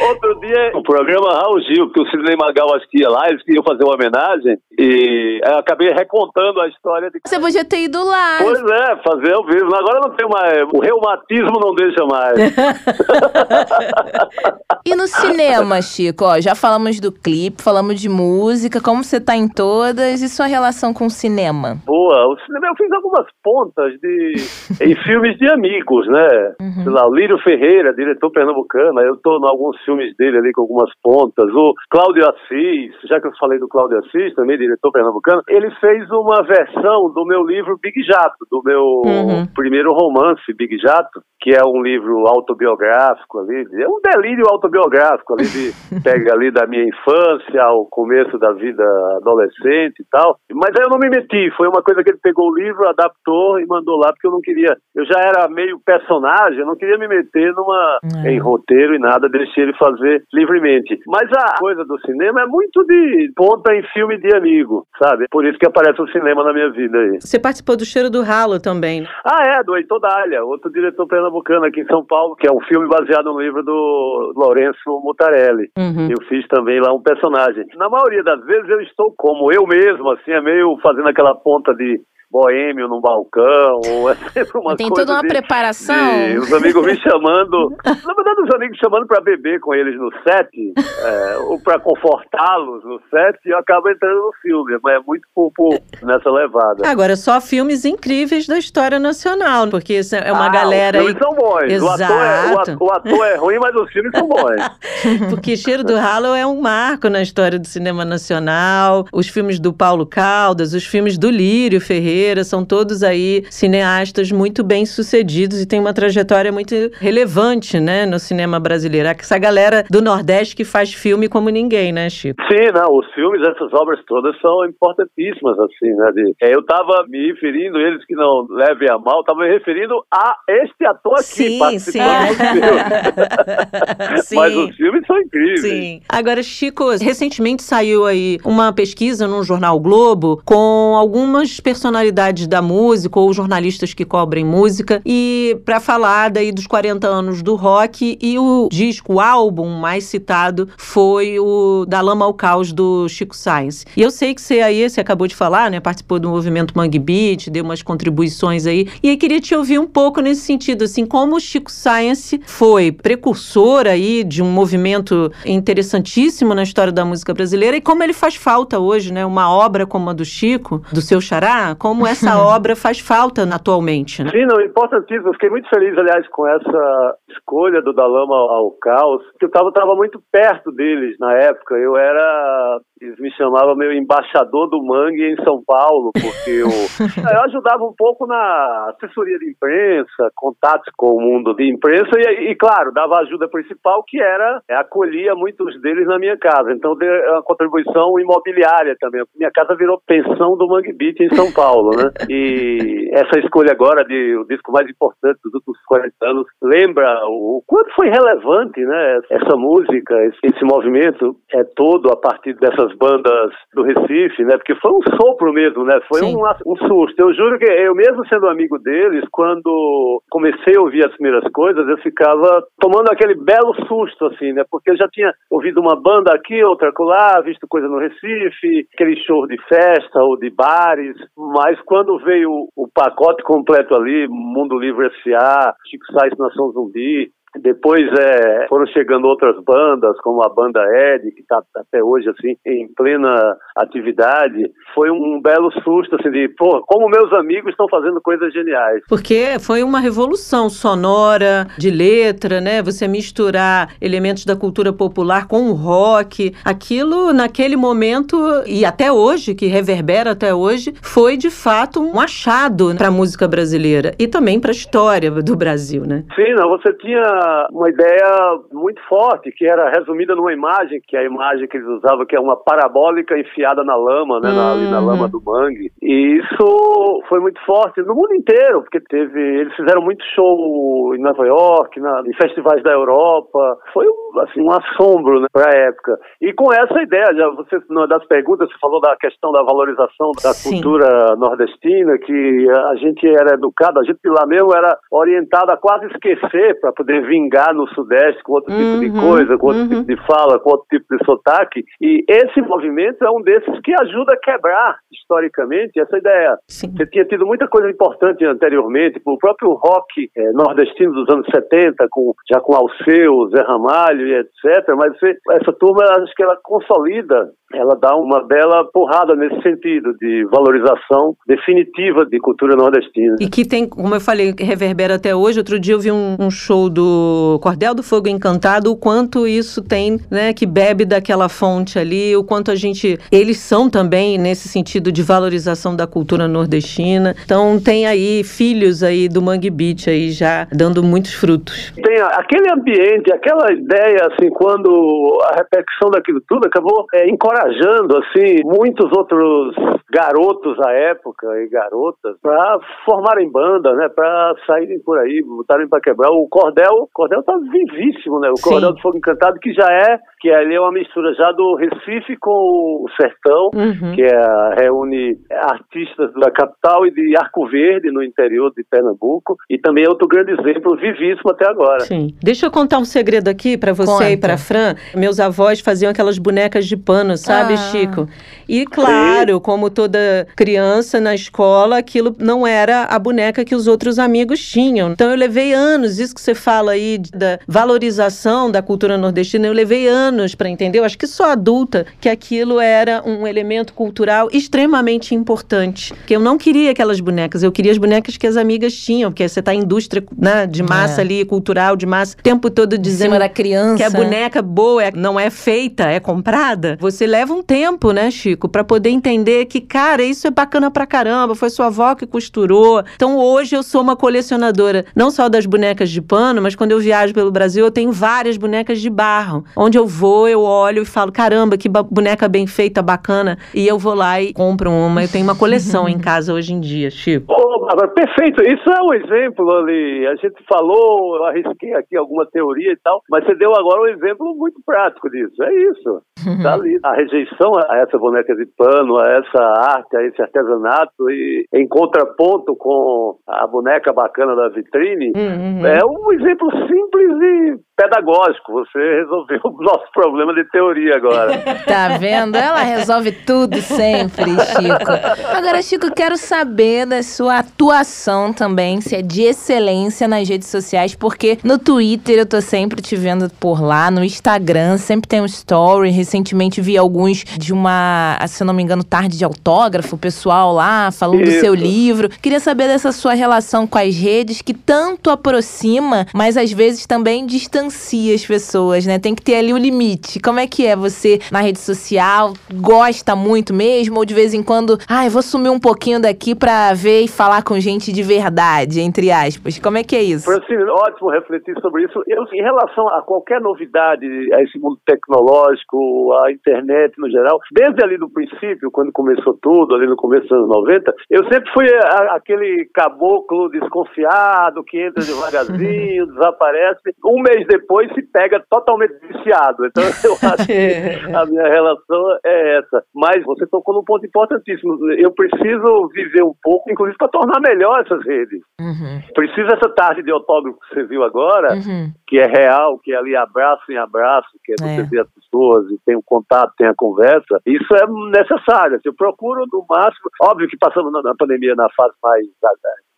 outro 0.00 0.40
dia 0.40 0.72
o 0.74 0.82
programa 0.82 1.38
Raul 1.40 1.60
Gil, 1.62 1.90
que 1.90 2.00
o 2.00 2.10
Sidney 2.10 2.36
Magal 2.36 2.74
acho 2.74 2.88
que 2.88 3.00
ia 3.00 3.08
lá, 3.08 3.28
eles 3.28 3.42
queriam 3.44 3.64
fazer 3.64 3.84
uma 3.84 3.94
homenagem 3.94 4.58
e 4.78 5.40
eu 5.44 5.58
acabei 5.58 5.92
recontando 5.92 6.60
a 6.60 6.68
história 6.68 7.10
de 7.10 7.20
Você 7.24 7.38
podia 7.38 7.64
ter 7.64 7.84
ido 7.84 8.02
lá. 8.04 8.38
Pois 8.40 8.60
é, 8.60 8.96
fazer 9.02 9.34
ao 9.34 9.44
vivo. 9.44 9.74
Agora 9.74 10.00
não 10.00 10.10
tem 10.16 10.28
mais. 10.28 10.62
O 10.72 10.80
reumatismo 10.80 11.60
não 11.60 11.74
deixa 11.74 12.04
mais. 12.06 12.38
E 14.84 14.94
no 14.94 15.06
cinema, 15.06 15.82
Chico, 15.82 16.24
ó, 16.24 16.40
já 16.40 16.54
falamos 16.54 16.98
do 17.00 17.12
clipe, 17.12 17.62
falamos 17.62 18.00
de 18.00 18.08
música, 18.08 18.80
como 18.80 19.04
você 19.04 19.20
tá 19.20 19.36
em 19.36 19.46
todas, 19.46 20.22
e 20.22 20.28
sua 20.28 20.46
relação 20.46 20.94
com 20.94 21.06
o 21.06 21.10
cinema? 21.10 21.76
Boa, 21.84 22.26
o 22.26 22.36
cinema 22.46 22.68
eu 22.68 22.76
fiz 22.76 22.90
algumas 22.92 23.26
pontas 23.42 23.92
de 24.00 24.34
em 24.80 24.96
filmes 25.04 25.36
de 25.38 25.48
amigos, 25.48 26.06
né? 26.08 26.54
Uhum. 26.60 26.82
Sei 26.82 26.92
lá, 26.92 26.99
Lírio 27.08 27.38
Ferreira, 27.38 27.94
diretor 27.94 28.30
pernambucano, 28.30 29.00
eu 29.00 29.16
tô 29.16 29.38
em 29.38 29.48
alguns 29.48 29.76
filmes 29.84 30.14
dele 30.16 30.38
ali 30.38 30.52
com 30.52 30.62
algumas 30.62 30.90
pontas. 31.02 31.46
O 31.54 31.74
Cláudio 31.90 32.28
Assis, 32.28 32.92
já 33.08 33.20
que 33.20 33.28
eu 33.28 33.32
falei 33.38 33.58
do 33.58 33.68
Cláudio 33.68 33.98
Assis, 33.98 34.34
também 34.34 34.58
diretor 34.58 34.90
pernambucano, 34.92 35.42
ele 35.48 35.70
fez 35.80 36.10
uma 36.10 36.42
versão 36.42 37.10
do 37.12 37.24
meu 37.24 37.42
livro 37.44 37.78
Big 37.80 38.02
Jato, 38.02 38.46
do 38.50 38.62
meu 38.64 38.80
Uhum. 39.04 39.46
primeiro 39.54 39.92
romance, 39.92 40.42
Big 40.56 40.76
Jato, 40.78 41.20
que 41.40 41.50
é 41.54 41.64
um 41.64 41.82
livro 41.82 42.26
autobiográfico 42.26 43.38
ali, 43.40 43.66
é 43.82 43.88
um 43.88 44.00
delírio 44.02 44.44
autobiográfico 44.48 45.34
ali, 45.34 45.48
de, 45.48 45.72
pega 46.04 46.34
ali 46.34 46.50
da 46.50 46.66
minha 46.66 46.84
infância 46.84 47.62
ao 47.62 47.86
começo 47.86 48.38
da 48.38 48.52
vida 48.52 48.84
adolescente 49.16 50.00
e 50.00 50.04
tal. 50.10 50.36
Mas 50.52 50.70
aí 50.76 50.84
eu 50.84 50.90
não 50.90 50.98
me 50.98 51.08
meti, 51.08 51.50
foi 51.56 51.68
uma 51.68 51.82
coisa 51.82 52.02
que 52.02 52.10
ele 52.10 52.20
pegou 52.22 52.50
o 52.50 52.54
livro, 52.54 52.88
adaptou 52.88 53.58
e 53.60 53.66
mandou 53.66 53.96
lá, 53.96 54.12
porque 54.12 54.26
eu 54.26 54.32
não 54.32 54.40
queria, 54.40 54.76
eu 54.94 55.04
já 55.06 55.18
era 55.20 55.48
meio 55.48 55.78
personagem, 55.84 56.60
eu 56.60 56.66
não 56.66 56.76
queria 56.76 56.89
me 56.98 57.08
meter 57.08 57.52
numa, 57.54 57.98
É. 58.24 58.30
em 58.32 58.38
roteiro 58.38 58.94
e 58.94 58.98
nada, 58.98 59.28
deixei 59.28 59.64
ele 59.64 59.74
fazer 59.74 60.22
livremente. 60.32 60.98
Mas 61.06 61.28
a 61.32 61.58
coisa 61.58 61.84
do 61.84 61.98
cinema 62.00 62.42
é 62.42 62.46
muito 62.46 62.84
de 62.84 63.32
ponta 63.36 63.74
em 63.74 63.82
filme 63.92 64.18
de 64.18 64.34
amigo, 64.34 64.86
sabe? 65.02 65.26
Por 65.30 65.44
isso 65.46 65.58
que 65.58 65.66
aparece 65.66 66.00
o 66.00 66.08
cinema 66.08 66.42
na 66.44 66.52
minha 66.52 66.70
vida 66.70 66.98
aí. 66.98 67.20
Você 67.20 67.38
participou 67.38 67.76
do 67.76 67.84
Cheiro 67.84 68.10
do 68.10 68.22
Ralo 68.22 68.60
também. 68.60 69.06
Ah, 69.24 69.44
é, 69.58 69.62
do 69.62 69.76
Heitor 69.76 70.00
Dália, 70.00 70.44
outro 70.44 70.70
diretor 70.70 71.06
pernambucano 71.06 71.64
aqui 71.66 71.80
em 71.80 71.86
São 71.86 72.04
Paulo, 72.04 72.36
que 72.36 72.46
é 72.48 72.52
um 72.52 72.60
filme 72.62 72.88
baseado 72.88 73.32
no 73.32 73.40
livro 73.40 73.62
do 73.62 74.32
Lourenço 74.36 75.00
Mutarelli. 75.04 75.70
Uhum. 75.76 76.08
Eu 76.10 76.22
fiz 76.28 76.46
também 76.48 76.80
lá 76.80 76.92
um 76.92 77.02
personagem. 77.02 77.64
Na 77.76 77.88
maioria 77.88 78.22
das 78.22 78.44
vezes 78.44 78.68
eu 78.68 78.80
estou 78.80 79.12
como 79.16 79.52
eu 79.52 79.66
mesmo, 79.66 80.10
assim, 80.12 80.32
é 80.32 80.40
meio 80.40 80.76
fazendo 80.82 81.08
aquela 81.08 81.34
ponta 81.34 81.74
de 81.74 82.00
boêmio 82.30 82.86
num 82.88 83.00
balcão, 83.00 83.80
ou 83.86 84.08
é 84.10 84.14
sempre 84.32 84.58
uma 84.58 84.76
Tem 84.76 84.88
coisa 84.88 85.04
toda 85.06 85.16
uma 85.18 85.22
de, 85.22 85.28
preparação. 85.28 86.28
de 86.28 86.38
os 86.38 86.52
amigos 86.52 86.84
me 86.86 86.96
chamando, 87.00 87.74
na 87.84 88.14
verdade 88.14 88.42
os 88.46 88.54
amigos 88.54 88.78
chamando 88.78 89.06
para 89.06 89.20
beber 89.20 89.58
com 89.60 89.74
eles 89.74 89.96
no 89.98 90.10
set, 90.22 90.48
é, 90.78 91.36
ou 91.38 91.60
para 91.60 91.80
confortá-los 91.80 92.84
no 92.84 93.00
set, 93.10 93.36
e 93.44 93.50
eu 93.50 93.58
acabo 93.58 93.88
entrando 93.90 94.14
no 94.20 94.32
filme, 94.40 94.78
mas 94.82 94.94
é 94.96 95.00
muito 95.04 95.26
por, 95.34 95.50
por 95.52 95.78
nessa 96.02 96.30
levada. 96.30 96.86
Agora, 96.88 97.16
só 97.16 97.40
filmes 97.40 97.84
incríveis 97.84 98.46
da 98.46 98.58
história 98.58 99.00
nacional, 99.00 99.66
porque 99.68 99.94
isso 99.98 100.14
é 100.14 100.30
uma 100.32 100.46
Ah, 100.46 100.50
galera 100.50 101.02
Os 101.02 101.08
aí. 101.08 101.14
filmes 101.14 101.22
são 101.22 101.34
bons. 101.34 101.82
O 101.82 101.88
ator, 101.90 102.16
é, 102.22 102.40
o, 102.46 102.52
Exato. 102.52 102.70
ator, 102.72 102.76
o 102.82 102.92
ator 102.92 103.26
é 103.26 103.36
ruim, 103.36 103.58
mas 103.60 103.74
os 103.74 103.90
filmes 103.92 104.12
são 104.16 104.28
bons. 104.28 104.40
Porque 105.30 105.56
Cheiro 105.56 105.82
do 105.82 105.96
Ralo 105.96 106.34
é 106.34 106.46
um 106.46 106.60
marco 106.60 107.08
na 107.08 107.22
história 107.22 107.58
do 107.58 107.66
cinema 107.66 108.04
nacional. 108.04 109.06
Os 109.12 109.28
filmes 109.28 109.58
do 109.58 109.72
Paulo 109.72 110.06
Caldas, 110.06 110.72
os 110.74 110.84
filmes 110.84 111.18
do 111.18 111.28
Lírio 111.30 111.80
Ferreira, 111.80 112.19
são 112.44 112.64
todos 112.64 113.02
aí 113.02 113.44
cineastas 113.50 114.30
muito 114.32 114.62
bem 114.62 114.84
sucedidos 114.86 115.60
e 115.60 115.66
têm 115.66 115.80
uma 115.80 115.92
trajetória 115.94 116.52
muito 116.52 116.74
relevante, 117.00 117.78
né, 117.80 118.06
no 118.06 118.18
cinema 118.18 118.58
brasileiro. 118.60 119.08
Essa 119.08 119.38
galera 119.38 119.84
do 119.90 120.00
Nordeste 120.02 120.54
que 120.56 120.64
faz 120.64 120.92
filme 120.92 121.28
como 121.28 121.48
ninguém, 121.50 121.92
né, 121.92 122.08
Chico? 122.10 122.40
Sim, 122.50 122.70
não, 122.74 122.96
os 122.96 123.06
filmes, 123.14 123.40
essas 123.42 123.72
obras 123.72 123.98
todas 124.06 124.38
são 124.40 124.64
importantíssimas, 124.64 125.58
assim, 125.58 125.90
né? 125.96 126.12
de- 126.14 126.34
é, 126.42 126.54
eu 126.54 126.60
estava 126.60 127.04
me 127.08 127.28
referindo, 127.32 127.78
eles 127.78 128.04
que 128.06 128.14
não 128.14 128.46
levem 128.50 128.88
a 128.90 128.98
mal, 128.98 129.20
estava 129.20 129.40
me 129.40 129.48
referindo 129.48 129.94
a 130.12 130.34
este 130.48 130.84
ator 130.86 131.14
aqui, 131.14 131.24
Sim, 131.24 131.58
participando 131.58 132.28
do 132.28 132.34
filme. 132.34 134.20
Sim. 134.22 134.36
Mas 134.36 134.56
os 134.56 134.76
filmes 134.76 135.06
são 135.06 135.18
incríveis. 135.20 135.60
Sim. 135.60 136.00
Agora, 136.08 136.42
Chico, 136.42 136.90
recentemente 136.90 137.62
saiu 137.62 138.06
aí 138.06 138.38
uma 138.44 138.72
pesquisa 138.72 139.26
no 139.26 139.42
jornal 139.42 139.78
Globo 139.80 140.40
com 140.44 140.94
algumas 140.96 141.60
personalidades 141.60 142.09
da 142.10 142.62
música 142.62 143.18
ou 143.18 143.32
jornalistas 143.32 143.94
que 143.94 144.04
cobrem 144.04 144.44
música 144.44 145.00
e 145.04 145.58
para 145.64 145.80
falar 145.80 146.30
daí 146.30 146.52
dos 146.52 146.66
40 146.66 147.06
anos 147.06 147.42
do 147.42 147.54
rock 147.54 148.18
e 148.20 148.38
o 148.38 148.68
disco, 148.70 149.14
o 149.14 149.20
álbum 149.20 149.68
mais 149.68 150.04
citado 150.04 150.68
foi 150.76 151.38
o 151.38 151.84
Da 151.86 152.00
Lama 152.00 152.24
ao 152.24 152.34
Caos 152.34 152.72
do 152.72 153.08
Chico 153.08 153.36
Science. 153.36 153.84
E 153.96 154.02
eu 154.02 154.10
sei 154.10 154.34
que 154.34 154.40
você 154.40 154.60
aí, 154.60 154.88
você 154.88 155.00
acabou 155.00 155.26
de 155.26 155.34
falar, 155.34 155.70
né, 155.70 155.80
participou 155.80 156.18
do 156.18 156.28
movimento 156.28 156.74
Mangue 156.76 156.98
Beat, 156.98 157.48
deu 157.50 157.64
umas 157.64 157.82
contribuições 157.82 158.66
aí. 158.66 158.88
E 159.02 159.10
aí 159.10 159.16
queria 159.16 159.40
te 159.40 159.54
ouvir 159.54 159.78
um 159.78 159.86
pouco 159.86 160.20
nesse 160.20 160.42
sentido, 160.42 160.84
assim, 160.84 161.04
como 161.06 161.36
o 161.36 161.40
Chico 161.40 161.70
Science 161.70 162.40
foi 162.46 162.92
precursor 162.92 163.86
aí 163.86 164.24
de 164.24 164.42
um 164.42 164.50
movimento 164.50 165.32
interessantíssimo 165.44 166.54
na 166.54 166.62
história 166.62 166.92
da 166.92 167.04
música 167.04 167.32
brasileira 167.34 167.76
e 167.76 167.80
como 167.80 168.02
ele 168.02 168.12
faz 168.12 168.36
falta 168.36 168.78
hoje, 168.78 169.12
né? 169.12 169.24
Uma 169.24 169.50
obra 169.50 169.86
como 169.86 170.10
a 170.10 170.12
do 170.12 170.24
Chico, 170.24 170.82
do 170.92 171.00
seu 171.00 171.20
xará, 171.20 171.74
como 171.74 171.99
essa 172.06 172.38
obra 172.42 172.74
faz 172.76 172.98
falta 173.00 173.42
atualmente, 173.42 174.22
né? 174.22 174.30
Sim, 174.30 174.46
não, 174.46 174.60
importantíssimo. 174.60 175.28
Eu 175.28 175.32
fiquei 175.34 175.50
muito 175.50 175.68
feliz, 175.68 175.96
aliás, 175.96 176.26
com 176.28 176.46
essa 176.48 177.16
escolha 177.32 177.82
do 177.82 177.92
Dalama 177.92 178.36
ao 178.36 178.70
Caos, 178.80 179.22
que 179.38 179.44
eu 179.44 179.48
estava 179.48 179.72
tava 179.72 179.94
muito 179.94 180.20
perto 180.30 180.70
deles 180.72 181.16
na 181.18 181.34
época. 181.34 181.76
Eu 181.76 181.96
era, 181.96 182.80
eles 183.00 183.18
me 183.18 183.30
chamavam 183.32 183.76
meu 183.76 183.92
embaixador 183.92 184.68
do 184.68 184.82
Mangue 184.82 185.32
em 185.32 185.44
São 185.44 185.62
Paulo, 185.66 186.10
porque 186.12 186.50
eu, 186.50 186.68
eu 187.32 187.40
ajudava 187.44 187.84
um 187.84 187.94
pouco 187.96 188.26
na 188.26 188.92
assessoria 188.94 189.38
de 189.38 189.50
imprensa, 189.50 190.30
contatos 190.34 190.90
com 190.96 191.14
o 191.14 191.20
mundo 191.20 191.54
de 191.54 191.70
imprensa 191.70 192.10
e, 192.16 192.50
e, 192.50 192.56
claro, 192.56 192.92
dava 192.92 193.16
a 193.16 193.20
ajuda 193.22 193.48
principal, 193.48 194.02
que 194.06 194.20
era 194.20 194.60
é, 194.68 194.74
acolhia 194.76 195.34
muitos 195.34 195.80
deles 195.80 196.06
na 196.06 196.18
minha 196.18 196.36
casa. 196.36 196.72
Então, 196.72 196.96
deu 196.96 197.10
uma 197.32 197.42
contribuição 197.42 198.18
imobiliária 198.18 198.96
também. 199.00 199.22
Minha 199.36 199.50
casa 199.50 199.74
virou 199.76 200.00
pensão 200.06 200.56
do 200.56 200.66
Mangue 200.66 200.92
Beat 200.92 201.20
em 201.20 201.34
São 201.34 201.52
Paulo, 201.52 201.90
né? 201.96 202.10
E 202.28 203.10
essa 203.12 203.38
escolha 203.40 203.72
agora 203.72 204.04
de 204.04 204.36
o 204.36 204.44
disco 204.44 204.72
mais 204.72 204.88
importante 204.88 205.38
dos 205.44 205.54
últimos 205.54 205.78
40 205.86 206.12
anos 206.22 206.46
lembra 206.62 207.19
o 207.26 207.62
quanto 207.66 207.94
foi 207.94 208.08
relevante, 208.08 208.80
né? 208.80 209.20
Essa 209.30 209.56
música, 209.56 210.14
esse, 210.44 210.64
movimento 210.64 211.36
é 211.52 211.64
todo 211.64 212.10
a 212.10 212.16
partir 212.16 212.54
dessas 212.54 212.94
bandas 212.96 213.52
do 213.74 213.82
Recife, 213.82 214.44
né? 214.44 214.56
Porque 214.56 214.74
foi 214.76 214.92
um 214.92 215.16
sopro 215.16 215.52
mesmo, 215.52 215.84
né? 215.84 216.00
Foi 216.08 216.22
um, 216.22 216.42
um 216.66 216.76
susto. 216.76 217.18
Eu 217.18 217.34
juro 217.34 217.58
que 217.58 217.64
eu 217.64 217.94
mesmo 217.94 218.26
sendo 218.28 218.48
amigo 218.48 218.78
deles, 218.78 219.24
quando 219.30 220.22
comecei 220.30 220.76
a 220.76 220.80
ouvir 220.80 221.04
as 221.04 221.12
primeiras 221.14 221.44
coisas, 221.52 221.86
eu 221.88 221.98
ficava 221.98 222.64
tomando 222.78 223.10
aquele 223.10 223.34
belo 223.34 223.74
susto, 223.86 224.26
assim, 224.26 224.52
né? 224.52 224.64
Porque 224.70 224.90
eu 224.90 224.96
já 224.96 225.08
tinha 225.08 225.32
ouvido 225.50 225.80
uma 225.80 226.00
banda 226.00 226.32
aqui, 226.32 226.62
outra 226.62 226.92
lá, 227.00 227.40
visto 227.40 227.66
coisa 227.68 227.88
no 227.88 227.98
Recife, 227.98 228.86
aquele 228.94 229.16
show 229.24 229.46
de 229.46 229.58
festa 229.68 230.22
ou 230.22 230.38
de 230.38 230.50
bares, 230.50 231.16
mas 231.36 231.80
quando 231.82 232.18
veio 232.18 232.50
o, 232.50 232.68
o 232.76 232.88
pacote 232.92 233.42
completo 233.42 233.94
ali, 233.94 234.28
Mundo 234.28 234.78
Livre 234.78 235.06
S.A., 235.06 235.74
Chico 235.88 236.04
Sainz 236.12 236.36
Nação 236.38 236.70
Zumbi, 236.72 237.09
he 237.10 237.39
depois 237.58 238.06
é, 238.18 238.66
foram 238.68 238.86
chegando 238.86 239.26
outras 239.26 239.56
bandas, 239.64 240.18
como 240.20 240.42
a 240.42 240.48
banda 240.48 240.80
Ed, 241.14 241.32
que 241.32 241.40
está 241.40 241.60
até 241.76 242.02
hoje 242.02 242.28
assim 242.30 242.56
em 242.64 242.88
plena 242.94 243.56
atividade. 243.76 244.70
Foi 244.94 245.10
um 245.10 245.40
belo 245.42 245.70
susto 245.82 246.16
assim 246.16 246.30
de, 246.30 246.48
pô, 246.48 246.82
como 246.86 247.08
meus 247.08 247.32
amigos 247.32 247.70
estão 247.70 247.88
fazendo 247.88 248.20
coisas 248.22 248.52
geniais. 248.52 249.02
Porque 249.08 249.58
foi 249.58 249.82
uma 249.82 249.98
revolução 249.98 250.70
sonora, 250.70 251.66
de 251.76 251.90
letra, 251.90 252.60
né? 252.60 252.82
Você 252.82 253.08
misturar 253.08 253.94
elementos 254.00 254.44
da 254.44 254.54
cultura 254.54 254.92
popular 254.92 255.48
com 255.48 255.70
o 255.70 255.72
rock. 255.72 256.54
Aquilo 256.64 257.32
naquele 257.32 257.76
momento 257.76 258.36
e 258.66 258.84
até 258.84 259.10
hoje, 259.10 259.54
que 259.54 259.66
reverbera 259.66 260.32
até 260.32 260.54
hoje, 260.54 260.94
foi 261.02 261.36
de 261.36 261.50
fato 261.50 262.00
um 262.00 262.20
achado 262.20 262.94
para 262.96 263.08
a 263.08 263.10
música 263.10 263.48
brasileira 263.48 264.12
e 264.18 264.28
também 264.28 264.60
para 264.60 264.70
a 264.70 264.72
história 264.72 265.30
do 265.30 265.56
Brasil, 265.56 266.04
né? 266.06 266.24
Sim, 266.34 266.54
não, 266.54 266.68
você 266.68 266.92
tinha 266.94 267.39
uma 267.72 267.88
ideia 267.88 268.58
muito 268.72 269.00
forte, 269.08 269.52
que 269.52 269.66
era 269.66 269.90
resumida 269.90 270.34
numa 270.34 270.52
imagem, 270.52 271.00
que 271.06 271.16
é 271.16 271.20
a 271.20 271.24
imagem 271.24 271.66
que 271.68 271.76
eles 271.76 271.88
usavam, 271.88 272.26
que 272.26 272.36
é 272.36 272.40
uma 272.40 272.56
parabólica 272.56 273.38
enfiada 273.38 273.84
na 273.84 273.96
lama, 273.96 274.40
né, 274.40 274.50
na, 274.52 274.72
ali 274.72 274.90
na 274.90 275.00
lama 275.00 275.28
do 275.28 275.40
mangue. 275.44 275.90
E 276.02 276.38
isso 276.38 277.22
foi 277.28 277.40
muito 277.40 277.60
forte 277.64 278.00
no 278.02 278.14
mundo 278.14 278.34
inteiro, 278.34 278.82
porque 278.82 279.00
teve, 279.00 279.40
eles 279.40 279.74
fizeram 279.74 280.02
muito 280.02 280.22
show 280.34 281.14
em 281.14 281.20
Nova 281.20 281.46
York, 281.46 282.00
na, 282.00 282.22
em 282.26 282.34
festivais 282.34 282.82
da 282.82 282.92
Europa. 282.92 283.78
Foi 283.92 284.06
assim, 284.42 284.60
um 284.62 284.70
assombro 284.70 285.40
né, 285.40 285.46
para 285.52 285.70
a 285.70 285.78
época. 285.78 286.18
E 286.40 286.52
com 286.52 286.72
essa 286.72 287.02
ideia, 287.02 287.26
já 287.34 287.48
você, 287.50 287.78
numa 287.88 288.06
das 288.06 288.24
perguntas, 288.26 288.68
você 288.68 288.78
falou 288.80 289.00
da 289.00 289.16
questão 289.16 289.52
da 289.52 289.62
valorização 289.62 290.32
da 290.42 290.52
Sim. 290.52 290.74
cultura 290.74 291.36
nordestina, 291.36 292.18
que 292.18 292.70
a 292.70 292.94
gente 292.96 293.26
era 293.26 293.54
educado, 293.54 294.00
a 294.00 294.04
gente 294.04 294.20
lá 294.24 294.46
mesmo 294.46 294.74
era 294.74 294.96
orientado 295.10 295.72
a 295.72 295.76
quase 295.76 296.06
esquecer 296.06 296.80
para 296.80 296.92
poder 296.92 297.22
vingar 297.30 297.72
no 297.72 297.86
Sudeste 297.94 298.42
com 298.42 298.54
outro 298.54 298.74
tipo 298.74 298.98
de 298.98 299.10
Uhum, 299.10 299.20
coisa, 299.30 299.56
com 299.56 299.66
outro 299.68 299.82
uhum. 299.82 299.88
tipo 299.88 300.04
de 300.04 300.16
fala, 300.26 300.58
com 300.58 300.70
outro 300.70 300.86
tipo 300.90 301.06
de 301.16 301.24
sotaque. 301.24 301.84
E 302.00 302.24
esse 302.28 302.60
movimento 302.62 303.24
é 303.24 303.30
um 303.30 303.40
desses 303.40 303.78
que 303.84 303.92
ajuda 304.02 304.34
a 304.34 304.36
quebrar, 304.36 304.96
historicamente, 305.12 306.00
essa 306.00 306.18
ideia. 306.18 306.56
Sim. 306.68 306.90
Você 306.96 307.06
tinha 307.06 307.24
tido 307.24 307.46
muita 307.46 307.68
coisa 307.68 307.88
importante 307.88 308.44
anteriormente, 308.44 309.20
o 309.24 309.38
próprio 309.38 309.70
rock 309.74 310.28
eh, 310.36 310.52
nordestino 310.52 311.12
dos 311.12 311.28
anos 311.32 311.46
70, 311.54 312.06
com, 312.10 312.34
já 312.52 312.60
com 312.60 312.74
Alceu, 312.74 313.48
Zé 313.54 313.62
Ramalho 313.62 314.26
e 314.26 314.34
etc. 314.40 314.88
Mas 314.96 315.12
você- 315.18 315.36
essa 315.52 315.72
turma, 315.72 316.02
acho 316.18 316.34
que 316.34 316.42
ela 316.42 316.56
consolida, 316.62 317.50
ela 317.72 317.94
dá 318.00 318.16
uma 318.16 318.42
bela 318.46 318.84
porrada 318.92 319.34
nesse 319.36 319.62
sentido, 319.62 320.12
de 320.18 320.44
valorização 320.50 321.34
definitiva 321.46 322.24
de 322.26 322.38
cultura 322.40 322.74
nordestina. 322.74 323.36
E 323.40 323.48
que 323.48 323.64
tem, 323.66 323.88
como 323.88 324.14
eu 324.14 324.20
falei, 324.20 324.52
reverbera 324.58 325.14
até 325.14 325.34
hoje. 325.34 325.58
Outro 325.58 325.78
dia 325.78 325.94
eu 325.94 326.00
vi 326.00 326.10
um, 326.10 326.36
um 326.40 326.50
show 326.50 326.88
do 326.90 327.19
Cordel 327.62 327.94
do 327.94 328.02
Fogo 328.02 328.28
Encantado, 328.28 328.90
o 328.90 328.96
quanto 328.96 329.46
isso 329.46 329.82
tem, 329.82 330.18
né, 330.30 330.52
que 330.52 330.66
bebe 330.66 331.04
daquela 331.04 331.48
fonte 331.48 331.98
ali, 331.98 332.36
o 332.36 332.44
quanto 332.44 332.70
a 332.70 332.74
gente. 332.74 333.18
Eles 333.30 333.58
são 333.58 333.88
também 333.90 334.38
nesse 334.38 334.68
sentido 334.68 335.12
de 335.12 335.22
valorização 335.22 335.94
da 335.94 336.06
cultura 336.06 336.46
nordestina. 336.46 337.34
Então 337.44 337.78
tem 337.80 338.06
aí 338.06 338.42
filhos 338.44 339.02
aí 339.02 339.28
do 339.28 339.42
Mangue 339.42 339.70
Beach 339.70 340.08
aí 340.08 340.30
já 340.30 340.66
dando 340.72 341.02
muitos 341.02 341.34
frutos. 341.34 341.92
Tem 342.02 342.20
aquele 342.20 342.72
ambiente, 342.72 343.32
aquela 343.32 343.72
ideia, 343.72 344.28
assim, 344.30 344.50
quando 344.50 345.38
a 345.50 345.56
repercussão 345.56 346.10
daquilo 346.10 346.40
tudo 346.48 346.66
acabou 346.66 347.06
é, 347.14 347.28
encorajando, 347.28 348.16
assim, 348.18 348.62
muitos 348.64 349.10
outros 349.16 349.74
garotos 350.10 350.78
à 350.80 350.92
época 350.92 351.46
e 351.62 351.68
garotas 351.68 352.36
para 352.42 352.78
formarem 353.04 353.50
banda, 353.50 353.92
né, 353.94 354.08
para 354.08 354.54
saírem 354.66 355.00
por 355.00 355.18
aí, 355.18 355.42
botarem 355.42 355.88
para 355.88 356.00
quebrar. 356.00 356.30
O 356.30 356.48
Cordel 356.48 357.08
Cordel 357.12 357.42
tá 357.42 357.54
vivíssimo, 357.58 358.38
né? 358.40 358.48
O 358.50 358.60
Cordel 358.62 358.92
do 358.92 359.00
Fogo 359.00 359.18
Encantado, 359.18 359.58
que 359.60 359.72
já 359.72 359.86
é, 359.90 360.18
que 360.40 360.50
ali 360.50 360.74
é 360.74 360.80
uma 360.80 360.92
mistura 360.92 361.34
já 361.34 361.52
do 361.52 361.74
Recife 361.74 362.36
com 362.38 363.04
o 363.04 363.06
Sertão, 363.20 363.70
uhum. 363.74 364.14
que 364.14 364.22
é, 364.22 364.80
reúne 364.80 365.36
artistas 365.50 366.32
da 366.34 366.50
capital 366.50 367.06
e 367.06 367.10
de 367.10 367.36
Arco 367.36 367.68
Verde, 367.68 368.10
no 368.10 368.22
interior 368.22 368.72
de 368.76 368.84
Pernambuco, 368.88 369.56
e 369.68 369.78
também 369.78 370.04
é 370.04 370.08
outro 370.08 370.26
grande 370.28 370.52
exemplo, 370.52 370.96
vivíssimo 370.96 371.50
até 371.50 371.68
agora. 371.68 372.00
Sim. 372.00 372.34
Deixa 372.42 372.66
eu 372.66 372.70
contar 372.70 372.98
um 372.98 373.04
segredo 373.04 373.48
aqui 373.48 373.76
para 373.76 373.92
você 373.92 374.10
Conta. 374.10 374.30
e 374.30 374.36
para 374.36 374.56
Fran. 374.56 374.94
Meus 375.14 375.40
avós 375.40 375.80
faziam 375.80 376.10
aquelas 376.10 376.38
bonecas 376.38 376.86
de 376.86 376.96
pano, 376.96 377.36
sabe, 377.36 377.74
ah. 377.74 377.76
Chico? 377.76 378.26
E 378.70 378.86
claro, 378.86 379.54
Sim. 379.54 379.60
como 379.60 379.90
toda 379.90 380.46
criança 380.54 381.20
na 381.20 381.34
escola, 381.34 381.98
aquilo 381.98 382.34
não 382.38 382.64
era 382.64 383.04
a 383.04 383.18
boneca 383.18 383.64
que 383.64 383.74
os 383.74 383.88
outros 383.88 384.18
amigos 384.18 384.60
tinham. 384.60 385.10
Então 385.10 385.28
eu 385.28 385.36
levei 385.36 385.72
anos, 385.72 386.20
isso 386.20 386.34
que 386.34 386.40
você 386.40 386.54
fala 386.54 386.92
aí 386.92 387.18
da 387.18 387.58
valorização 387.66 388.70
da 388.70 388.80
cultura 388.80 389.18
nordestina, 389.18 389.66
eu 389.66 389.72
levei 389.72 390.06
anos 390.06 390.54
para 390.54 390.68
entender, 390.70 391.00
eu 391.00 391.04
acho 391.04 391.18
que 391.18 391.26
só 391.26 391.50
adulta, 391.50 392.06
que 392.20 392.28
aquilo 392.28 392.78
era 392.78 393.22
um 393.26 393.44
elemento 393.44 393.92
cultural 393.92 394.48
extremamente 394.52 395.34
importante. 395.34 396.14
Que 396.24 396.36
eu 396.36 396.40
não 396.40 396.56
queria 396.56 396.92
aquelas 396.92 397.18
bonecas, 397.18 397.64
eu 397.64 397.72
queria 397.72 397.90
as 397.90 397.98
bonecas 397.98 398.36
que 398.36 398.46
as 398.46 398.56
amigas 398.56 398.94
tinham, 398.94 399.30
porque 399.30 399.48
você 399.48 399.60
tá 399.60 399.74
em 399.74 399.80
indústria 399.80 400.22
né, 400.38 400.66
de 400.66 400.82
massa 400.82 401.20
é. 401.20 401.24
ali, 401.24 401.44
cultural, 401.44 401.96
de 401.96 402.06
massa, 402.06 402.36
o 402.38 402.42
tempo 402.42 402.70
todo 402.70 402.96
dizendo 402.96 403.36
da 403.36 403.48
criança. 403.48 403.96
que 403.96 404.02
a 404.04 404.10
boneca 404.10 404.62
boa 404.62 405.02
é, 405.02 405.10
não 405.12 405.40
é 405.40 405.50
feita, 405.50 406.04
é 406.04 406.20
comprada. 406.20 406.96
Você 407.00 407.26
leva 407.26 407.52
um 407.52 407.62
tempo, 407.62 408.12
né, 408.12 408.30
Chico, 408.30 408.59
para 408.68 408.84
poder 408.84 409.10
entender 409.10 409.66
que, 409.66 409.80
cara, 409.80 410.22
isso 410.22 410.46
é 410.46 410.50
bacana 410.50 410.90
pra 410.90 411.06
caramba, 411.06 411.54
foi 411.54 411.70
sua 411.70 411.86
avó 411.86 412.14
que 412.14 412.26
costurou. 412.26 413.02
Então 413.14 413.36
hoje 413.38 413.76
eu 413.76 413.82
sou 413.82 414.00
uma 414.02 414.16
colecionadora, 414.16 415.04
não 415.14 415.30
só 415.30 415.48
das 415.48 415.66
bonecas 415.66 416.10
de 416.10 416.20
pano, 416.20 416.60
mas 416.62 416.74
quando 416.74 416.92
eu 416.92 417.00
viajo 417.00 417.34
pelo 417.34 417.50
Brasil, 417.50 417.84
eu 417.84 417.90
tenho 417.90 418.12
várias 418.12 418.56
bonecas 418.56 419.00
de 419.00 419.10
barro. 419.10 419.64
Onde 419.76 419.98
eu 419.98 420.06
vou, 420.06 420.48
eu 420.48 420.62
olho 420.62 421.02
e 421.02 421.06
falo, 421.06 421.32
caramba, 421.32 421.76
que 421.76 421.88
boneca 421.88 422.48
bem 422.48 422.66
feita, 422.66 423.02
bacana. 423.02 423.58
E 423.74 423.86
eu 423.86 423.98
vou 423.98 424.14
lá 424.14 424.40
e 424.40 424.52
compro 424.52 424.90
uma. 424.90 425.22
Eu 425.22 425.28
tenho 425.28 425.44
uma 425.44 425.56
coleção 425.56 426.08
em 426.08 426.18
casa 426.20 426.52
hoje 426.52 426.72
em 426.72 426.80
dia, 426.80 427.10
Chico. 427.10 427.46
Oh, 427.48 427.86
agora, 427.90 428.08
perfeito. 428.08 428.62
Isso 428.62 428.88
é 428.90 429.02
um 429.02 429.14
exemplo 429.14 429.70
ali. 429.70 430.26
A 430.26 430.36
gente 430.36 430.62
falou, 430.68 431.36
eu 431.36 431.44
arrisquei 431.44 431.94
aqui 431.94 432.16
alguma 432.16 432.46
teoria 432.46 432.92
e 432.92 432.96
tal, 433.02 433.22
mas 433.30 433.44
você 433.44 433.54
deu 433.54 433.74
agora 433.74 434.02
um 434.02 434.08
exemplo 434.08 434.54
muito 434.56 434.80
prático 434.84 435.30
disso. 435.30 435.62
É 435.62 435.74
isso. 435.74 436.22
Tá 436.62 436.74
ali. 436.74 436.98
A 437.02 437.14
rejeição 437.14 437.72
a 437.88 437.98
essa 437.98 438.18
boneca 438.18 438.49
de 438.54 438.66
pano, 438.76 439.18
a 439.18 439.28
essa 439.30 439.62
arte, 439.62 440.16
a 440.16 440.22
esse 440.24 440.40
artesanato, 440.40 441.30
e 441.30 441.66
em 441.72 441.86
contraponto 441.88 442.74
com 442.76 443.36
a 443.46 443.66
boneca 443.66 444.12
bacana 444.12 444.54
da 444.54 444.68
vitrine, 444.68 445.32
uhum. 445.36 445.86
é 445.86 446.04
um 446.04 446.32
exemplo 446.32 446.70
simples 446.86 447.42
e 447.42 447.90
pedagógico. 447.96 448.72
Você 448.72 448.98
resolveu 448.98 449.60
o 449.64 449.82
nosso 449.82 450.10
problema 450.12 450.54
de 450.54 450.64
teoria 450.70 451.16
agora. 451.16 451.58
tá 451.86 452.16
vendo? 452.18 452.56
Ela 452.56 452.80
resolve 452.80 453.32
tudo 453.32 453.76
sempre, 453.80 454.50
Chico. 454.50 455.12
Agora, 455.54 455.82
Chico, 455.82 456.14
quero 456.14 456.36
saber 456.36 457.06
da 457.06 457.22
sua 457.22 457.58
atuação 457.58 458.52
também, 458.52 459.00
se 459.00 459.16
é 459.16 459.22
de 459.22 459.42
excelência 459.42 460.26
nas 460.26 460.48
redes 460.48 460.68
sociais, 460.68 461.14
porque 461.14 461.58
no 461.62 461.78
Twitter 461.78 462.38
eu 462.38 462.46
tô 462.46 462.60
sempre 462.60 463.02
te 463.02 463.16
vendo 463.16 463.50
por 463.60 463.82
lá, 463.82 464.10
no 464.10 464.24
Instagram 464.24 464.96
sempre 464.96 465.28
tem 465.28 465.40
um 465.40 465.46
story. 465.46 466.10
Recentemente 466.10 466.80
vi 466.80 466.96
alguns 466.96 467.44
de 467.44 467.72
uma, 467.72 468.29
se 468.46 468.64
não 468.64 468.74
me 468.74 468.82
engano, 468.82 469.04
tarde 469.04 469.36
de 469.36 469.44
autógrafo, 469.44 470.16
pessoal 470.16 470.74
lá 470.74 471.10
falando 471.10 471.42
Isso. 471.42 471.56
do 471.56 471.60
seu 471.60 471.74
livro. 471.74 472.28
Queria 472.42 472.60
saber 472.60 472.88
dessa 472.88 473.12
sua 473.12 473.34
relação 473.34 473.86
com 473.86 473.98
as 473.98 474.16
redes 474.16 474.62
que 474.62 474.74
tanto 474.74 475.30
aproxima, 475.30 476.26
mas 476.34 476.56
às 476.56 476.72
vezes 476.72 477.06
também 477.06 477.46
distancia 477.46 478.34
as 478.34 478.44
pessoas, 478.44 479.06
né? 479.06 479.18
Tem 479.18 479.34
que 479.34 479.42
ter 479.42 479.56
ali 479.56 479.72
o 479.72 479.78
limite. 479.78 480.40
Como 480.40 480.60
é 480.60 480.66
que 480.66 480.86
é 480.86 480.94
você 480.94 481.38
na 481.50 481.60
rede 481.60 481.78
social? 481.78 482.52
Gosta 482.74 483.34
muito 483.34 483.72
mesmo? 483.72 484.18
Ou 484.18 484.24
de 484.24 484.34
vez 484.34 484.54
em 484.54 484.62
quando, 484.62 484.98
ai, 485.08 485.26
ah, 485.26 485.30
vou 485.30 485.42
sumir 485.42 485.70
um 485.70 485.80
pouquinho 485.80 486.20
daqui 486.20 486.54
pra 486.54 486.92
ver 486.94 487.22
e 487.22 487.28
falar 487.28 487.62
com 487.62 487.78
gente 487.80 488.12
de 488.12 488.22
verdade, 488.22 489.00
entre 489.00 489.30
aspas? 489.30 489.78
Como 489.78 489.98
é 489.98 490.04
que 490.04 490.16
é 490.16 490.22
isso? 490.22 490.44
Francine, 490.44 490.82
ótimo 490.84 491.30
refletir 491.30 491.74
sobre 491.80 492.04
isso. 492.04 492.22
Eu, 492.26 492.44
em 492.52 492.62
relação 492.62 493.08
a 493.08 493.22
qualquer 493.22 493.60
novidade, 493.60 494.26
a 494.54 494.62
esse 494.62 494.78
mundo 494.78 494.98
tecnológico, 495.06 496.32
a 496.44 496.52
internet 496.52 497.14
no 497.18 497.30
geral, 497.30 497.58
desde 497.72 498.02
ali 498.02 498.18
do 498.20 498.30
princípio, 498.30 498.90
quando 498.92 499.10
começou 499.12 499.58
tudo, 499.60 499.94
ali 499.94 500.06
no 500.06 500.16
começo 500.16 500.46
dos 500.46 500.52
anos 500.52 500.68
90, 500.68 501.12
eu 501.30 501.42
sempre 501.50 501.72
fui 501.72 501.86
a, 501.92 502.36
aquele 502.36 502.88
caboclo 502.94 503.68
desconfiado 503.70 504.84
que 504.84 505.00
entra 505.00 505.24
devagarzinho, 505.24 506.26
desaparece. 506.30 507.14
Um 507.24 507.42
mês 507.42 507.66
depois 507.66 508.12
se 508.14 508.22
pega 508.30 508.62
totalmente 508.70 509.14
viciado. 509.26 509.86
Então 509.86 510.04
eu 510.24 510.34
acho 510.34 510.66
que 510.66 511.34
a 511.34 511.46
minha 511.46 511.68
relação 511.68 512.38
é 512.44 512.78
essa. 512.78 513.02
Mas 513.14 513.44
você 513.44 513.66
tocou 513.66 513.94
num 513.94 514.04
ponto 514.04 514.24
importantíssimo. 514.24 514.98
Eu 515.18 515.32
preciso 515.32 516.08
viver 516.14 516.44
um 516.44 516.54
pouco, 516.62 516.90
inclusive 516.90 517.16
para 517.18 517.28
tornar 517.28 517.60
melhor 517.60 518.00
essas 518.00 518.24
redes. 518.24 518.60
Uhum. 518.80 519.20
Preciso 519.34 519.68
essa 519.68 519.88
tarde 519.94 520.22
de 520.22 520.30
autógrafo 520.30 520.78
que 520.78 520.94
você 520.94 521.06
viu 521.06 521.24
agora, 521.24 521.74
uhum. 521.74 522.12
que 522.26 522.38
é 522.38 522.46
real, 522.46 522.98
que 522.98 523.12
é 523.12 523.16
ali 523.16 523.34
abraço 523.34 523.90
em 523.90 523.96
abraço, 523.96 524.48
que 524.64 524.72
é 524.72 524.76
você 524.78 525.00
é. 525.00 525.04
ver 525.04 525.20
as 525.20 525.30
pessoas 525.32 525.90
e 525.90 525.98
tem 526.04 526.16
o 526.16 526.18
um 526.18 526.22
contato, 526.24 526.74
tem 526.76 526.86
a 526.86 526.94
conversa. 526.94 527.60
Isso 527.66 527.94
é 527.94 528.06
necessário. 528.30 528.96
Assim, 528.96 529.08
eu 529.08 529.14
procuro 529.14 529.64
no 529.72 529.84
máximo, 529.88 530.30
óbvio 530.42 530.68
que 530.68 530.76
passamos 530.76 531.12
na, 531.12 531.22
na 531.22 531.34
pandemia 531.34 531.74
na 531.74 531.88
fase 531.96 532.14
mais 532.22 532.46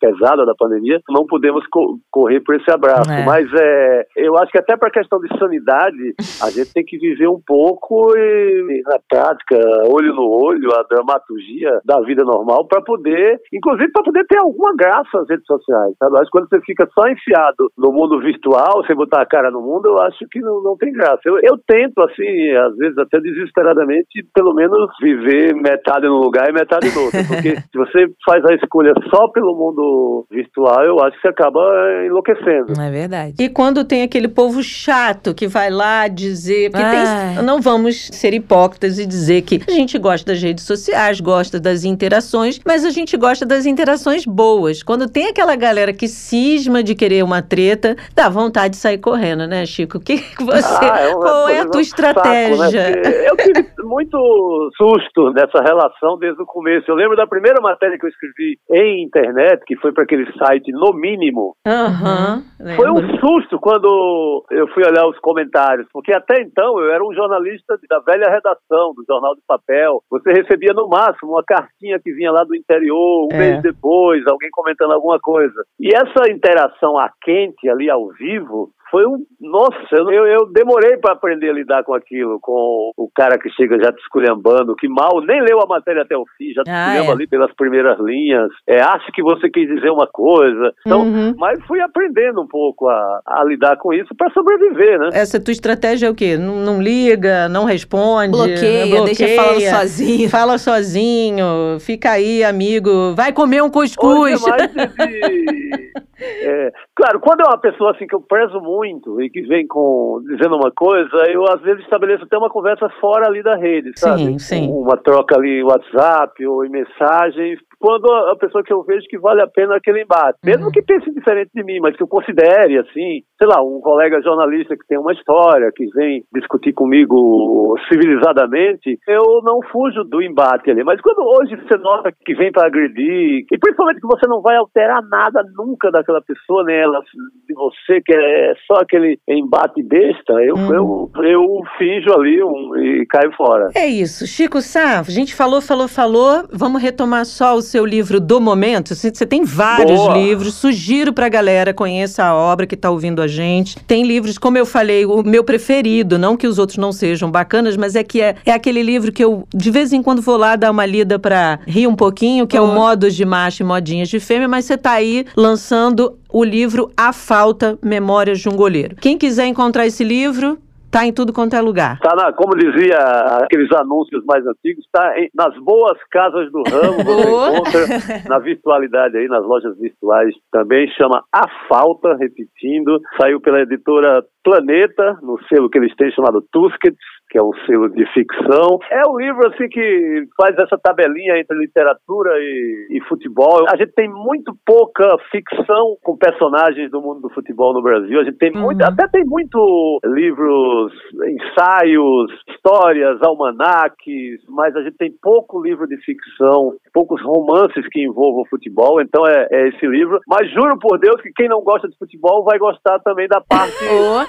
pesada 0.03 0.45
da 0.45 0.53
pandemia, 0.53 0.99
não 1.09 1.25
podemos 1.25 1.65
co 1.67 1.97
correr 2.11 2.41
por 2.41 2.55
esse 2.55 2.69
abraço. 2.69 3.09
É. 3.09 3.23
Mas 3.25 3.47
é, 3.53 4.05
eu 4.17 4.37
acho 4.37 4.51
que 4.51 4.57
até 4.57 4.75
para 4.75 4.89
a 4.89 4.91
questão 4.91 5.19
de 5.19 5.29
sanidade, 5.39 6.13
a 6.41 6.49
gente 6.51 6.73
tem 6.73 6.83
que 6.83 6.97
viver 6.97 7.29
um 7.29 7.39
pouco 7.45 8.11
e, 8.17 8.81
na 8.85 8.97
prática, 9.09 9.57
olho 9.87 10.13
no 10.13 10.27
olho, 10.29 10.73
a 10.73 10.83
dramaturgia 10.83 11.79
da 11.85 12.01
vida 12.01 12.23
normal 12.23 12.67
para 12.67 12.81
poder, 12.81 13.39
inclusive 13.53 13.91
para 13.91 14.03
poder 14.03 14.25
ter 14.27 14.39
alguma 14.39 14.75
graça 14.75 15.09
nas 15.13 15.29
redes 15.29 15.45
sociais. 15.45 15.95
Sabe? 15.97 16.15
Eu 16.15 16.17
acho 16.17 16.25
que 16.25 16.37
quando 16.37 16.49
você 16.49 16.59
fica 16.61 16.87
só 16.93 17.07
enfiado 17.07 17.71
no 17.77 17.91
mundo 17.91 18.19
virtual, 18.19 18.85
sem 18.85 18.95
botar 18.95 19.21
a 19.21 19.25
cara 19.25 19.49
no 19.51 19.61
mundo, 19.61 19.87
eu 19.87 20.01
acho 20.01 20.25
que 20.29 20.39
não, 20.39 20.61
não 20.61 20.75
tem 20.75 20.91
graça. 20.91 21.21
Eu, 21.25 21.39
eu 21.41 21.57
tento, 21.65 22.01
assim, 22.01 22.51
às 22.51 22.75
vezes 22.75 22.97
até 22.97 23.19
desesperadamente, 23.19 24.25
pelo 24.33 24.53
menos 24.53 24.89
viver 25.01 25.55
metade 25.55 26.07
num 26.07 26.19
lugar 26.19 26.49
e 26.49 26.53
metade 26.53 26.93
no 26.93 27.05
outro. 27.05 27.19
Porque 27.27 27.55
se 27.71 27.77
você 27.77 28.07
faz 28.25 28.43
a 28.45 28.53
escolha 28.55 28.93
só 29.09 29.27
pelo 29.29 29.55
mundo 29.55 29.92
virtual, 30.29 30.83
eu 30.83 30.99
acho 31.01 31.15
que 31.15 31.21
você 31.21 31.27
acaba 31.29 31.59
enlouquecendo. 32.05 32.73
É 32.79 32.89
verdade. 32.89 33.35
E 33.39 33.49
quando 33.49 33.83
tem 33.83 34.03
aquele 34.03 34.27
povo 34.27 34.61
chato 34.61 35.33
que 35.33 35.47
vai 35.47 35.69
lá 35.69 36.07
dizer. 36.07 36.71
Porque 36.71 36.85
tem, 36.85 37.45
não 37.45 37.61
vamos 37.61 38.07
ser 38.11 38.33
hipócritas 38.33 38.99
e 38.99 39.05
dizer 39.05 39.41
que 39.41 39.61
a 39.67 39.71
gente 39.71 39.97
gosta 39.97 40.31
das 40.31 40.41
redes 40.41 40.65
sociais, 40.65 41.19
gosta 41.19 41.59
das 41.59 41.83
interações, 41.83 42.59
mas 42.65 42.85
a 42.85 42.89
gente 42.89 43.15
gosta 43.17 43.45
das 43.45 43.65
interações 43.65 44.25
boas. 44.25 44.83
Quando 44.83 45.09
tem 45.09 45.27
aquela 45.27 45.55
galera 45.55 45.93
que 45.93 46.07
cisma 46.07 46.83
de 46.83 46.95
querer 46.95 47.23
uma 47.23 47.41
treta, 47.41 47.95
dá 48.15 48.29
vontade 48.29 48.71
de 48.71 48.77
sair 48.77 48.97
correndo, 48.97 49.47
né, 49.47 49.65
Chico? 49.65 49.99
Que 49.99 50.17
você, 50.39 50.85
ah, 50.85 50.99
é 50.99 51.13
qual 51.13 51.49
é 51.49 51.59
a 51.59 51.69
tua 51.69 51.81
estratégia? 51.81 52.57
Saco, 52.57 53.09
né? 53.09 53.29
Eu 53.29 53.37
tive 53.37 53.67
muito 53.83 54.71
susto 54.75 55.31
nessa 55.33 55.61
relação 55.61 56.17
desde 56.17 56.41
o 56.41 56.45
começo. 56.45 56.89
Eu 56.89 56.95
lembro 56.95 57.15
da 57.15 57.27
primeira 57.27 57.61
matéria 57.61 57.97
que 57.97 58.05
eu 58.05 58.09
escrevi 58.09 58.57
em 58.71 59.03
internet, 59.03 59.63
que 59.65 59.75
foi 59.83 59.91
para 59.91 60.05
aquele 60.05 60.25
site 60.37 60.71
No 60.71 60.93
Mínimo. 60.93 61.55
Uhum, 61.67 62.75
foi 62.77 62.89
um 62.89 63.19
susto 63.19 63.59
quando 63.59 64.45
eu 64.49 64.65
fui 64.69 64.81
olhar 64.85 65.05
os 65.05 65.19
comentários, 65.19 65.85
porque 65.91 66.13
até 66.13 66.41
então 66.41 66.79
eu 66.79 66.89
era 66.89 67.05
um 67.05 67.13
jornalista 67.13 67.77
da 67.89 67.99
velha 67.99 68.29
redação 68.29 68.93
do 68.95 69.03
Jornal 69.05 69.35
de 69.35 69.41
Papel. 69.45 70.01
Você 70.09 70.31
recebia 70.31 70.73
no 70.73 70.87
máximo 70.87 71.33
uma 71.33 71.43
cartinha 71.43 71.99
que 71.99 72.13
vinha 72.13 72.31
lá 72.31 72.45
do 72.45 72.55
interior, 72.55 73.27
um 73.29 73.35
é. 73.35 73.37
mês 73.37 73.61
depois, 73.61 74.25
alguém 74.25 74.49
comentando 74.51 74.93
alguma 74.93 75.19
coisa. 75.19 75.65
E 75.77 75.93
essa 75.93 76.31
interação 76.31 76.97
a 76.97 77.11
quente 77.21 77.69
ali 77.69 77.89
ao 77.89 78.07
vivo 78.13 78.71
foi 78.93 79.07
um. 79.07 79.25
Nossa, 79.41 79.95
eu, 79.95 80.27
eu 80.27 80.45
demorei 80.53 80.97
para 80.97 81.13
aprender 81.13 81.49
a 81.49 81.53
lidar 81.53 81.83
com 81.83 81.95
aquilo, 81.95 82.39
com 82.39 82.91
o 82.95 83.09
cara 83.13 83.39
que 83.39 83.49
chega 83.49 83.83
já 83.83 83.91
te 83.91 83.99
esculhambando, 83.99 84.75
que 84.75 84.87
mal 84.87 85.19
nem 85.25 85.41
leu 85.41 85.59
a 85.59 85.65
matéria 85.65 86.03
até 86.03 86.15
o 86.15 86.23
fim, 86.37 86.53
já 86.53 86.63
te 86.63 86.69
ah, 86.69 86.89
esculhamba 86.89 87.11
é. 87.11 87.15
ali 87.15 87.27
pelas 87.27 87.51
primeiras 87.55 87.99
linhas, 87.99 88.51
é, 88.67 88.79
acha 88.79 89.11
que 89.11 89.23
você 89.23 89.49
quis 89.49 89.67
dizer 89.67 89.89
uma 89.89 90.05
coisa. 90.05 90.71
Então, 90.85 91.01
uhum. 91.01 91.33
mas 91.39 91.59
fui 91.65 91.81
aprendendo 91.81 92.39
um 92.43 92.47
pouco 92.47 92.87
a, 92.87 93.21
a 93.25 93.43
lidar 93.43 93.77
com 93.77 93.91
isso 93.91 94.13
para 94.15 94.31
sobreviver, 94.31 94.99
né? 94.99 95.09
Essa 95.11 95.43
tua 95.43 95.51
estratégia 95.51 96.05
é 96.05 96.09
o 96.11 96.15
quê? 96.15 96.37
Não, 96.37 96.57
não 96.57 96.79
liga, 96.79 97.49
não 97.49 97.65
responde, 97.65 98.29
bloqueia, 98.31 98.95
bloqueia, 98.95 99.05
deixa 99.05 99.41
falando 99.41 99.79
sozinho. 99.79 100.29
Fala 100.29 100.57
sozinho, 100.59 101.45
fica 101.79 102.11
aí, 102.11 102.43
amigo, 102.43 103.15
vai 103.15 103.33
comer 103.33 103.63
um 103.63 103.71
cuscuz. 103.71 104.43
Hoje 104.43 104.45
é 104.45 104.49
mais 104.49 104.71
de 104.71 105.93
É, 106.25 106.71
claro, 106.95 107.19
quando 107.19 107.41
é 107.41 107.43
uma 107.43 107.57
pessoa 107.57 107.91
assim 107.91 108.07
que 108.07 108.15
eu 108.15 108.21
prezo 108.21 108.61
muito 108.61 108.82
e 108.85 109.29
que 109.29 109.41
vem 109.41 109.65
com 109.67 110.21
dizendo 110.27 110.55
uma 110.55 110.71
coisa, 110.71 111.15
eu 111.29 111.43
às 111.49 111.61
vezes 111.61 111.83
estabeleço 111.83 112.23
até 112.23 112.37
uma 112.37 112.49
conversa 112.49 112.89
fora 112.99 113.27
ali 113.27 113.41
da 113.41 113.55
rede, 113.55 113.91
sabe? 113.95 114.25
Sim, 114.25 114.39
sim. 114.39 114.69
Uma 114.69 114.97
troca 114.97 115.37
ali 115.37 115.59
em 115.59 115.63
WhatsApp 115.63 116.45
ou 116.45 116.65
em 116.65 116.69
mensagens, 116.69 117.59
quando 117.83 118.09
a 118.31 118.35
pessoa 118.37 118.63
que 118.63 118.71
eu 118.71 118.81
vejo 118.83 119.05
que 119.09 119.17
vale 119.19 119.41
a 119.41 119.47
pena 119.47 119.75
aquele 119.75 120.03
embate, 120.03 120.39
mesmo 120.45 120.67
Uhum. 120.67 120.71
que 120.71 120.81
pense 120.81 121.11
diferente 121.11 121.51
de 121.53 121.63
mim, 121.65 121.79
mas 121.81 121.97
que 121.97 122.03
eu 122.03 122.07
considere 122.07 122.79
assim, 122.79 123.21
sei 123.37 123.45
lá, 123.47 123.61
um 123.61 123.81
colega 123.81 124.21
jornalista 124.21 124.73
que 124.77 124.87
tem 124.87 124.97
uma 124.97 125.11
história, 125.11 125.69
que 125.75 125.85
vem 125.93 126.23
discutir 126.33 126.71
comigo 126.71 127.75
civilizadamente, 127.89 128.97
eu 129.05 129.41
não 129.43 129.59
fujo 129.69 130.03
do 130.05 130.21
embate 130.21 130.71
ali. 130.71 130.81
Mas 130.83 131.01
quando 131.01 131.19
hoje 131.27 131.55
você 131.57 131.77
nota 131.77 132.09
que 132.25 132.33
vem 132.35 132.51
para 132.53 132.67
agredir, 132.67 133.45
e 133.51 133.57
principalmente 133.59 133.99
que 133.99 134.07
você 134.07 134.25
não 134.27 134.41
vai 134.41 134.55
alterar 134.55 135.01
nada 135.09 135.43
nunca 135.57 135.91
daquela 135.91 136.21
pessoa, 136.21 136.63
nem 136.63 136.77
ela 136.77 136.99
de 137.47 137.53
você, 137.53 137.99
que 138.01 138.13
é 138.13 138.53
só 138.65 138.75
aquele 138.81 139.19
embate 139.27 139.83
besta, 139.83 140.33
eu, 140.41 140.53
Uhum. 140.55 140.73
eu, 140.73 141.23
eu 141.23 141.45
finjo 141.77 142.13
ali 142.17 142.41
um, 142.43 142.77
e 142.77 143.05
caio 143.07 143.31
fora. 143.35 143.69
É 143.75 143.87
isso. 143.87 144.25
Chico 144.25 144.61
Sá, 144.61 144.99
a 144.99 145.03
gente 145.03 145.35
falou, 145.35 145.59
falou, 145.61 145.87
falou. 145.87 146.43
Vamos 146.53 146.81
retomar 146.81 147.25
só 147.25 147.55
o 147.55 147.61
seu 147.73 147.85
livro 147.87 148.19
do 148.19 148.39
momento. 148.39 148.93
Você 148.93 149.25
tem 149.25 149.43
vários 149.43 149.99
Boa. 149.99 150.15
livros. 150.15 150.53
Sugiro 150.53 151.11
pra 151.11 151.27
galera 151.27 151.73
conheça 151.73 152.23
a 152.23 152.35
obra 152.35 152.67
que 152.67 152.77
tá 152.77 152.91
ouvindo 152.91 153.19
a 153.19 153.27
gente. 153.27 153.79
Tem 153.87 154.03
livros, 154.03 154.37
como 154.37 154.59
eu 154.59 154.65
falei, 154.65 155.05
o 155.05 155.23
meu 155.23 155.43
preferido, 155.43 156.19
não 156.19 156.37
que 156.37 156.45
os 156.45 156.59
outros 156.59 156.77
não 156.77 156.91
sejam 156.91 157.31
bacanas, 157.31 157.75
mas 157.75 157.95
é 157.95 158.03
que 158.03 158.21
é, 158.21 158.35
é 158.45 158.51
aquele 158.51 158.83
livro 158.83 159.11
que 159.11 159.23
eu 159.23 159.47
de 159.53 159.71
vez 159.71 159.91
em 159.91 160.03
quando 160.03 160.21
vou 160.21 160.37
lá 160.37 160.55
dar 160.55 160.69
uma 160.69 160.85
lida 160.85 161.17
pra 161.17 161.59
rir 161.65 161.87
um 161.87 161.95
pouquinho, 161.95 162.45
que 162.45 162.55
é 162.55 162.61
o. 162.61 162.67
Modos 162.73 163.15
de 163.15 163.25
Macho 163.25 163.63
e 163.63 163.65
Modinhas 163.65 164.09
de 164.09 164.19
Fêmea, 164.19 164.47
mas 164.47 164.65
você 164.65 164.77
tá 164.77 164.91
aí 164.91 165.25
lançando 165.35 166.17
o 166.29 166.43
livro 166.43 166.91
A 166.97 167.13
Falta, 167.13 167.77
Memórias 167.81 168.39
de 168.39 168.49
um 168.49 168.55
Goleiro. 168.55 168.95
Quem 168.99 169.17
quiser 169.17 169.45
encontrar 169.45 169.85
esse 169.87 170.03
livro, 170.03 170.57
tá 170.93 171.05
em 171.07 171.11
tudo 171.11 171.33
quanto 171.33 171.55
é 171.55 171.61
lugar. 171.61 171.99
Tá 171.99 172.15
na, 172.15 172.31
como 172.31 172.55
dizia 172.55 172.95
aqueles 173.41 173.69
anúncios 173.73 174.23
mais 174.25 174.45
antigos, 174.45 174.85
tá 174.91 175.19
em- 175.19 175.29
nas 175.33 175.57
boas 175.63 175.97
casas 176.11 176.51
do 176.51 176.61
ramo, 176.69 176.97
você 177.03 177.81
encontra 177.83 178.29
na 178.29 178.37
virtualidade 178.39 179.17
aí, 179.17 179.27
nas 179.27 179.43
lojas 179.43 179.75
virtuais 179.79 180.33
também, 180.51 180.87
chama 180.89 181.23
A 181.33 181.47
Falta, 181.67 182.15
repetindo, 182.15 183.01
saiu 183.19 183.41
pela 183.41 183.61
editora 183.61 184.23
Planeta, 184.43 185.17
no 185.23 185.39
selo 185.47 185.69
que 185.69 185.79
eles 185.79 185.95
têm 185.95 186.11
chamado 186.11 186.45
Tusquets, 186.51 186.97
que 187.33 187.39
é 187.39 187.41
um 187.41 187.51
selo 187.65 187.89
de 187.89 188.05
ficção. 188.13 188.77
É 188.91 189.09
um 189.09 189.17
livro 189.17 189.47
assim 189.47 189.67
que 189.67 190.23
faz 190.39 190.55
essa 190.55 190.77
tabelinha 190.77 191.39
entre 191.39 191.57
literatura 191.57 192.29
e, 192.37 192.89
e 192.91 193.01
futebol. 193.09 193.65
A 193.73 193.75
gente 193.75 193.91
tem 193.93 194.07
muito 194.07 194.55
pouca 194.63 195.03
ficção 195.31 195.97
com 196.03 196.15
personagens 196.15 196.91
do 196.91 197.01
mundo 197.01 197.21
do 197.21 197.33
futebol 197.33 197.73
no 197.73 197.81
Brasil. 197.81 198.19
A 198.21 198.23
gente 198.23 198.37
tem 198.37 198.51
muito, 198.51 198.81
Uhum. 198.83 198.87
até 198.87 199.07
tem 199.07 199.25
muito 199.25 199.99
livros, 200.05 200.93
ensaios, 201.25 202.31
histórias, 202.49 203.19
almanaques, 203.23 204.39
mas 204.47 204.75
a 204.75 204.83
gente 204.83 204.97
tem 204.97 205.11
pouco 205.19 205.59
livro 205.59 205.87
de 205.87 205.97
ficção, 206.05 206.75
poucos 206.93 207.19
romances 207.23 207.87
que 207.89 208.03
envolvam 208.03 208.45
futebol. 208.45 209.01
Então 209.01 209.25
é, 209.25 209.47
é 209.49 209.69
esse 209.69 209.87
livro. 209.87 210.19
Mas 210.27 210.51
juro 210.51 210.77
por 210.79 210.99
Deus 210.99 211.19
que 211.19 211.31
quem 211.35 211.49
não 211.49 211.61
gosta 211.63 211.87
de 211.89 211.97
futebol 211.97 212.43
vai 212.43 212.59
gostar 212.59 212.99
também 212.99 213.27
da 213.27 213.41
parte 213.49 213.73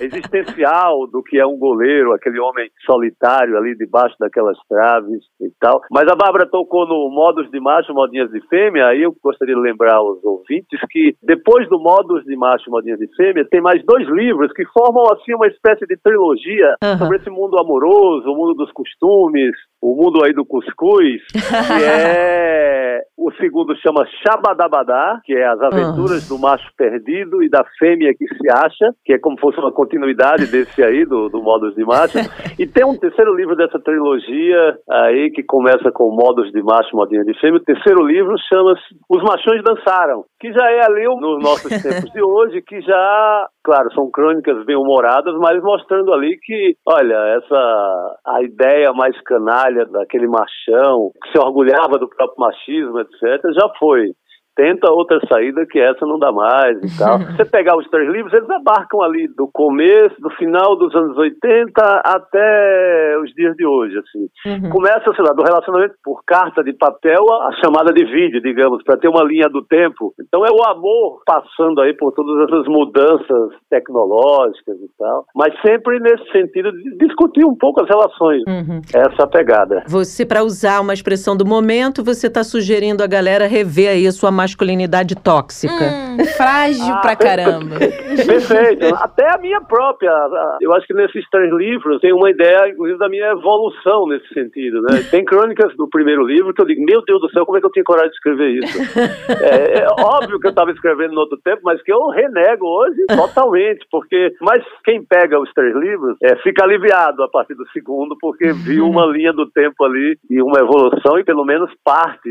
existencial 0.01 1.07
do 1.09 1.23
que 1.23 1.39
é 1.39 1.47
um 1.47 1.59
goleiro, 1.59 2.15
aquele 2.15 2.41
homem 2.41 2.71
solitário 2.95 3.57
ali 3.59 3.77
debaixo 3.77 4.15
daquelas 4.19 4.57
traves 4.69 5.23
e 5.41 5.51
tal. 5.61 5.81
Mas 5.91 6.05
a 6.11 6.15
Bárbara 6.15 6.47
tocou 6.47 6.87
no 6.87 7.11
Modos 7.11 7.51
de 7.51 7.61
Macho, 7.61 7.93
Modinhas 7.93 8.31
de 8.31 8.41
Fêmea, 8.49 8.87
aí 8.87 9.03
eu 9.03 9.15
gostaria 9.23 9.55
de 9.55 9.61
lembrar 9.61 9.97
aos 9.97 10.23
ouvintes 10.25 10.81
que 10.91 11.17
depois 11.23 11.69
do 11.69 11.79
Modos 11.79 12.25
de 12.25 12.37
Macho, 12.37 12.71
Modinhas 12.71 12.99
de 12.99 13.09
Fêmea, 13.17 13.47
tem 13.51 13.61
mais 13.61 13.85
dois 13.85 14.07
livros 14.09 14.53
que 14.53 14.65
formam 14.67 15.05
assim 15.13 15.35
uma 15.35 15.49
espécie 15.49 15.87
de 15.87 15.97
trilogia 15.97 16.77
Aham. 16.83 16.99
sobre 16.99 17.17
esse 17.19 17.31
mundo 17.31 17.59
amoroso, 17.59 18.31
o 18.31 18.37
mundo 18.37 18.55
dos 18.55 18.71
costumes, 18.73 19.55
o 19.85 19.95
mundo 19.95 20.25
aí 20.25 20.33
do 20.33 20.47
cuscuz, 20.47 21.23
que 21.31 21.39
é 21.85 23.03
o 23.17 23.33
segundo 23.37 23.75
chama 23.77 24.07
Shabadabadá, 24.23 25.21
que 25.25 25.33
é 25.33 25.47
as 25.47 25.59
aventuras 25.61 26.29
do 26.29 26.39
macho 26.39 26.69
perdido 26.77 27.43
e 27.43 27.49
da 27.49 27.65
fêmea 27.79 28.13
que 28.13 28.27
se 28.27 28.51
acha, 28.51 28.93
que 29.03 29.15
é 29.15 29.19
como 29.19 29.37
se 29.37 29.41
fosse 29.41 29.59
uma 29.59 29.73
continuidade 29.73 30.47
desse 30.47 30.83
aí, 30.83 31.07
do, 31.07 31.31
do 31.31 31.43
Modos 31.43 31.75
de 31.75 31.85
Macho. 31.85 32.19
E 32.57 32.67
tem 32.69 32.85
um 32.85 32.97
terceiro 32.97 33.35
livro 33.35 33.57
dessa 33.57 33.81
trilogia 33.81 34.79
aí, 34.89 35.31
que 35.31 35.43
começa 35.43 35.91
com 35.91 36.15
Modos 36.15 36.53
de 36.53 36.63
Macho, 36.63 36.95
Modinha 36.95 37.25
de 37.25 37.35
Fêmea. 37.41 37.59
O 37.59 37.65
terceiro 37.65 38.07
livro 38.07 38.37
chama-se 38.49 38.83
Os 39.11 39.23
Machões 39.25 39.61
Dançaram, 39.65 40.25
que 40.39 40.53
já 40.53 40.71
é 40.71 40.85
ali 40.85 41.05
nos 41.05 41.43
nossos 41.43 41.83
tempos 41.83 42.13
de 42.13 42.23
hoje, 42.23 42.63
que 42.63 42.81
já, 42.81 43.49
claro, 43.65 43.93
são 43.93 44.09
crônicas 44.09 44.65
bem-humoradas, 44.65 45.35
mas 45.39 45.61
mostrando 45.65 46.13
ali 46.13 46.39
que, 46.41 46.77
olha, 46.87 47.17
essa 47.39 48.17
a 48.25 48.43
ideia 48.43 48.93
mais 48.93 49.21
canalha 49.23 49.74
daquele 49.75 50.27
machão, 50.27 51.11
que 51.23 51.33
se 51.33 51.39
orgulhava 51.39 51.99
do 51.99 52.09
próprio 52.09 52.39
machismo, 52.39 53.01
etc., 53.01 53.41
já 53.55 53.69
foi. 53.79 54.13
Tenta 54.57 54.91
outra 54.91 55.21
saída 55.29 55.67
que 55.67 55.81
essa 55.81 56.07
não 56.07 56.19
dá 56.19 56.31
mais 56.31 56.79
e 56.79 56.99
tal. 56.99 57.19
Se 57.19 57.33
você 57.37 57.45
pegar 57.45 57.77
os 57.77 57.89
três 57.89 58.11
livros, 58.11 58.33
eles 58.33 58.49
abarcam 58.51 59.03
ali 59.03 59.29
do 59.29 59.49
começo, 59.53 60.15
do 60.21 60.31
final 60.31 60.77
dos 60.77 60.95
anos 60.95 61.17
80 61.17 62.03
até 62.05 63.19
os 63.23 63.33
dias 63.35 63.57
de 63.57 63.67
hoje, 63.67 63.99
assim. 63.99 64.29
Uhum. 64.47 64.71
Começa, 64.71 65.13
sei 65.15 65.25
lá, 65.25 65.33
do 65.33 65.43
relacionamento 65.43 65.95
por 66.05 66.23
carta 66.25 66.63
de 66.63 66.73
papel 66.73 67.25
a 67.33 67.53
chamada 67.63 67.93
de 67.93 68.05
vídeo, 68.05 68.41
digamos, 68.41 68.83
para 68.85 68.97
ter 68.97 69.09
uma 69.09 69.25
linha 69.25 69.49
do 69.49 69.63
tempo. 69.63 70.15
Então 70.21 70.45
é 70.45 70.51
o 70.51 70.65
amor 70.65 71.23
passando 71.27 71.81
aí 71.81 71.95
por 71.95 72.13
todas 72.13 72.49
essas 72.49 72.67
mudanças 72.67 73.53
tecnológicas 73.69 74.77
e 74.77 74.89
tal, 74.99 75.25
mas 75.35 75.53
sempre 75.63 75.99
nesse 75.99 76.31
sentido 76.31 76.73
de 76.73 76.97
discutir 76.99 77.45
um 77.45 77.57
pouco 77.57 77.83
as 77.83 77.89
relações. 77.89 78.43
Uhum. 78.47 78.81
Essa 78.95 79.23
é 79.23 79.25
a 79.25 79.27
pegada. 79.27 79.85
Você, 79.89 80.25
para 80.25 80.43
usar 80.43 80.81
uma 80.81 80.95
expressão 80.95 81.37
do 81.37 81.45
momento, 81.45 82.05
você 82.05 82.27
está 82.27 82.45
sugerindo 82.45 83.03
a 83.03 83.07
galera 83.07 83.47
rever 83.47 83.91
aí 83.91 84.07
a 84.07 84.13
sua 84.13 84.31
masculinidade 84.45 85.17
tóxica. 85.17 85.73
Hum, 85.73 86.25
frágil 86.37 86.95
Ah, 86.95 87.01
pra 87.01 87.17
caramba. 87.17 87.77
Perfeito. 87.79 88.95
Até 88.95 89.35
a 89.35 89.39
minha 89.39 89.61
própria. 89.61 90.13
Eu 90.61 90.73
acho 90.75 90.87
que 90.87 90.95
nesses 90.95 91.29
três 91.31 91.51
livros 91.53 92.01
tem 92.01 92.13
uma 92.13 92.31
ideia, 92.31 92.69
inclusive, 92.69 92.99
da 92.99 93.09
minha 93.09 93.33
evolução 93.33 94.07
nesse 94.07 94.29
sentido. 94.33 94.83
Né? 94.83 95.03
Tem 95.11 95.25
crônicas 95.25 95.75
do 95.77 95.89
primeiro 95.89 96.23
livro 96.27 96.53
que 96.53 96.61
eu 96.61 96.67
digo, 96.67 96.85
meu 96.85 97.03
Deus 97.05 97.21
do 97.21 97.31
céu, 97.31 97.45
como 97.47 97.59
é 97.59 97.61
que 97.61 97.67
eu 97.67 97.73
tinha 97.73 97.85
coragem 97.85 98.11
de 98.11 98.17
escrever 98.17 98.51
isso? 98.63 98.79
é, 99.43 99.79
é 99.81 99.87
óbvio 99.99 100.39
que 100.39 100.47
eu 100.47 100.51
estava 100.51 100.71
escrevendo 100.71 101.15
no 101.15 101.21
outro 101.21 101.39
tempo, 101.43 101.63
mas 101.65 101.83
que 101.83 101.93
eu 101.93 102.09
renego 102.09 102.67
hoje 102.67 103.05
totalmente, 103.09 103.87
porque. 103.91 104.35
Mas 104.41 104.63
quem 104.85 105.03
pega 105.05 105.41
os 105.41 105.53
três 105.53 105.75
livros 105.75 106.17
é, 106.23 106.37
fica 106.37 106.65
aliviado 106.65 107.23
a 107.23 107.29
partir 107.29 107.55
do 107.55 107.67
segundo, 107.71 108.17
porque 108.21 108.53
viu 108.53 108.87
uma 108.87 109.07
linha 109.07 109.33
do 109.33 109.47
tempo 109.51 109.85
ali 109.85 110.19
e 110.29 110.43
uma 110.43 110.61
evolução, 110.61 111.19
e 111.19 111.25
pelo 111.25 111.45
menos 111.45 111.71
parte 111.85 112.31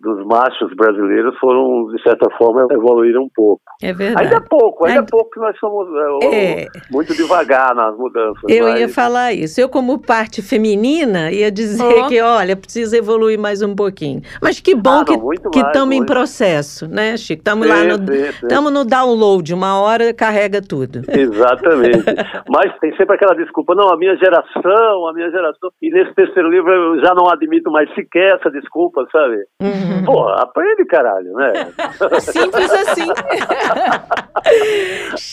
dos 0.00 0.24
machos 0.26 0.74
brasileiros 0.74 1.37
foram, 1.40 1.86
de 1.94 2.02
certa 2.02 2.28
forma, 2.36 2.66
evoluíram 2.70 3.22
um 3.22 3.28
pouco. 3.34 3.62
É 3.82 3.92
verdade. 3.92 4.24
Ainda 4.24 4.36
é 4.36 4.40
pouco, 4.48 4.84
ainda 4.84 5.00
Ainda- 5.00 5.08
é 5.08 5.10
pouco 5.10 5.30
que 5.30 5.40
nós 5.40 5.56
somos 5.58 5.88
é, 6.22 6.62
É. 6.62 6.66
muito 6.90 7.14
devagar 7.14 7.74
nas 7.74 7.96
mudanças. 7.96 8.42
Eu 8.48 8.66
mas- 8.68 8.80
ia 8.80 8.88
falar 8.88 9.32
isso. 9.32 9.60
Eu, 9.60 9.68
como 9.68 9.98
parte 9.98 10.42
feminina, 10.42 11.30
ia 11.30 11.50
dizer 11.50 11.84
Oh. 12.04 12.08
que, 12.08 12.20
olha, 12.20 12.56
precisa 12.56 12.96
evoluir 12.96 13.38
mais 13.38 13.62
um 13.62 13.74
pouquinho. 13.74 14.20
Mas 14.42 14.60
que 14.60 14.74
bom 14.74 14.90
Ah, 15.00 15.04
não, 15.08 15.50
que 15.50 15.60
estamos 15.60 15.94
em 15.94 16.04
processo, 16.04 16.88
né, 16.88 17.16
Chico? 17.16 17.40
Estamos 17.40 17.66
lá 17.66 17.84
no, 17.84 17.98
tamo 18.48 18.70
no 18.70 18.84
download. 18.84 19.52
Uma 19.54 19.80
hora 19.80 20.12
carrega 20.12 20.60
tudo. 20.60 21.02
Exatamente. 21.08 22.04
Mas 22.48 22.76
tem 22.80 22.94
sempre 22.96 23.14
aquela 23.16 23.34
desculpa, 23.34 23.74
não, 23.74 23.88
a 23.90 23.96
minha 23.96 24.16
geração, 24.16 25.06
a 25.08 25.12
minha 25.12 25.30
geração. 25.30 25.70
E 25.82 25.90
nesse 25.90 26.14
terceiro 26.14 26.48
livro 26.50 26.70
eu 26.72 27.00
já 27.04 27.14
não 27.14 27.28
admito 27.28 27.70
mais 27.70 27.92
sequer 27.94 28.36
essa 28.36 28.50
desculpa, 28.50 29.06
sabe? 29.12 29.36
Uhum. 29.62 30.04
Pô, 30.04 30.28
aprende, 30.28 30.84
caralho, 30.86 31.27
né? 31.34 31.72
Simples 32.20 32.70
assim. 32.70 33.08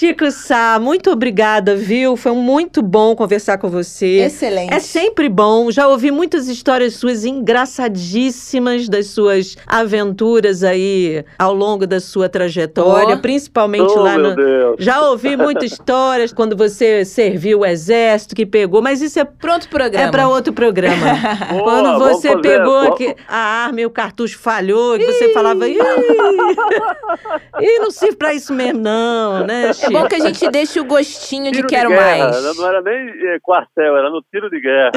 Chico 0.06 0.30
Sá, 0.30 0.78
muito 0.80 1.10
obrigada, 1.10 1.76
viu? 1.76 2.16
Foi 2.16 2.32
muito 2.32 2.84
bom 2.84 3.16
conversar 3.16 3.58
com 3.58 3.68
você. 3.72 4.20
Excelente. 4.20 4.72
É 4.72 4.80
sempre 4.80 5.28
bom. 5.28 5.72
Já 5.72 5.88
ouvi 5.88 6.12
muitas 6.12 6.48
histórias 6.48 6.94
suas 6.94 7.26
engraçadíssimas 7.26 8.88
das 8.88 9.08
suas 9.08 9.58
aventuras 9.66 10.64
aí 10.64 11.26
ao 11.40 11.56
longo 11.56 11.88
da 11.88 12.00
sua 12.00 12.30
trajetória, 12.30 13.16
Oh. 13.16 13.20
principalmente 13.20 13.94
oh, 13.98 14.00
lá 14.02 14.16
meu 14.16 14.30
no. 14.30 14.36
Deus. 14.36 14.76
Já 14.78 15.02
ouvi 15.10 15.36
muitas 15.38 15.72
histórias 15.72 16.32
quando 16.32 16.56
você 16.56 17.04
serviu 17.04 17.62
o 17.62 17.66
exército, 17.66 18.36
que 18.36 18.46
pegou, 18.46 18.84
mas 18.84 19.02
isso 19.02 19.20
é, 19.20 19.24
Pronto 19.26 19.68
programa. 19.70 20.06
é 20.06 20.12
para 20.12 20.30
outro 20.30 20.54
programa. 20.54 20.96
Boa, 21.50 21.64
quando 21.64 21.98
você 21.98 22.38
pegou 22.38 22.74
vamos- 22.82 22.94
aqui, 22.94 23.16
a 23.28 23.38
arma 23.66 23.82
e 23.82 23.86
o 23.88 23.90
cartucho 23.90 24.38
falhou, 24.38 24.98
e 24.98 25.04
você 25.04 25.34
falava, 25.34 25.68
ih, 25.68 25.80
E 27.60 27.80
não 27.80 27.90
serve 27.90 28.16
pra 28.18 28.34
isso 28.36 28.54
mesmo, 28.54 28.82
não, 28.82 29.48
né, 29.48 29.74
Chico? 29.74 29.95
Bom 30.02 30.08
que 30.08 30.16
a 30.16 30.20
gente 30.20 30.50
deixe 30.50 30.80
o 30.80 30.86
gostinho 30.86 31.52
de 31.52 31.58
Tiro 31.58 31.68
quero 31.68 31.90
guerra. 31.90 32.30
mais. 32.30 32.58
Não 32.58 32.68
era 32.68 32.82
nem 32.82 33.10
eh, 33.10 33.38
quartel, 33.42 33.98
era 33.98 34.10
no 34.10 34.22
tiro 34.32 34.50
de 34.50 34.60
guerra. 34.60 34.92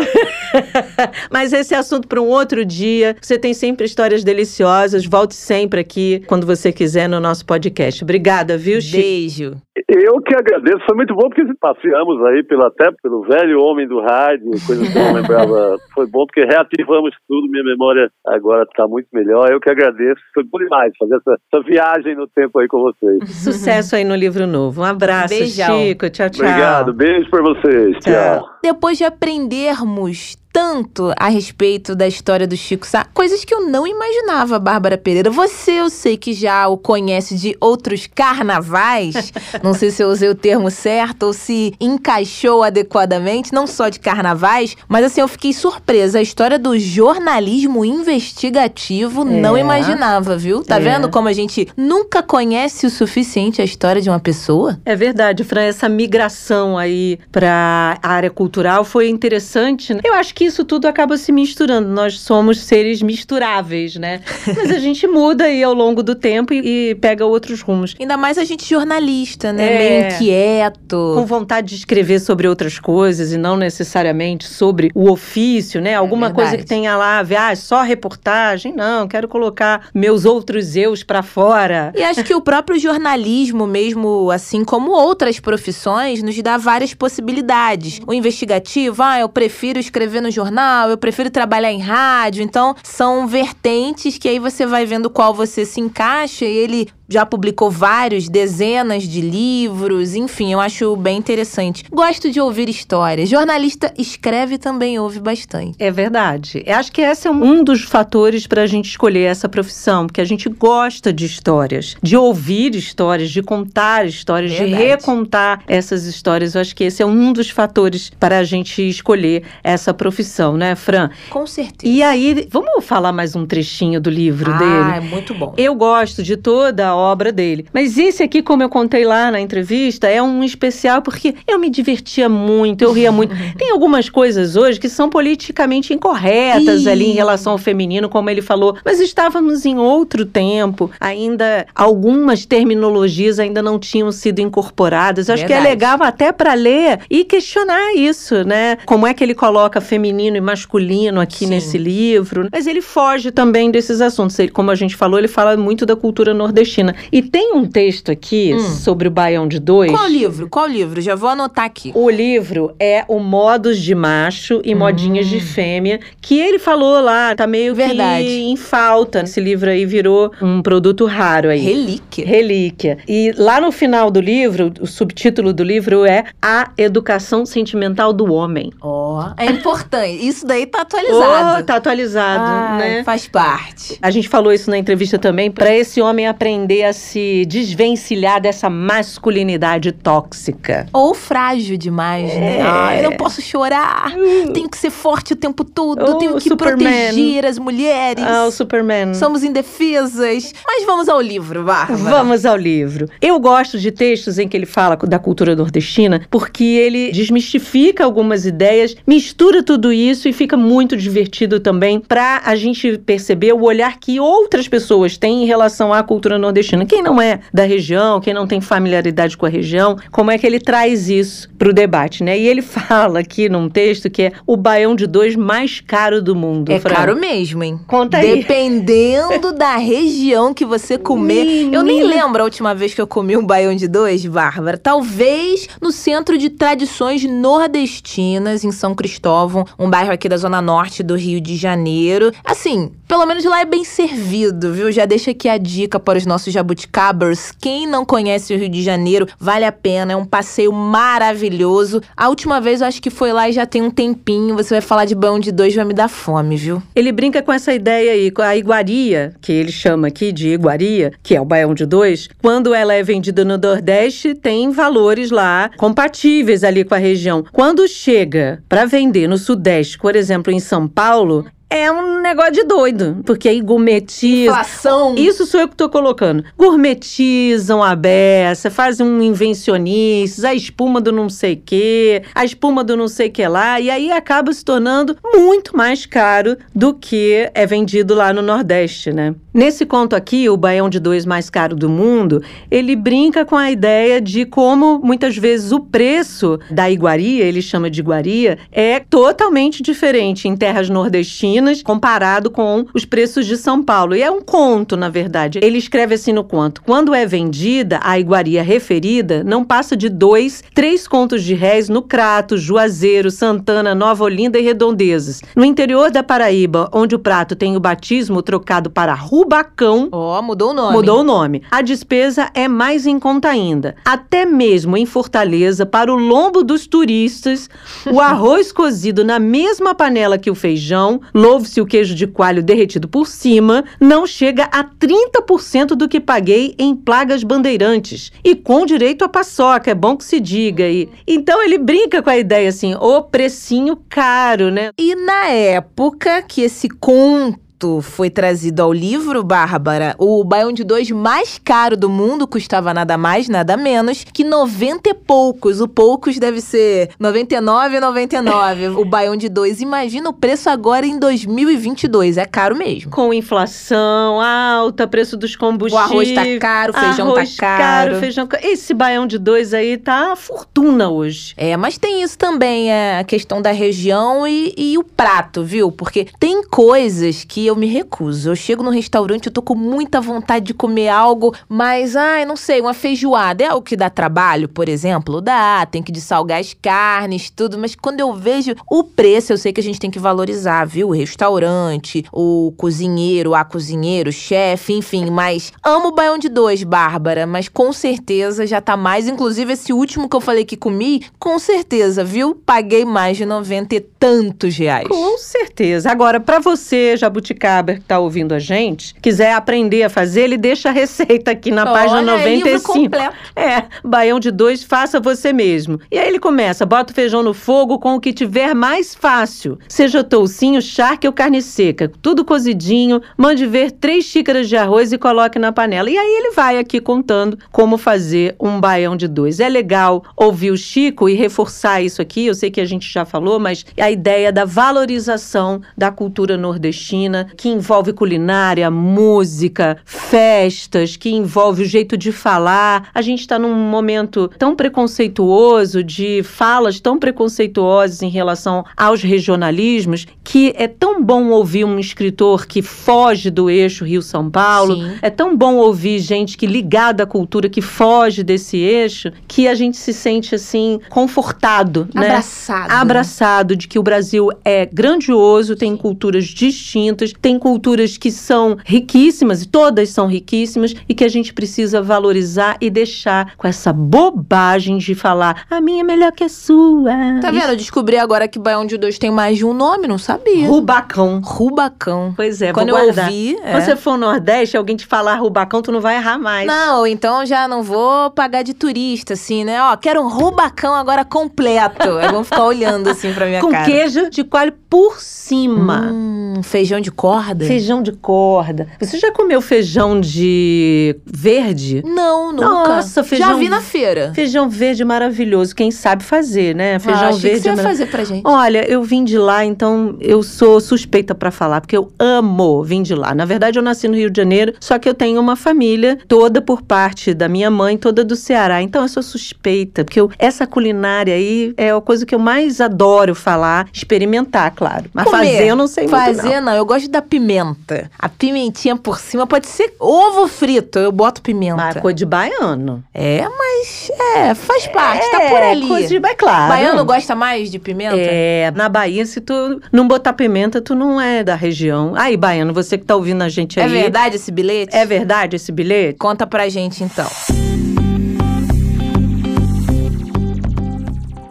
Mas 1.30 1.52
esse 1.52 1.74
é 1.74 1.78
assunto 1.78 2.08
para 2.08 2.20
um 2.20 2.28
outro 2.28 2.64
dia. 2.64 3.16
Você 3.20 3.38
tem 3.38 3.54
sempre 3.54 3.86
histórias 3.86 4.24
deliciosas. 4.24 5.06
Volte 5.06 5.34
sempre 5.34 5.80
aqui 5.80 6.22
quando 6.26 6.46
você 6.46 6.72
quiser 6.72 7.08
no 7.08 7.20
nosso 7.20 7.46
podcast. 7.46 8.02
Obrigada, 8.02 8.56
viu, 8.56 8.80
Chico? 8.80 8.96
Beijo. 8.96 9.52
Eu 9.88 10.20
que 10.20 10.34
agradeço, 10.34 10.84
foi 10.84 10.96
muito 10.96 11.14
bom 11.14 11.30
porque 11.30 11.42
passeamos 11.58 12.22
aí 12.26 12.42
pelo, 12.42 12.64
até 12.64 12.90
pelo 13.02 13.22
velho 13.22 13.58
homem 13.62 13.88
do 13.88 14.00
rádio, 14.00 14.50
coisa 14.66 14.84
que 14.84 14.98
eu 14.98 15.02
não 15.02 15.14
lembrava. 15.14 15.76
Foi 15.94 16.06
bom 16.06 16.26
porque 16.26 16.44
reativamos 16.44 17.14
tudo, 17.26 17.50
minha 17.50 17.64
memória 17.64 18.10
agora 18.26 18.64
está 18.64 18.86
muito 18.86 19.08
melhor. 19.12 19.50
Eu 19.50 19.58
que 19.58 19.70
agradeço, 19.70 20.20
foi 20.34 20.44
bom 20.44 20.58
demais 20.58 20.92
fazer 20.98 21.16
essa, 21.16 21.36
essa 21.52 21.62
viagem 21.64 22.14
no 22.14 22.28
tempo 22.28 22.58
aí 22.58 22.68
com 22.68 22.80
vocês. 22.80 23.18
Sucesso 23.42 23.96
aí 23.96 24.04
no 24.04 24.14
livro 24.14 24.46
novo. 24.46 24.82
Um 24.88 24.92
abraço, 24.92 25.28
Beijão. 25.28 25.80
Chico. 25.80 26.10
Tchau, 26.10 26.30
tchau. 26.30 26.46
Obrigado, 26.46 26.92
beijo 26.94 27.30
para 27.30 27.42
vocês. 27.42 27.96
Tchau. 28.00 28.12
Tchau. 28.12 28.48
Depois 28.62 28.98
de 28.98 29.04
aprendermos 29.04 30.36
tanto 30.58 31.12
a 31.16 31.28
respeito 31.28 31.94
da 31.94 32.08
história 32.08 32.44
do 32.44 32.56
Chico 32.56 32.84
Sá, 32.84 33.04
coisas 33.14 33.44
que 33.44 33.54
eu 33.54 33.68
não 33.68 33.86
imaginava, 33.86 34.58
Bárbara 34.58 34.98
Pereira. 34.98 35.30
Você, 35.30 35.70
eu 35.72 35.88
sei 35.88 36.16
que 36.16 36.32
já 36.32 36.66
o 36.66 36.76
conhece 36.76 37.36
de 37.36 37.56
outros 37.60 38.08
carnavais. 38.12 39.32
não 39.62 39.72
sei 39.72 39.92
se 39.92 40.02
eu 40.02 40.08
usei 40.08 40.28
o 40.28 40.34
termo 40.34 40.68
certo 40.68 41.24
ou 41.26 41.32
se 41.32 41.72
encaixou 41.80 42.64
adequadamente, 42.64 43.52
não 43.52 43.68
só 43.68 43.88
de 43.88 44.00
carnavais, 44.00 44.76
mas 44.88 45.04
assim, 45.04 45.20
eu 45.20 45.28
fiquei 45.28 45.52
surpresa. 45.52 46.18
A 46.18 46.22
história 46.22 46.58
do 46.58 46.76
jornalismo 46.76 47.84
investigativo, 47.84 49.24
não 49.24 49.56
É. 49.56 49.60
imaginava, 49.60 50.36
viu? 50.36 50.64
Tá 50.64 50.76
É. 50.76 50.80
vendo 50.80 51.08
como 51.08 51.28
a 51.28 51.32
gente 51.32 51.68
nunca 51.76 52.20
conhece 52.20 52.84
o 52.84 52.90
suficiente 52.90 53.62
a 53.62 53.64
história 53.64 54.02
de 54.02 54.10
uma 54.10 54.18
pessoa? 54.18 54.80
É 54.84 54.96
verdade, 54.96 55.44
Fran, 55.44 55.62
essa 55.62 55.88
migração 55.88 56.76
aí 56.76 57.16
para 57.30 57.96
a 58.02 58.08
área 58.08 58.30
cultural 58.30 58.82
foi 58.84 59.08
interessante. 59.08 59.94
né? 59.94 60.00
Eu 60.04 60.14
acho 60.14 60.34
que 60.34 60.47
isso 60.48 60.64
tudo 60.64 60.86
acaba 60.86 61.16
se 61.16 61.30
misturando. 61.30 61.88
Nós 61.88 62.20
somos 62.20 62.60
seres 62.60 63.02
misturáveis, 63.02 63.96
né? 63.96 64.20
Mas 64.56 64.70
a 64.70 64.78
gente 64.78 65.06
muda 65.06 65.44
aí 65.44 65.62
ao 65.62 65.74
longo 65.74 66.02
do 66.02 66.14
tempo 66.14 66.52
e, 66.52 66.90
e 66.90 66.94
pega 66.96 67.24
outros 67.24 67.60
rumos. 67.60 67.94
Ainda 68.00 68.16
mais 68.16 68.38
a 68.38 68.44
gente 68.44 68.68
jornalista, 68.68 69.52
né? 69.52 69.72
É. 69.72 69.78
Meio 69.78 70.14
inquieto. 70.14 71.12
Com 71.14 71.26
vontade 71.26 71.68
de 71.68 71.76
escrever 71.76 72.20
sobre 72.20 72.48
outras 72.48 72.78
coisas 72.78 73.32
e 73.32 73.38
não 73.38 73.56
necessariamente 73.56 74.46
sobre 74.48 74.90
o 74.94 75.10
ofício, 75.10 75.80
né? 75.80 75.94
Alguma 75.94 76.28
verdade. 76.28 76.50
coisa 76.50 76.58
que 76.58 76.66
tenha 76.66 76.96
lá 76.96 77.20
ah, 77.20 77.56
só 77.56 77.82
reportagem. 77.82 78.72
Não, 78.74 79.06
quero 79.06 79.28
colocar 79.28 79.88
meus 79.94 80.24
outros 80.24 80.76
eus 80.76 81.02
para 81.02 81.22
fora. 81.22 81.92
E 81.94 82.02
acho 82.02 82.24
que 82.24 82.34
o 82.34 82.40
próprio 82.40 82.78
jornalismo, 82.78 83.66
mesmo 83.66 84.30
assim 84.30 84.64
como 84.64 84.92
outras 84.92 85.38
profissões, 85.38 86.22
nos 86.22 86.40
dá 86.42 86.56
várias 86.56 86.94
possibilidades. 86.94 88.00
O 88.06 88.14
investigativo, 88.14 89.02
ah, 89.02 89.20
eu 89.20 89.28
prefiro 89.28 89.78
escrever 89.78 90.20
no 90.20 90.30
jornal, 90.38 90.90
eu 90.90 90.96
prefiro 90.96 91.30
trabalhar 91.30 91.72
em 91.72 91.80
rádio. 91.80 92.42
Então, 92.42 92.74
são 92.82 93.26
vertentes 93.26 94.18
que 94.18 94.28
aí 94.28 94.38
você 94.38 94.64
vai 94.66 94.86
vendo 94.86 95.10
qual 95.10 95.34
você 95.34 95.64
se 95.64 95.80
encaixa 95.80 96.44
e 96.44 96.56
ele 96.56 96.88
já 97.08 97.24
publicou 97.24 97.70
vários, 97.70 98.28
dezenas 98.28 99.04
de 99.04 99.20
livros, 99.20 100.14
enfim, 100.14 100.52
eu 100.52 100.60
acho 100.60 100.94
bem 100.96 101.16
interessante. 101.16 101.84
Gosto 101.90 102.30
de 102.30 102.40
ouvir 102.40 102.68
histórias. 102.68 103.28
Jornalista 103.28 103.92
escreve 103.96 104.58
também 104.58 104.98
ouve 104.98 105.18
bastante. 105.18 105.74
É 105.78 105.90
verdade. 105.90 106.62
Eu 106.66 106.76
acho 106.76 106.92
que 106.92 107.00
esse 107.00 107.26
é 107.26 107.30
um 107.30 107.64
dos 107.64 107.82
fatores 107.82 108.46
para 108.46 108.62
a 108.62 108.66
gente 108.66 108.90
escolher 108.90 109.22
essa 109.22 109.48
profissão, 109.48 110.06
porque 110.06 110.20
a 110.20 110.24
gente 110.24 110.48
gosta 110.48 111.12
de 111.12 111.24
histórias, 111.24 111.96
de 112.02 112.16
ouvir 112.16 112.74
histórias, 112.74 113.30
de 113.30 113.42
contar 113.42 114.06
histórias, 114.06 114.52
de 114.52 114.58
Verdade. 114.58 114.82
recontar 114.84 115.62
essas 115.66 116.04
histórias. 116.04 116.54
Eu 116.54 116.60
acho 116.60 116.76
que 116.76 116.84
esse 116.84 117.02
é 117.02 117.06
um 117.06 117.32
dos 117.32 117.48
fatores 117.48 118.10
para 118.18 118.38
a 118.38 118.44
gente 118.44 118.86
escolher 118.86 119.44
essa 119.64 119.94
profissão, 119.94 120.56
né, 120.56 120.74
Fran? 120.74 121.10
Com 121.30 121.46
certeza. 121.46 121.90
E 121.92 122.02
aí, 122.02 122.46
vamos 122.50 122.84
falar 122.84 123.12
mais 123.12 123.34
um 123.34 123.46
trechinho 123.46 124.00
do 124.00 124.10
livro 124.10 124.52
ah, 124.52 124.58
dele? 124.58 124.96
é 124.96 125.00
muito 125.00 125.34
bom. 125.34 125.54
Eu 125.56 125.74
gosto 125.74 126.22
de 126.22 126.36
toda 126.36 126.88
a 126.88 126.97
obra 126.98 127.32
dele. 127.32 127.66
Mas 127.72 127.96
esse 127.96 128.22
aqui, 128.22 128.42
como 128.42 128.62
eu 128.62 128.68
contei 128.68 129.04
lá 129.04 129.30
na 129.30 129.40
entrevista, 129.40 130.06
é 130.08 130.22
um 130.22 130.42
especial 130.42 131.02
porque 131.02 131.34
eu 131.46 131.58
me 131.58 131.70
divertia 131.70 132.28
muito, 132.28 132.82
eu 132.82 132.92
ria 132.92 133.12
muito. 133.12 133.34
Tem 133.56 133.70
algumas 133.70 134.08
coisas 134.08 134.56
hoje 134.56 134.78
que 134.80 134.88
são 134.88 135.08
politicamente 135.08 135.92
incorretas 135.92 136.86
ali 136.86 137.06
em 137.06 137.14
relação 137.14 137.52
ao 137.52 137.58
feminino, 137.58 138.08
como 138.08 138.30
ele 138.30 138.42
falou. 138.42 138.76
Mas 138.84 139.00
estávamos 139.00 139.64
em 139.64 139.78
outro 139.78 140.24
tempo. 140.24 140.90
Ainda 141.00 141.66
algumas 141.74 142.44
terminologias 142.44 143.38
ainda 143.38 143.62
não 143.62 143.78
tinham 143.78 144.10
sido 144.12 144.40
incorporadas. 144.40 145.30
Acho 145.30 145.46
que 145.46 145.52
é 145.52 145.56
Verdade. 145.56 145.74
legal 145.74 146.02
até 146.02 146.32
para 146.32 146.54
ler 146.54 147.00
e 147.10 147.24
questionar 147.24 147.94
isso, 147.94 148.44
né? 148.44 148.76
Como 148.84 149.06
é 149.06 149.14
que 149.14 149.22
ele 149.22 149.34
coloca 149.34 149.80
feminino 149.80 150.36
e 150.36 150.40
masculino 150.40 151.20
aqui 151.20 151.40
Sim. 151.40 151.46
nesse 151.46 151.78
livro. 151.78 152.48
Mas 152.50 152.66
ele 152.66 152.80
foge 152.80 153.30
também 153.30 153.70
desses 153.70 154.00
assuntos. 154.00 154.38
Ele, 154.38 154.50
como 154.50 154.70
a 154.70 154.74
gente 154.74 154.96
falou, 154.96 155.18
ele 155.18 155.28
fala 155.28 155.56
muito 155.56 155.84
da 155.86 155.96
cultura 155.96 156.32
nordestina. 156.34 156.87
E 157.12 157.22
tem 157.22 157.54
um 157.54 157.64
texto 157.66 158.10
aqui 158.10 158.52
Hum. 158.54 158.58
sobre 158.60 159.08
o 159.08 159.10
Baião 159.10 159.46
de 159.48 159.58
Dois. 159.58 159.90
Qual 159.90 160.06
livro? 160.08 160.48
Qual 160.48 160.66
livro? 160.66 161.00
Já 161.00 161.14
vou 161.14 161.28
anotar 161.30 161.64
aqui. 161.64 161.92
O 161.94 162.08
livro 162.10 162.74
é 162.80 163.04
o 163.08 163.18
Modos 163.18 163.78
de 163.78 163.94
Macho 163.94 164.60
e 164.64 164.74
Modinhas 164.74 165.26
de 165.26 165.40
Fêmea, 165.40 166.00
que 166.20 166.38
ele 166.38 166.58
falou 166.58 167.00
lá, 167.00 167.34
tá 167.34 167.46
meio 167.46 167.72
Hum. 167.72 167.76
Verdade. 167.76 168.24
que 168.24 168.40
em 168.50 168.56
falta. 168.56 169.20
Esse 169.20 169.40
livro 169.40 169.70
aí 169.70 169.84
virou 169.84 170.30
um 170.42 170.62
produto 170.62 171.04
raro 171.06 171.48
aí. 171.50 171.60
Relíquia. 171.60 172.26
Relíquia. 172.26 172.98
E 173.08 173.32
lá 173.36 173.60
no 173.60 173.70
final 173.72 174.10
do 174.10 174.20
livro, 174.20 174.72
o 174.80 174.86
subtítulo 174.86 175.52
do 175.52 175.62
livro 175.62 176.04
é 176.04 176.24
A 176.42 176.70
Educação 176.76 177.44
Sentimental 177.46 178.12
do 178.12 178.32
Homem. 178.32 178.72
Ó, 178.80 179.30
é 179.36 179.46
importante. 179.46 180.26
Isso 180.26 180.46
daí 180.46 180.66
tá 180.66 180.78
Oh, 180.78 180.82
atualizado. 180.82 181.64
tá 181.66 181.76
atualizado, 181.76 182.44
Ai, 182.44 182.78
né? 182.78 183.04
Faz 183.04 183.26
parte. 183.28 183.98
A 184.00 184.10
gente 184.10 184.28
falou 184.28 184.52
isso 184.52 184.70
na 184.70 184.78
entrevista 184.78 185.18
também, 185.18 185.50
para 185.50 185.74
esse 185.74 186.00
homem 186.00 186.26
aprender 186.26 186.77
a 186.82 186.92
se 186.92 187.44
desvencilhar 187.46 188.40
dessa 188.40 188.68
masculinidade 188.68 189.92
tóxica. 189.92 190.86
Ou 190.92 191.14
frágil 191.14 191.76
demais, 191.76 192.34
né? 192.34 192.58
É. 192.58 192.62
Ai, 192.62 193.02
não 193.02 193.12
posso 193.12 193.40
chorar. 193.40 194.12
Tenho 194.52 194.68
que 194.68 194.76
ser 194.76 194.90
forte 194.90 195.32
o 195.32 195.36
tempo 195.36 195.64
todo. 195.64 196.02
Oh, 196.02 196.14
tenho 196.14 196.36
que 196.36 196.48
Superman. 196.48 197.08
proteger 197.08 197.46
as 197.46 197.58
mulheres. 197.58 198.24
Ah, 198.24 198.46
o 198.46 198.50
Superman. 198.50 199.14
Somos 199.14 199.42
indefesas. 199.42 200.52
Mas 200.66 200.84
vamos 200.84 201.08
ao 201.08 201.20
livro, 201.20 201.64
Bárbara. 201.64 201.98
Vamos 201.98 202.44
ao 202.44 202.56
livro. 202.56 203.08
Eu 203.20 203.38
gosto 203.40 203.78
de 203.78 203.90
textos 203.90 204.38
em 204.38 204.46
que 204.48 204.56
ele 204.56 204.66
fala 204.66 204.96
da 204.96 205.18
cultura 205.18 205.56
nordestina, 205.56 206.22
porque 206.30 206.64
ele 206.64 207.10
desmistifica 207.12 208.04
algumas 208.04 208.46
ideias, 208.46 208.96
mistura 209.06 209.62
tudo 209.62 209.92
isso 209.92 210.28
e 210.28 210.32
fica 210.32 210.56
muito 210.56 210.96
divertido 210.96 211.60
também 211.60 211.98
para 212.00 212.42
a 212.44 212.54
gente 212.54 212.98
perceber 212.98 213.52
o 213.52 213.62
olhar 213.62 213.98
que 213.98 214.20
outras 214.20 214.68
pessoas 214.68 215.16
têm 215.16 215.42
em 215.44 215.46
relação 215.46 215.92
à 215.92 216.02
cultura 216.02 216.38
nordestina. 216.38 216.67
Quem 216.86 217.02
não 217.02 217.20
é 217.20 217.40
da 217.52 217.64
região, 217.64 218.20
quem 218.20 218.34
não 218.34 218.46
tem 218.46 218.60
familiaridade 218.60 219.36
com 219.36 219.46
a 219.46 219.48
região, 219.48 219.96
como 220.10 220.30
é 220.30 220.38
que 220.38 220.46
ele 220.46 220.58
traz 220.58 221.08
isso 221.08 221.48
para 221.58 221.68
o 221.68 221.72
debate, 221.72 222.22
né? 222.22 222.38
E 222.38 222.46
ele 222.46 222.62
fala 222.62 223.20
aqui 223.20 223.48
num 223.48 223.68
texto 223.68 224.10
que 224.10 224.22
é 224.22 224.32
o 224.46 224.56
baião 224.56 224.94
de 224.94 225.06
dois 225.06 225.36
mais 225.36 225.80
caro 225.80 226.22
do 226.22 226.34
mundo. 226.34 226.70
É 226.70 226.78
Fran. 226.78 226.94
caro 226.94 227.16
mesmo, 227.16 227.62
hein? 227.62 227.80
Conta 227.86 228.18
aí. 228.18 228.36
Dependendo 228.36 229.52
da 229.52 229.76
região 229.76 230.52
que 230.54 230.64
você 230.64 230.98
comer. 230.98 231.68
Eu 231.72 231.82
nem 231.82 232.00
Menina. 232.00 232.24
lembro 232.24 232.42
a 232.42 232.44
última 232.44 232.74
vez 232.74 232.94
que 232.94 233.00
eu 233.00 233.06
comi 233.06 233.36
um 233.36 233.44
baião 233.44 233.74
de 233.74 233.88
dois, 233.88 234.24
Bárbara. 234.26 234.76
Talvez 234.76 235.68
no 235.80 235.90
Centro 235.90 236.36
de 236.36 236.50
Tradições 236.50 237.24
Nordestinas, 237.24 238.64
em 238.64 238.72
São 238.72 238.94
Cristóvão, 238.94 239.64
um 239.78 239.88
bairro 239.88 240.12
aqui 240.12 240.28
da 240.28 240.36
Zona 240.36 240.60
Norte 240.60 241.02
do 241.02 241.16
Rio 241.16 241.40
de 241.40 241.56
Janeiro. 241.56 242.32
Assim, 242.44 242.92
pelo 243.06 243.26
menos 243.26 243.44
lá 243.44 243.60
é 243.60 243.64
bem 243.64 243.84
servido, 243.84 244.72
viu? 244.72 244.92
Já 244.92 245.06
deixa 245.06 245.30
aqui 245.30 245.48
a 245.48 245.58
dica 245.58 245.98
para 245.98 246.18
os 246.18 246.26
nossos 246.26 246.47
jabuticabers. 246.50 247.52
Quem 247.52 247.86
não 247.86 248.04
conhece 248.04 248.54
o 248.54 248.58
Rio 248.58 248.68
de 248.68 248.82
Janeiro, 248.82 249.26
vale 249.38 249.64
a 249.64 249.72
pena. 249.72 250.12
É 250.12 250.16
um 250.16 250.24
passeio 250.24 250.72
maravilhoso. 250.72 252.02
A 252.16 252.28
última 252.28 252.60
vez 252.60 252.80
eu 252.80 252.86
acho 252.86 253.02
que 253.02 253.10
foi 253.10 253.32
lá 253.32 253.48
e 253.48 253.52
já 253.52 253.66
tem 253.66 253.82
um 253.82 253.90
tempinho. 253.90 254.56
Você 254.56 254.74
vai 254.74 254.80
falar 254.80 255.04
de 255.04 255.14
baião 255.14 255.38
de 255.38 255.52
dois, 255.52 255.74
vai 255.74 255.84
me 255.84 255.94
dar 255.94 256.08
fome, 256.08 256.56
viu? 256.56 256.82
Ele 256.94 257.12
brinca 257.12 257.42
com 257.42 257.52
essa 257.52 257.72
ideia 257.72 258.12
aí, 258.12 258.30
com 258.30 258.42
a 258.42 258.56
iguaria, 258.56 259.34
que 259.40 259.52
ele 259.52 259.72
chama 259.72 260.08
aqui 260.08 260.32
de 260.32 260.48
iguaria, 260.48 261.12
que 261.22 261.34
é 261.34 261.40
o 261.40 261.44
baião 261.44 261.74
de 261.74 261.86
dois. 261.86 262.28
Quando 262.40 262.74
ela 262.74 262.94
é 262.94 263.02
vendida 263.02 263.44
no 263.44 263.58
Nordeste, 263.58 264.34
tem 264.34 264.70
valores 264.70 265.30
lá 265.30 265.70
compatíveis 265.76 266.64
ali 266.64 266.84
com 266.84 266.94
a 266.94 266.98
região. 266.98 267.44
Quando 267.52 267.86
chega 267.88 268.62
para 268.68 268.84
vender 268.84 269.28
no 269.28 269.38
Sudeste, 269.38 269.98
por 269.98 270.16
exemplo, 270.16 270.52
em 270.52 270.60
São 270.60 270.86
Paulo, 270.88 271.46
é 271.70 271.90
um 271.92 272.20
negócio 272.22 272.52
de 272.52 272.64
doido. 272.64 273.18
Porque 273.24 273.48
aí 273.48 273.60
gourmetiza. 273.60 274.50
Inflação. 274.50 275.14
Isso 275.16 275.44
sou 275.46 275.60
eu 275.60 275.68
que 275.68 275.76
tô 275.76 275.88
colocando. 275.88 276.44
Gourmetizam 276.56 277.82
a 277.82 277.94
beça, 277.94 278.70
fazem 278.70 279.06
um 279.06 279.22
invencionistas, 279.22 280.44
a 280.44 280.54
espuma 280.54 281.00
do 281.00 281.12
não 281.12 281.28
sei 281.28 281.56
que, 281.56 282.22
a 282.34 282.44
espuma 282.44 282.82
do 282.82 282.96
não 282.96 283.08
sei 283.08 283.28
que 283.28 283.46
lá, 283.46 283.80
e 283.80 283.90
aí 283.90 284.10
acaba 284.10 284.52
se 284.52 284.64
tornando 284.64 285.16
muito 285.34 285.76
mais 285.76 286.06
caro 286.06 286.56
do 286.74 286.94
que 286.94 287.50
é 287.54 287.66
vendido 287.66 288.14
lá 288.14 288.32
no 288.32 288.42
Nordeste, 288.42 289.12
né? 289.12 289.34
Nesse 289.52 289.84
conto 289.84 290.14
aqui, 290.14 290.48
o 290.48 290.56
Baião 290.56 290.88
de 290.88 291.00
Dois 291.00 291.26
mais 291.26 291.50
caro 291.50 291.74
do 291.74 291.88
mundo, 291.88 292.42
ele 292.70 292.94
brinca 292.94 293.44
com 293.44 293.56
a 293.56 293.70
ideia 293.70 294.20
de 294.20 294.44
como 294.44 295.00
muitas 295.02 295.36
vezes 295.36 295.72
o 295.72 295.80
preço 295.80 296.58
da 296.70 296.90
iguaria, 296.90 297.44
ele 297.44 297.60
chama 297.60 297.90
de 297.90 298.00
iguaria, 298.00 298.58
é 298.70 299.00
totalmente 299.00 299.82
diferente 299.82 300.46
em 300.46 300.56
terras 300.56 300.88
nordestinas 300.88 301.57
comparado 301.82 302.50
com 302.50 302.86
os 302.94 303.04
preços 303.04 303.46
de 303.46 303.56
São 303.56 303.82
Paulo. 303.82 304.14
E 304.14 304.22
é 304.22 304.30
um 304.30 304.40
conto, 304.40 304.96
na 304.96 305.08
verdade. 305.08 305.60
Ele 305.62 305.78
escreve 305.78 306.14
assim 306.14 306.32
no 306.32 306.44
conto: 306.44 306.82
quando 306.82 307.14
é 307.14 307.26
vendida 307.26 308.00
a 308.02 308.18
iguaria 308.18 308.62
referida, 308.62 309.42
não 309.44 309.64
passa 309.64 309.96
de 309.96 310.08
dois, 310.08 310.62
três 310.74 311.06
contos 311.06 311.42
de 311.42 311.54
réis 311.54 311.88
no 311.88 312.02
Crato, 312.02 312.56
Juazeiro, 312.56 313.30
Santana, 313.30 313.94
Nova 313.94 314.24
Olinda 314.24 314.58
e 314.58 314.62
Redondezas. 314.62 315.42
No 315.54 315.64
interior 315.64 316.10
da 316.10 316.22
Paraíba, 316.22 316.88
onde 316.92 317.14
o 317.14 317.18
prato 317.18 317.54
tem 317.54 317.76
o 317.76 317.80
batismo 317.80 318.42
trocado 318.42 318.90
para 318.90 319.14
Rubacão, 319.14 320.08
Ó, 320.12 320.40
mudou 320.42 320.70
o 320.70 320.74
nome. 320.74 320.96
Mudou 320.96 321.20
o 321.20 321.24
nome. 321.24 321.62
A 321.70 321.82
despesa 321.82 322.50
é 322.54 322.68
mais 322.68 323.06
em 323.06 323.18
conta 323.18 323.48
ainda. 323.48 323.94
Até 324.04 324.44
mesmo 324.44 324.96
em 324.96 325.06
Fortaleza, 325.06 325.86
para 325.86 326.12
o 326.12 326.16
lombo 326.16 326.62
dos 326.62 326.86
turistas, 326.86 327.68
o 328.10 328.20
arroz 328.20 328.70
cozido 328.72 329.24
na 329.24 329.38
mesma 329.38 329.94
panela 329.94 330.38
que 330.38 330.50
o 330.50 330.54
feijão, 330.54 331.20
louve-se 331.48 331.80
o 331.80 331.86
queijo 331.86 332.14
de 332.14 332.26
coalho 332.26 332.62
derretido 332.62 333.08
por 333.08 333.26
cima, 333.26 333.82
não 333.98 334.26
chega 334.26 334.64
a 334.64 334.84
30% 334.84 335.88
do 335.94 336.06
que 336.06 336.20
paguei 336.20 336.74
em 336.78 336.94
plagas 336.94 337.42
bandeirantes. 337.42 338.30
E 338.44 338.54
com 338.54 338.84
direito 338.84 339.24
a 339.24 339.28
paçoca, 339.28 339.90
é 339.90 339.94
bom 339.94 340.14
que 340.14 340.24
se 340.24 340.40
diga. 340.40 340.86
E, 340.86 341.08
então 341.26 341.64
ele 341.64 341.78
brinca 341.78 342.22
com 342.22 342.28
a 342.28 342.36
ideia 342.36 342.68
assim, 342.68 342.94
o 342.94 343.22
precinho 343.22 343.96
caro, 344.08 344.70
né? 344.70 344.90
E 344.98 345.14
na 345.14 345.48
época 345.48 346.42
que 346.42 346.60
esse 346.60 346.88
conto 346.88 347.67
foi 348.02 348.28
trazido 348.30 348.82
ao 348.82 348.92
livro, 348.92 349.42
Bárbara, 349.44 350.14
o 350.18 350.42
Baião 350.42 350.72
de 350.72 350.82
Dois 350.82 351.10
mais 351.10 351.60
caro 351.62 351.96
do 351.96 352.08
mundo 352.08 352.46
custava 352.46 352.92
nada 352.92 353.16
mais, 353.16 353.48
nada 353.48 353.76
menos 353.76 354.24
que 354.24 354.42
90 354.42 355.10
e 355.10 355.14
poucos. 355.14 355.80
O 355.80 355.86
poucos 355.88 356.38
deve 356.38 356.60
ser 356.60 357.10
99,99. 357.20 358.96
o 358.98 359.04
Baião 359.04 359.36
de 359.36 359.48
Dois. 359.48 359.80
Imagina 359.80 360.28
o 360.30 360.32
preço 360.32 360.68
agora 360.68 361.06
em 361.06 361.18
2022. 361.18 362.36
É 362.36 362.44
caro 362.44 362.76
mesmo. 362.76 363.10
Com 363.10 363.32
inflação 363.32 364.40
alta, 364.40 365.06
preço 365.06 365.36
dos 365.36 365.54
O 365.54 365.58
combustíveis. 365.58 366.10
arroz 366.10 366.34
tá 366.34 366.58
caro, 366.60 366.92
o 366.92 367.00
feijão 367.00 367.28
arroz 367.28 367.56
tá 367.56 367.78
caro. 367.78 368.16
feijão 368.16 368.46
caro. 368.46 368.66
Esse 368.66 368.92
baião 368.92 369.26
de 369.26 369.38
dois 369.38 369.72
aí 369.72 369.96
tá 369.96 370.34
fortuna 370.34 371.08
hoje. 371.08 371.54
É, 371.56 371.76
mas 371.76 371.98
tem 371.98 372.22
isso 372.22 372.36
também, 372.36 372.90
é 372.90 373.18
a 373.18 373.24
questão 373.24 373.62
da 373.62 373.70
região 373.70 374.46
e, 374.46 374.74
e 374.76 374.98
o 374.98 375.04
prato, 375.04 375.62
viu? 375.62 375.92
Porque 375.92 376.26
tem 376.38 376.64
coisas 376.64 377.44
que 377.44 377.67
eu 377.68 377.76
me 377.76 377.86
recuso. 377.86 378.50
Eu 378.50 378.56
chego 378.56 378.82
no 378.82 378.90
restaurante, 378.90 379.46
eu 379.46 379.52
tô 379.52 379.62
com 379.62 379.74
muita 379.74 380.20
vontade 380.20 380.66
de 380.66 380.74
comer 380.74 381.08
algo, 381.08 381.54
mas, 381.68 382.16
ai, 382.16 382.44
não 382.44 382.56
sei, 382.56 382.80
uma 382.80 382.94
feijoada 382.94 383.62
é 383.62 383.68
algo 383.68 383.84
que 383.84 383.96
dá 383.96 384.10
trabalho, 384.10 384.68
por 384.68 384.88
exemplo? 384.88 385.40
Dá, 385.40 385.86
tem 385.86 386.02
que 386.02 386.12
dessalgar 386.12 386.60
as 386.60 386.74
carnes, 386.74 387.50
tudo, 387.50 387.78
mas 387.78 387.94
quando 387.94 388.20
eu 388.20 388.32
vejo 388.34 388.74
o 388.90 389.04
preço, 389.04 389.52
eu 389.52 389.58
sei 389.58 389.72
que 389.72 389.80
a 389.80 389.84
gente 389.84 390.00
tem 390.00 390.10
que 390.10 390.18
valorizar, 390.18 390.84
viu? 390.84 391.08
O 391.08 391.12
restaurante, 391.12 392.24
o 392.32 392.72
cozinheiro, 392.76 393.54
a 393.54 393.64
cozinheiro, 393.64 394.30
o 394.30 394.32
chefe, 394.32 394.92
enfim, 394.92 395.30
mas 395.30 395.72
amo 395.84 396.08
o 396.08 396.14
baião 396.14 396.38
de 396.38 396.48
dois, 396.48 396.82
Bárbara, 396.82 397.46
mas 397.46 397.68
com 397.68 397.92
certeza 397.92 398.66
já 398.66 398.80
tá 398.80 398.96
mais, 398.96 399.28
inclusive 399.28 399.72
esse 399.72 399.92
último 399.92 400.28
que 400.28 400.36
eu 400.36 400.40
falei 400.40 400.64
que 400.64 400.76
comi, 400.76 401.22
com 401.38 401.58
certeza, 401.58 402.24
viu? 402.24 402.54
Paguei 402.54 403.04
mais 403.04 403.36
de 403.36 403.44
90 403.44 403.94
e 403.94 404.00
tantos 404.00 404.76
reais. 404.76 405.06
Com 405.08 405.38
certeza. 405.38 406.10
Agora, 406.10 406.40
pra 406.40 406.58
você, 406.58 407.16
Jabuticaba, 407.16 407.57
que 407.58 408.00
tá 408.06 408.18
ouvindo 408.18 408.54
a 408.54 408.58
gente, 408.58 409.14
quiser 409.20 409.52
aprender 409.54 410.02
a 410.02 410.10
fazer, 410.10 410.42
ele 410.42 410.56
deixa 410.56 410.88
a 410.88 410.92
receita 410.92 411.50
aqui 411.50 411.70
na 411.70 411.84
página 411.84 412.32
Olha, 412.32 412.42
é 412.42 412.54
livro 412.54 412.70
95. 412.70 412.92
completo. 412.92 413.36
É, 413.54 413.84
baião 414.04 414.40
de 414.40 414.50
dois, 414.50 414.82
faça 414.84 415.20
você 415.20 415.52
mesmo. 415.52 416.00
E 416.10 416.18
aí 416.18 416.28
ele 416.28 416.38
começa, 416.38 416.86
bota 416.86 417.12
o 417.12 417.14
feijão 417.14 417.42
no 417.42 417.52
fogo 417.52 417.98
com 417.98 418.14
o 418.14 418.20
que 418.20 418.32
tiver 418.32 418.74
mais 418.74 419.14
fácil. 419.14 419.78
Seja 419.88 420.24
toucinho, 420.24 420.80
charque 420.80 421.26
ou 421.26 421.32
carne 421.32 421.60
seca, 421.60 422.10
tudo 422.22 422.44
cozidinho, 422.44 423.20
mande 423.36 423.66
ver 423.66 423.90
três 423.90 424.24
xícaras 424.24 424.68
de 424.68 424.76
arroz 424.76 425.12
e 425.12 425.18
coloque 425.18 425.58
na 425.58 425.72
panela. 425.72 426.08
E 426.08 426.16
aí 426.16 426.36
ele 426.38 426.52
vai 426.52 426.78
aqui 426.78 427.00
contando 427.00 427.58
como 427.72 427.98
fazer 427.98 428.54
um 428.60 428.80
baião 428.80 429.16
de 429.16 429.26
dois. 429.26 429.60
É 429.60 429.68
legal 429.68 430.24
ouvir 430.36 430.70
o 430.70 430.76
Chico 430.76 431.28
e 431.28 431.34
reforçar 431.34 432.00
isso 432.00 432.22
aqui, 432.22 432.46
eu 432.46 432.54
sei 432.54 432.70
que 432.70 432.80
a 432.80 432.84
gente 432.84 433.10
já 433.10 433.24
falou, 433.24 433.58
mas 433.58 433.84
a 433.98 434.10
ideia 434.10 434.52
da 434.52 434.64
valorização 434.64 435.80
da 435.96 436.10
cultura 436.10 436.56
nordestina, 436.56 437.47
que 437.56 437.68
envolve 437.68 438.12
culinária, 438.12 438.90
música, 438.90 439.98
festas, 440.04 441.16
que 441.16 441.30
envolve 441.30 441.82
o 441.82 441.86
jeito 441.86 442.16
de 442.16 442.32
falar. 442.32 443.08
A 443.14 443.22
gente 443.22 443.40
está 443.40 443.58
num 443.58 443.74
momento 443.74 444.48
tão 444.58 444.74
preconceituoso, 444.74 446.02
de 446.02 446.42
falas 446.42 447.00
tão 447.00 447.18
preconceituosas 447.18 448.22
em 448.22 448.28
relação 448.28 448.84
aos 448.96 449.22
regionalismos, 449.22 450.26
que 450.44 450.72
é 450.76 450.88
tão 450.88 451.22
bom 451.22 451.48
ouvir 451.48 451.84
um 451.84 451.98
escritor 451.98 452.66
que 452.66 452.82
foge 452.82 453.50
do 453.50 453.68
eixo 453.68 454.04
Rio-São 454.04 454.50
Paulo, 454.50 454.96
Sim. 454.96 455.12
é 455.22 455.30
tão 455.30 455.56
bom 455.56 455.76
ouvir 455.76 456.18
gente 456.18 456.56
que 456.56 456.66
ligada 456.66 457.22
à 457.22 457.26
cultura, 457.26 457.68
que 457.68 457.82
foge 457.82 458.42
desse 458.42 458.76
eixo, 458.76 459.30
que 459.46 459.68
a 459.68 459.74
gente 459.74 459.96
se 459.96 460.12
sente 460.12 460.54
assim, 460.54 461.00
confortado, 461.08 462.08
né? 462.14 462.28
Abraçado. 462.28 462.92
abraçado 462.92 463.76
de 463.76 463.88
que 463.88 463.98
o 463.98 464.02
Brasil 464.02 464.48
é 464.64 464.86
grandioso, 464.86 465.76
tem 465.76 465.96
culturas 465.96 466.46
distintas, 466.46 467.32
tem 467.40 467.58
culturas 467.58 468.16
que 468.16 468.30
são 468.30 468.76
riquíssimas, 468.84 469.62
e 469.62 469.68
todas 469.68 470.10
são 470.10 470.26
riquíssimas, 470.26 470.94
e 471.08 471.14
que 471.14 471.24
a 471.24 471.28
gente 471.28 471.52
precisa 471.52 472.00
valorizar 472.02 472.76
e 472.80 472.90
deixar 472.90 473.54
com 473.56 473.66
essa 473.66 473.92
bobagem 473.92 474.98
de 474.98 475.14
falar 475.14 475.64
a 475.70 475.80
minha 475.80 476.00
é 476.00 476.04
melhor 476.04 476.32
que 476.32 476.44
a 476.44 476.48
sua. 476.48 477.10
Tá 477.40 477.50
vendo? 477.50 477.70
Eu 477.70 477.76
descobri 477.76 478.16
agora 478.18 478.46
que 478.48 478.58
Baião 478.58 478.86
de 478.86 478.96
Dois 478.96 479.18
tem 479.18 479.30
mais 479.30 479.58
de 479.58 479.64
um 479.64 479.72
nome, 479.72 480.06
não 480.06 480.18
sabia. 480.18 480.66
Rubacão. 480.68 481.40
Rubacão. 481.44 482.32
Pois 482.36 482.62
é, 482.62 482.72
Quando 482.72 482.90
eu 482.90 482.96
ouvi, 482.96 483.56
é. 483.62 483.72
Quando 483.72 483.84
você 483.84 483.96
for 483.96 484.10
ao 484.12 484.18
Nordeste, 484.18 484.76
alguém 484.76 484.96
te 484.96 485.06
falar 485.06 485.36
Rubacão, 485.36 485.82
tu 485.82 485.92
não 485.92 486.00
vai 486.00 486.16
errar 486.16 486.38
mais. 486.38 486.66
Não, 486.66 487.06
então 487.06 487.44
já 487.44 487.66
não 487.66 487.82
vou 487.82 488.30
pagar 488.30 488.62
de 488.62 488.74
turista, 488.74 489.34
assim, 489.34 489.64
né? 489.64 489.82
Ó, 489.82 489.96
quero 489.96 490.20
um 490.22 490.28
rubacão 490.28 490.94
agora 490.94 491.24
completo. 491.24 492.08
Vou 492.32 492.44
ficar 492.44 492.64
olhando 492.64 493.08
assim 493.08 493.32
pra 493.32 493.46
minha 493.46 493.60
Com 493.60 493.70
cara. 493.70 493.84
queijo 493.84 494.30
de 494.30 494.44
coalho 494.44 494.72
por 494.88 495.20
cima. 495.20 496.10
Hum, 496.12 496.60
feijão 496.62 497.00
de 497.00 497.10
corda? 497.32 497.64
Feijão 497.66 498.02
de 498.02 498.12
corda. 498.12 498.86
Você 499.00 499.18
já 499.18 499.30
comeu 499.32 499.60
feijão 499.60 500.20
de 500.20 501.16
verde? 501.26 502.02
Não, 502.04 502.52
nunca. 502.52 502.64
Nossa, 502.68 503.22
feijão- 503.22 503.48
Já 503.50 503.54
vi 503.56 503.68
na 503.68 503.80
feira. 503.80 504.32
Feijão 504.34 504.68
verde 504.68 505.04
maravilhoso. 505.04 505.74
Quem 505.74 505.90
sabe 505.90 506.24
fazer, 506.24 506.74
né? 506.74 506.98
Feijão 506.98 507.28
ah, 507.28 507.32
verde 507.32 507.60
que 507.62 507.74
você 507.74 507.80
é 507.80 507.82
fazer 507.82 508.06
pra 508.06 508.24
gente. 508.24 508.42
Olha, 508.46 508.88
eu 508.90 509.02
vim 509.02 509.24
de 509.24 509.36
lá, 509.38 509.64
então 509.64 510.16
eu 510.20 510.42
sou 510.42 510.80
suspeita 510.80 511.34
pra 511.34 511.50
falar, 511.50 511.80
porque 511.80 511.96
eu 511.96 512.10
amo 512.18 512.82
vir 512.82 513.02
de 513.02 513.14
lá. 513.14 513.34
Na 513.34 513.44
verdade, 513.44 513.78
eu 513.78 513.82
nasci 513.82 514.08
no 514.08 514.14
Rio 514.16 514.30
de 514.30 514.40
Janeiro, 514.40 514.74
só 514.80 514.98
que 514.98 515.08
eu 515.08 515.14
tenho 515.14 515.40
uma 515.40 515.56
família 515.56 516.18
toda 516.26 516.60
por 516.62 516.82
parte 516.82 517.34
da 517.34 517.48
minha 517.48 517.70
mãe, 517.70 517.96
toda 517.96 518.24
do 518.24 518.34
Ceará. 518.36 518.82
Então 518.82 519.02
eu 519.02 519.08
sou 519.08 519.22
suspeita, 519.22 520.04
porque 520.04 520.20
eu- 520.20 520.30
essa 520.38 520.66
culinária 520.66 521.34
aí 521.34 521.74
é 521.76 521.90
a 521.90 522.00
coisa 522.00 522.24
que 522.24 522.34
eu 522.34 522.38
mais 522.38 522.80
adoro 522.80 523.34
falar, 523.34 523.88
experimentar, 523.92 524.72
claro. 524.74 525.04
Mas 525.12 525.24
Comer. 525.24 525.38
fazer 525.52 525.66
eu 525.66 525.76
não 525.76 525.86
sei 525.86 526.04
muito 526.06 526.16
Fazer 526.18 526.60
não. 526.60 526.74
eu 526.74 526.84
gosto 526.84 527.08
da 527.10 527.17
pimenta. 527.22 528.10
A 528.18 528.28
pimentinha 528.28 528.96
por 528.96 529.18
cima 529.18 529.46
pode 529.46 529.66
ser 529.66 529.94
ovo 529.98 530.48
frito, 530.48 530.98
eu 530.98 531.10
boto 531.12 531.42
pimenta. 531.42 531.90
É 531.90 531.94
coisa 532.00 532.16
de 532.16 532.26
baiano. 532.26 533.02
É, 533.14 533.46
mas 533.48 534.10
é, 534.36 534.54
faz 534.54 534.86
parte, 534.86 535.30
tá 535.30 535.42
É, 535.42 535.48
por 535.50 535.62
ali. 535.62 535.88
Coisa 535.88 536.08
de, 536.08 536.16
é 536.26 536.34
claro. 536.34 536.68
Baiano 536.68 537.04
gosta 537.04 537.34
mais 537.34 537.70
de 537.70 537.78
pimenta? 537.78 538.16
É, 538.18 538.70
na 538.74 538.88
Bahia, 538.88 539.24
se 539.26 539.40
tu 539.40 539.80
não 539.92 540.06
botar 540.06 540.32
pimenta, 540.32 540.80
tu 540.80 540.94
não 540.94 541.20
é 541.20 541.42
da 541.44 541.54
região. 541.54 542.12
Aí, 542.16 542.36
baiano, 542.36 542.72
você 542.72 542.98
que 542.98 543.04
tá 543.04 543.14
ouvindo 543.16 543.42
a 543.42 543.48
gente 543.48 543.78
É 543.78 543.84
aí. 543.84 543.88
verdade 543.90 544.36
esse 544.36 544.50
bilhete? 544.50 544.94
É 544.96 545.04
verdade 545.06 545.56
esse 545.56 545.70
bilhete? 545.72 546.18
Conta 546.18 546.46
pra 546.46 546.68
gente 546.68 547.02
então. 547.04 547.28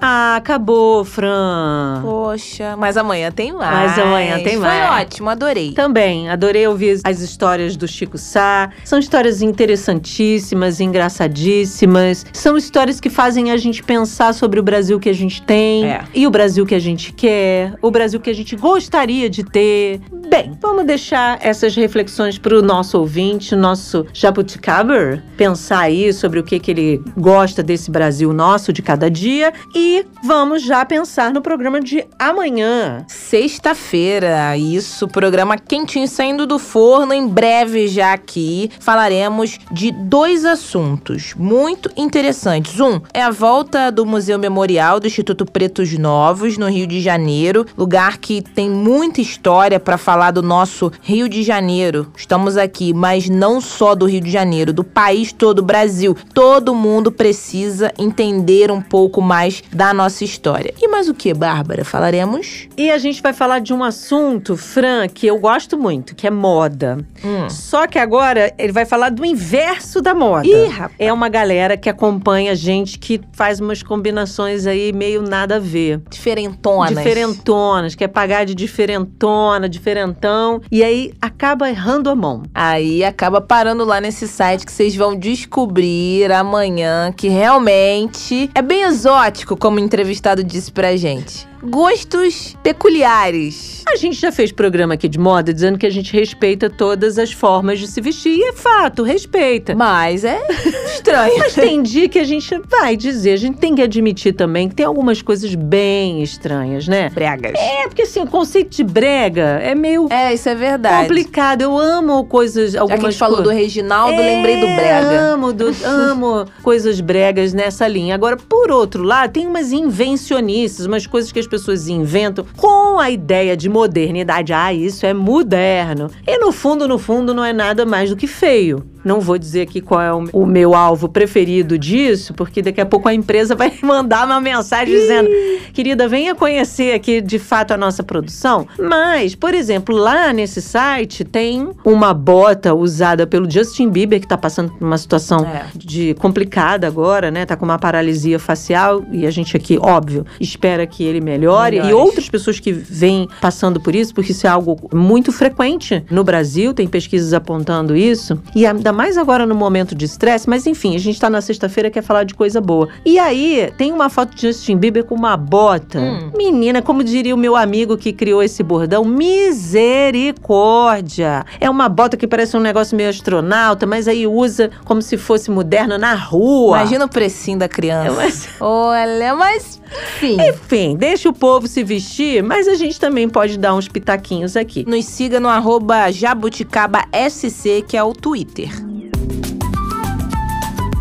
Ah, 0.09 0.37
acabou, 0.37 1.03
Fran. 1.03 1.99
Poxa, 2.01 2.77
mas 2.77 2.95
amanhã 2.95 3.29
tem 3.29 3.51
mais. 3.51 3.91
Mas 3.91 3.99
amanhã 3.99 4.41
tem 4.41 4.55
mais. 4.55 4.87
Foi 4.89 5.01
ótimo, 5.03 5.29
adorei. 5.29 5.73
Também, 5.73 6.29
adorei 6.29 6.65
ouvir 6.65 7.01
as 7.03 7.19
histórias 7.19 7.75
do 7.75 7.85
Chico 7.89 8.17
Sá. 8.17 8.69
São 8.85 8.99
histórias 8.99 9.41
interessantíssimas, 9.41 10.79
engraçadíssimas. 10.79 12.25
São 12.31 12.55
histórias 12.55 13.01
que 13.01 13.09
fazem 13.09 13.51
a 13.51 13.57
gente 13.57 13.83
pensar 13.83 14.33
sobre 14.33 14.61
o 14.61 14.63
Brasil 14.63 14.97
que 14.97 15.09
a 15.09 15.13
gente 15.13 15.41
tem 15.41 15.85
É. 15.85 16.01
e 16.15 16.25
o 16.25 16.31
Brasil 16.31 16.65
que 16.65 16.73
a 16.75 16.79
gente 16.79 17.11
quer, 17.11 17.73
o 17.81 17.91
Brasil 17.91 18.21
que 18.21 18.29
a 18.29 18.35
gente 18.35 18.55
gostaria 18.55 19.29
de 19.29 19.43
ter. 19.43 19.99
Bem, 20.29 20.57
vamos 20.61 20.85
deixar 20.85 21.37
essas 21.41 21.75
reflexões 21.75 22.37
para 22.37 22.57
o 22.57 22.61
nosso 22.61 22.97
ouvinte, 22.97 23.57
nosso 23.57 24.05
Jabuticaber, 24.13 25.21
pensar 25.35 25.79
aí 25.81 26.13
sobre 26.13 26.39
o 26.39 26.43
que, 26.43 26.59
que 26.59 26.71
ele 26.71 27.01
gosta 27.17 27.61
desse 27.61 27.91
Brasil 27.91 28.31
nosso 28.31 28.71
de 28.71 28.81
cada 28.81 29.11
dia 29.11 29.51
e 29.75 29.96
vamos 30.23 30.63
já 30.63 30.85
pensar 30.85 31.33
no 31.33 31.41
programa 31.41 31.79
de 31.79 32.05
amanhã. 32.19 33.05
Sexta-feira, 33.07 34.57
isso, 34.57 35.07
programa 35.07 35.57
quentinho 35.57 36.07
saindo 36.07 36.45
do 36.45 36.59
forno. 36.59 37.13
Em 37.13 37.27
breve 37.27 37.87
já 37.87 38.13
aqui 38.13 38.69
falaremos 38.79 39.59
de 39.71 39.91
dois 39.91 40.45
assuntos 40.45 41.33
muito 41.35 41.89
interessantes. 41.95 42.79
Um 42.79 42.99
é 43.13 43.21
a 43.21 43.31
volta 43.31 43.91
do 43.91 44.05
Museu 44.05 44.37
Memorial 44.37 44.99
do 44.99 45.07
Instituto 45.07 45.45
Pretos 45.45 45.97
Novos, 45.97 46.57
no 46.57 46.67
Rio 46.67 46.87
de 46.87 47.01
Janeiro, 47.01 47.65
lugar 47.77 48.17
que 48.17 48.41
tem 48.41 48.69
muita 48.69 49.21
história 49.21 49.79
para 49.79 49.97
falar 49.97 50.31
do 50.31 50.41
nosso 50.41 50.91
Rio 51.01 51.29
de 51.29 51.43
Janeiro. 51.43 52.11
Estamos 52.15 52.57
aqui, 52.57 52.93
mas 52.93 53.29
não 53.29 53.61
só 53.61 53.95
do 53.95 54.05
Rio 54.05 54.21
de 54.21 54.31
Janeiro, 54.31 54.73
do 54.73 54.83
país 54.83 55.31
todo, 55.31 55.63
Brasil. 55.63 56.15
Todo 56.33 56.75
mundo 56.75 57.11
precisa 57.11 57.93
entender 57.97 58.71
um 58.71 58.81
pouco 58.81 59.21
mais 59.21 59.63
da 59.78 59.93
nossa 59.93 60.23
história. 60.23 60.73
E 60.82 60.88
mais 60.88 61.07
o 61.07 61.13
que, 61.13 61.32
Bárbara? 61.36 61.86
Falaremos? 61.86 62.67
E 62.75 62.89
a 62.89 62.97
gente 62.97 63.21
vai 63.21 63.32
falar 63.32 63.59
de 63.59 63.71
um 63.71 63.84
assunto, 63.84 64.57
Fran, 64.57 65.07
que 65.07 65.28
eu 65.28 65.38
gosto 65.38 65.78
muito, 65.78 66.15
que 66.15 66.25
é 66.25 66.32
moda. 66.32 66.97
Hum. 67.23 67.47
Só 67.47 67.86
que 67.86 67.99
agora 67.99 68.51
ele 68.57 68.71
vai 68.73 68.86
falar 68.86 69.09
do 69.09 69.23
inverso 69.23 70.01
da 70.01 70.15
moda. 70.15 70.47
Ih, 70.47 70.67
rapaz. 70.67 70.95
É 70.97 71.13
uma 71.13 71.30
galera 71.30 71.78
que 71.78 71.88
acompanha 71.88 72.55
gente 72.55 72.97
que 72.97 73.21
faz 73.34 73.59
umas 73.59 73.84
combinações 73.84 74.65
aí 74.65 74.91
meio 74.91 75.21
nada 75.21 75.57
a 75.57 75.59
ver. 75.59 76.01
Diferentonas. 76.09 76.97
Diferentonas, 76.97 77.93
quer 77.93 78.07
pagar 78.07 78.45
de 78.45 78.55
diferentona, 78.55 79.69
diferentão, 79.69 80.59
e 80.71 80.84
aí 80.84 81.13
acaba 81.21 81.69
errando 81.69 82.09
a 82.09 82.15
mão. 82.15 82.41
Aí 82.51 83.03
acaba 83.03 83.39
parando 83.39 83.86
lá 83.86 84.01
nesse 84.01 84.28
site 84.28 84.65
que 84.65 84.71
vocês 84.71 84.95
vão 84.95 85.15
descobrir 85.15 86.32
amanhã 86.32 87.13
que 87.15 87.28
realmente 87.28 88.49
é 88.55 88.61
bem 88.63 88.82
exótico, 88.82 89.55
como 89.68 89.80
entrevistado 89.80 90.45
disse 90.45 90.72
pra 90.72 90.95
gente. 90.95 91.45
Gostos 91.63 92.55
peculiares. 92.63 93.83
A 93.87 93.95
gente 93.95 94.19
já 94.19 94.31
fez 94.31 94.51
programa 94.51 94.93
aqui 94.93 95.07
de 95.07 95.17
moda 95.17 95.53
dizendo 95.53 95.77
que 95.77 95.85
a 95.85 95.89
gente 95.89 96.13
respeita 96.13 96.69
todas 96.69 97.17
as 97.17 97.31
formas 97.31 97.79
de 97.79 97.87
se 97.87 97.99
vestir, 98.01 98.37
e 98.37 98.43
é 98.43 98.53
fato, 98.53 99.01
respeita. 99.03 99.73
Mas 99.75 100.23
é 100.23 100.39
estranho. 100.93 101.37
Mas 101.39 101.53
tem 101.55 101.81
dia 101.81 102.07
que 102.09 102.19
a 102.19 102.23
gente 102.23 102.59
vai 102.69 102.95
dizer, 102.95 103.31
a 103.31 103.37
gente 103.37 103.57
tem 103.57 103.73
que 103.75 103.81
admitir 103.81 104.33
também 104.33 104.69
que 104.69 104.75
tem 104.75 104.85
algumas 104.85 105.21
coisas 105.21 105.55
bem 105.55 106.21
estranhas, 106.21 106.87
né? 106.87 107.09
Bregas. 107.09 107.53
É, 107.55 107.87
porque 107.87 108.03
assim, 108.03 108.19
o 108.19 108.27
conceito 108.27 108.75
de 108.75 108.83
brega 108.83 109.59
é 109.63 109.73
meio 109.73 110.07
É, 110.11 110.33
isso 110.33 110.47
é 110.49 110.55
verdade. 110.55 111.03
complicado. 111.07 111.61
Eu 111.61 111.77
amo 111.77 112.25
coisas, 112.25 112.73
Já 112.73 112.81
algumas 112.81 112.99
que 112.99 113.05
a 113.07 113.09
gente 113.11 113.19
falou 113.19 113.41
do. 113.41 113.49
Reginaldo, 113.49 114.13
É, 114.13 114.35
lembrei 114.35 114.55
do 114.59 114.67
Brega. 114.67 115.21
Amo, 115.33 115.53
do- 115.53 115.73
amo 115.83 116.45
coisas 116.61 116.99
bregas 117.01 117.53
nessa 117.53 117.87
linha. 117.87 118.13
Agora, 118.13 118.37
por 118.37 118.69
outro 118.71 119.01
lado, 119.03 119.31
tem 119.31 119.47
umas 119.47 119.71
invencionices, 119.71 120.85
umas 120.85 121.07
coisas 121.07 121.31
que 121.31 121.39
as 121.39 121.46
pessoas 121.47 121.87
inventam 121.87 122.45
com 122.55 122.99
a 122.99 123.09
ideia 123.09 123.55
de 123.55 123.69
modernidade. 123.69 124.53
Ah, 124.53 124.73
isso 124.73 125.05
é 125.05 125.13
moderno. 125.13 126.09
E 126.25 126.37
no 126.37 126.51
fundo, 126.51 126.87
no 126.87 126.99
fundo, 126.99 127.33
não 127.33 127.43
é 127.43 127.53
nada 127.53 127.85
mais 127.85 128.09
do 128.09 128.15
que 128.15 128.27
feio. 128.27 128.83
Não 129.07 129.21
vou 129.21 129.37
dizer 129.37 129.61
aqui 129.61 129.79
qual 129.79 130.01
é 130.01 130.13
o, 130.13 130.45
meu 130.45 130.73
alvo 130.75 131.07
preferido 131.07 131.77
disso, 131.77 132.33
porque 132.33 132.61
daqui 132.61 132.81
a 132.81 132.85
pouco 132.85 133.07
a 133.07 133.13
empresa 133.13 133.55
vai 133.55 133.73
mandar 133.81 134.25
uma 134.25 134.41
mensagem 134.41 134.93
dizendo: 134.93 135.29
querida, 135.73 136.07
venha 136.07 136.35
conhecer 136.35 136.93
aqui 136.93 137.21
de 137.21 137.39
fato 137.39 137.71
a 137.71 137.77
nossa 137.77 138.03
produção. 138.03 138.67
Mas, 138.79 139.33
por 139.33 139.53
exemplo, 139.53 139.95
lá 139.95 140.33
nesse 140.33 140.61
site 140.61 141.23
tem 141.23 141.69
uma 141.85 142.13
bota 142.13 142.73
usada 142.75 143.25
pelo 143.25 143.49
Justin 143.49 143.89
Bieber, 143.89 144.19
que 144.19 144.27
tá 144.27 144.37
passando 144.37 144.71
por 144.73 144.85
uma 144.85 144.97
situação 144.97 145.45
É. 145.45 145.67
de 145.75 146.13
complicada 146.15 146.85
agora, 146.87 147.31
né? 147.31 147.45
Tá 147.45 147.55
com 147.55 147.63
uma 147.65 147.79
paralisia 147.79 148.37
facial 148.39 149.03
e 149.11 149.25
a 149.25 149.31
gente 149.31 149.55
aqui, 149.55 149.77
óbvio, 149.81 150.25
espera 150.39 150.85
que 150.85 151.03
ele 151.03 151.21
melhore. 151.21 151.77
E 151.77 151.81
Melhores. 151.81 152.05
outras 152.05 152.29
pessoas 152.29 152.59
que 152.59 152.71
vêm 152.73 153.27
passando 153.39 153.79
por 153.79 153.95
isso, 153.95 154.13
porque 154.13 154.31
isso 154.31 154.45
é 154.45 154.49
algo 154.49 154.77
muito 154.93 155.31
frequente 155.31 156.03
no 156.11 156.23
Brasil, 156.23 156.73
tem 156.73 156.87
pesquisas 156.87 157.33
apontando 157.33 157.95
isso. 157.95 158.37
E 158.55 158.65
ainda 158.65 158.91
mais 158.97 159.17
agora 159.17 159.45
no 159.45 159.53
momento 159.55 159.93
de 159.93 160.05
estresse, 160.05 160.49
mas 160.49 160.65
enfim, 160.65 160.95
a 160.95 160.99
gente 160.99 161.19
tá 161.19 161.29
na 161.29 161.39
sexta-feira 161.39 161.91
quer 161.91 162.01
falar 162.01 162.23
de 162.23 162.33
coisa 162.33 162.59
boa. 162.59 162.89
E 163.05 163.19
aí, 163.19 163.71
tem 163.77 163.93
uma 163.93 164.09
foto 164.09 164.33
de 164.35 164.41
Justin 164.47 164.75
Bieber 164.77 165.03
com 165.05 165.13
uma 165.13 165.37
bota. 165.37 165.99
Hum. 165.99 166.31
Menina, 166.35 166.81
como 166.81 167.03
diria 167.03 167.35
o 167.35 167.37
meu 167.37 167.55
amigo 167.55 167.95
que 167.95 168.11
criou 168.11 168.41
esse 168.41 168.63
bordão, 168.63 169.05
misericórdia! 169.05 171.45
É 171.59 171.69
uma 171.69 171.87
bota 171.87 172.17
que 172.17 172.25
parece 172.27 172.57
um 172.57 172.59
negócio 172.59 172.97
meio 172.97 173.09
astronauta, 173.09 173.85
mas 173.85 174.07
aí 174.07 174.25
usa 174.25 174.71
como 174.83 174.99
se 175.01 175.15
fosse 175.17 175.51
moderno 175.51 175.97
na 175.97 176.15
rua. 176.15 176.77
Imagina 176.79 177.05
o 177.05 177.09
precinho 177.09 177.59
da 177.59 177.67
criança. 177.69 178.07
É, 178.07 178.11
mas- 178.15 178.49
Olha, 178.59 179.35
mas 179.35 179.79
enfim. 179.91 180.38
Enfim, 180.49 180.95
deixa 180.95 181.29
o 181.29 181.33
povo 181.33 181.67
se 181.67 181.83
vestir, 181.83 182.43
mas 182.43 182.67
a 182.67 182.75
gente 182.75 182.99
também 182.99 183.29
pode 183.29 183.57
dar 183.57 183.73
uns 183.73 183.88
pitaquinhos 183.88 184.55
aqui. 184.55 184.85
Nos 184.88 185.05
siga 185.05 185.39
no 185.39 185.47
arroba 185.47 186.11
jabuticabasc, 186.11 187.83
que 187.88 187.97
é 187.97 188.03
o 188.03 188.13
Twitter. 188.13 188.69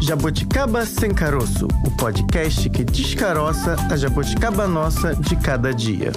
Jabuticaba 0.03 0.87
Sem 0.87 1.13
Caroço, 1.13 1.67
o 1.85 1.91
podcast 1.97 2.71
que 2.71 2.85
descaroça 2.85 3.77
a 3.91 3.97
jabuticaba 3.97 4.69
nossa 4.69 5.17
de 5.17 5.35
cada 5.35 5.75
dia. 5.75 6.13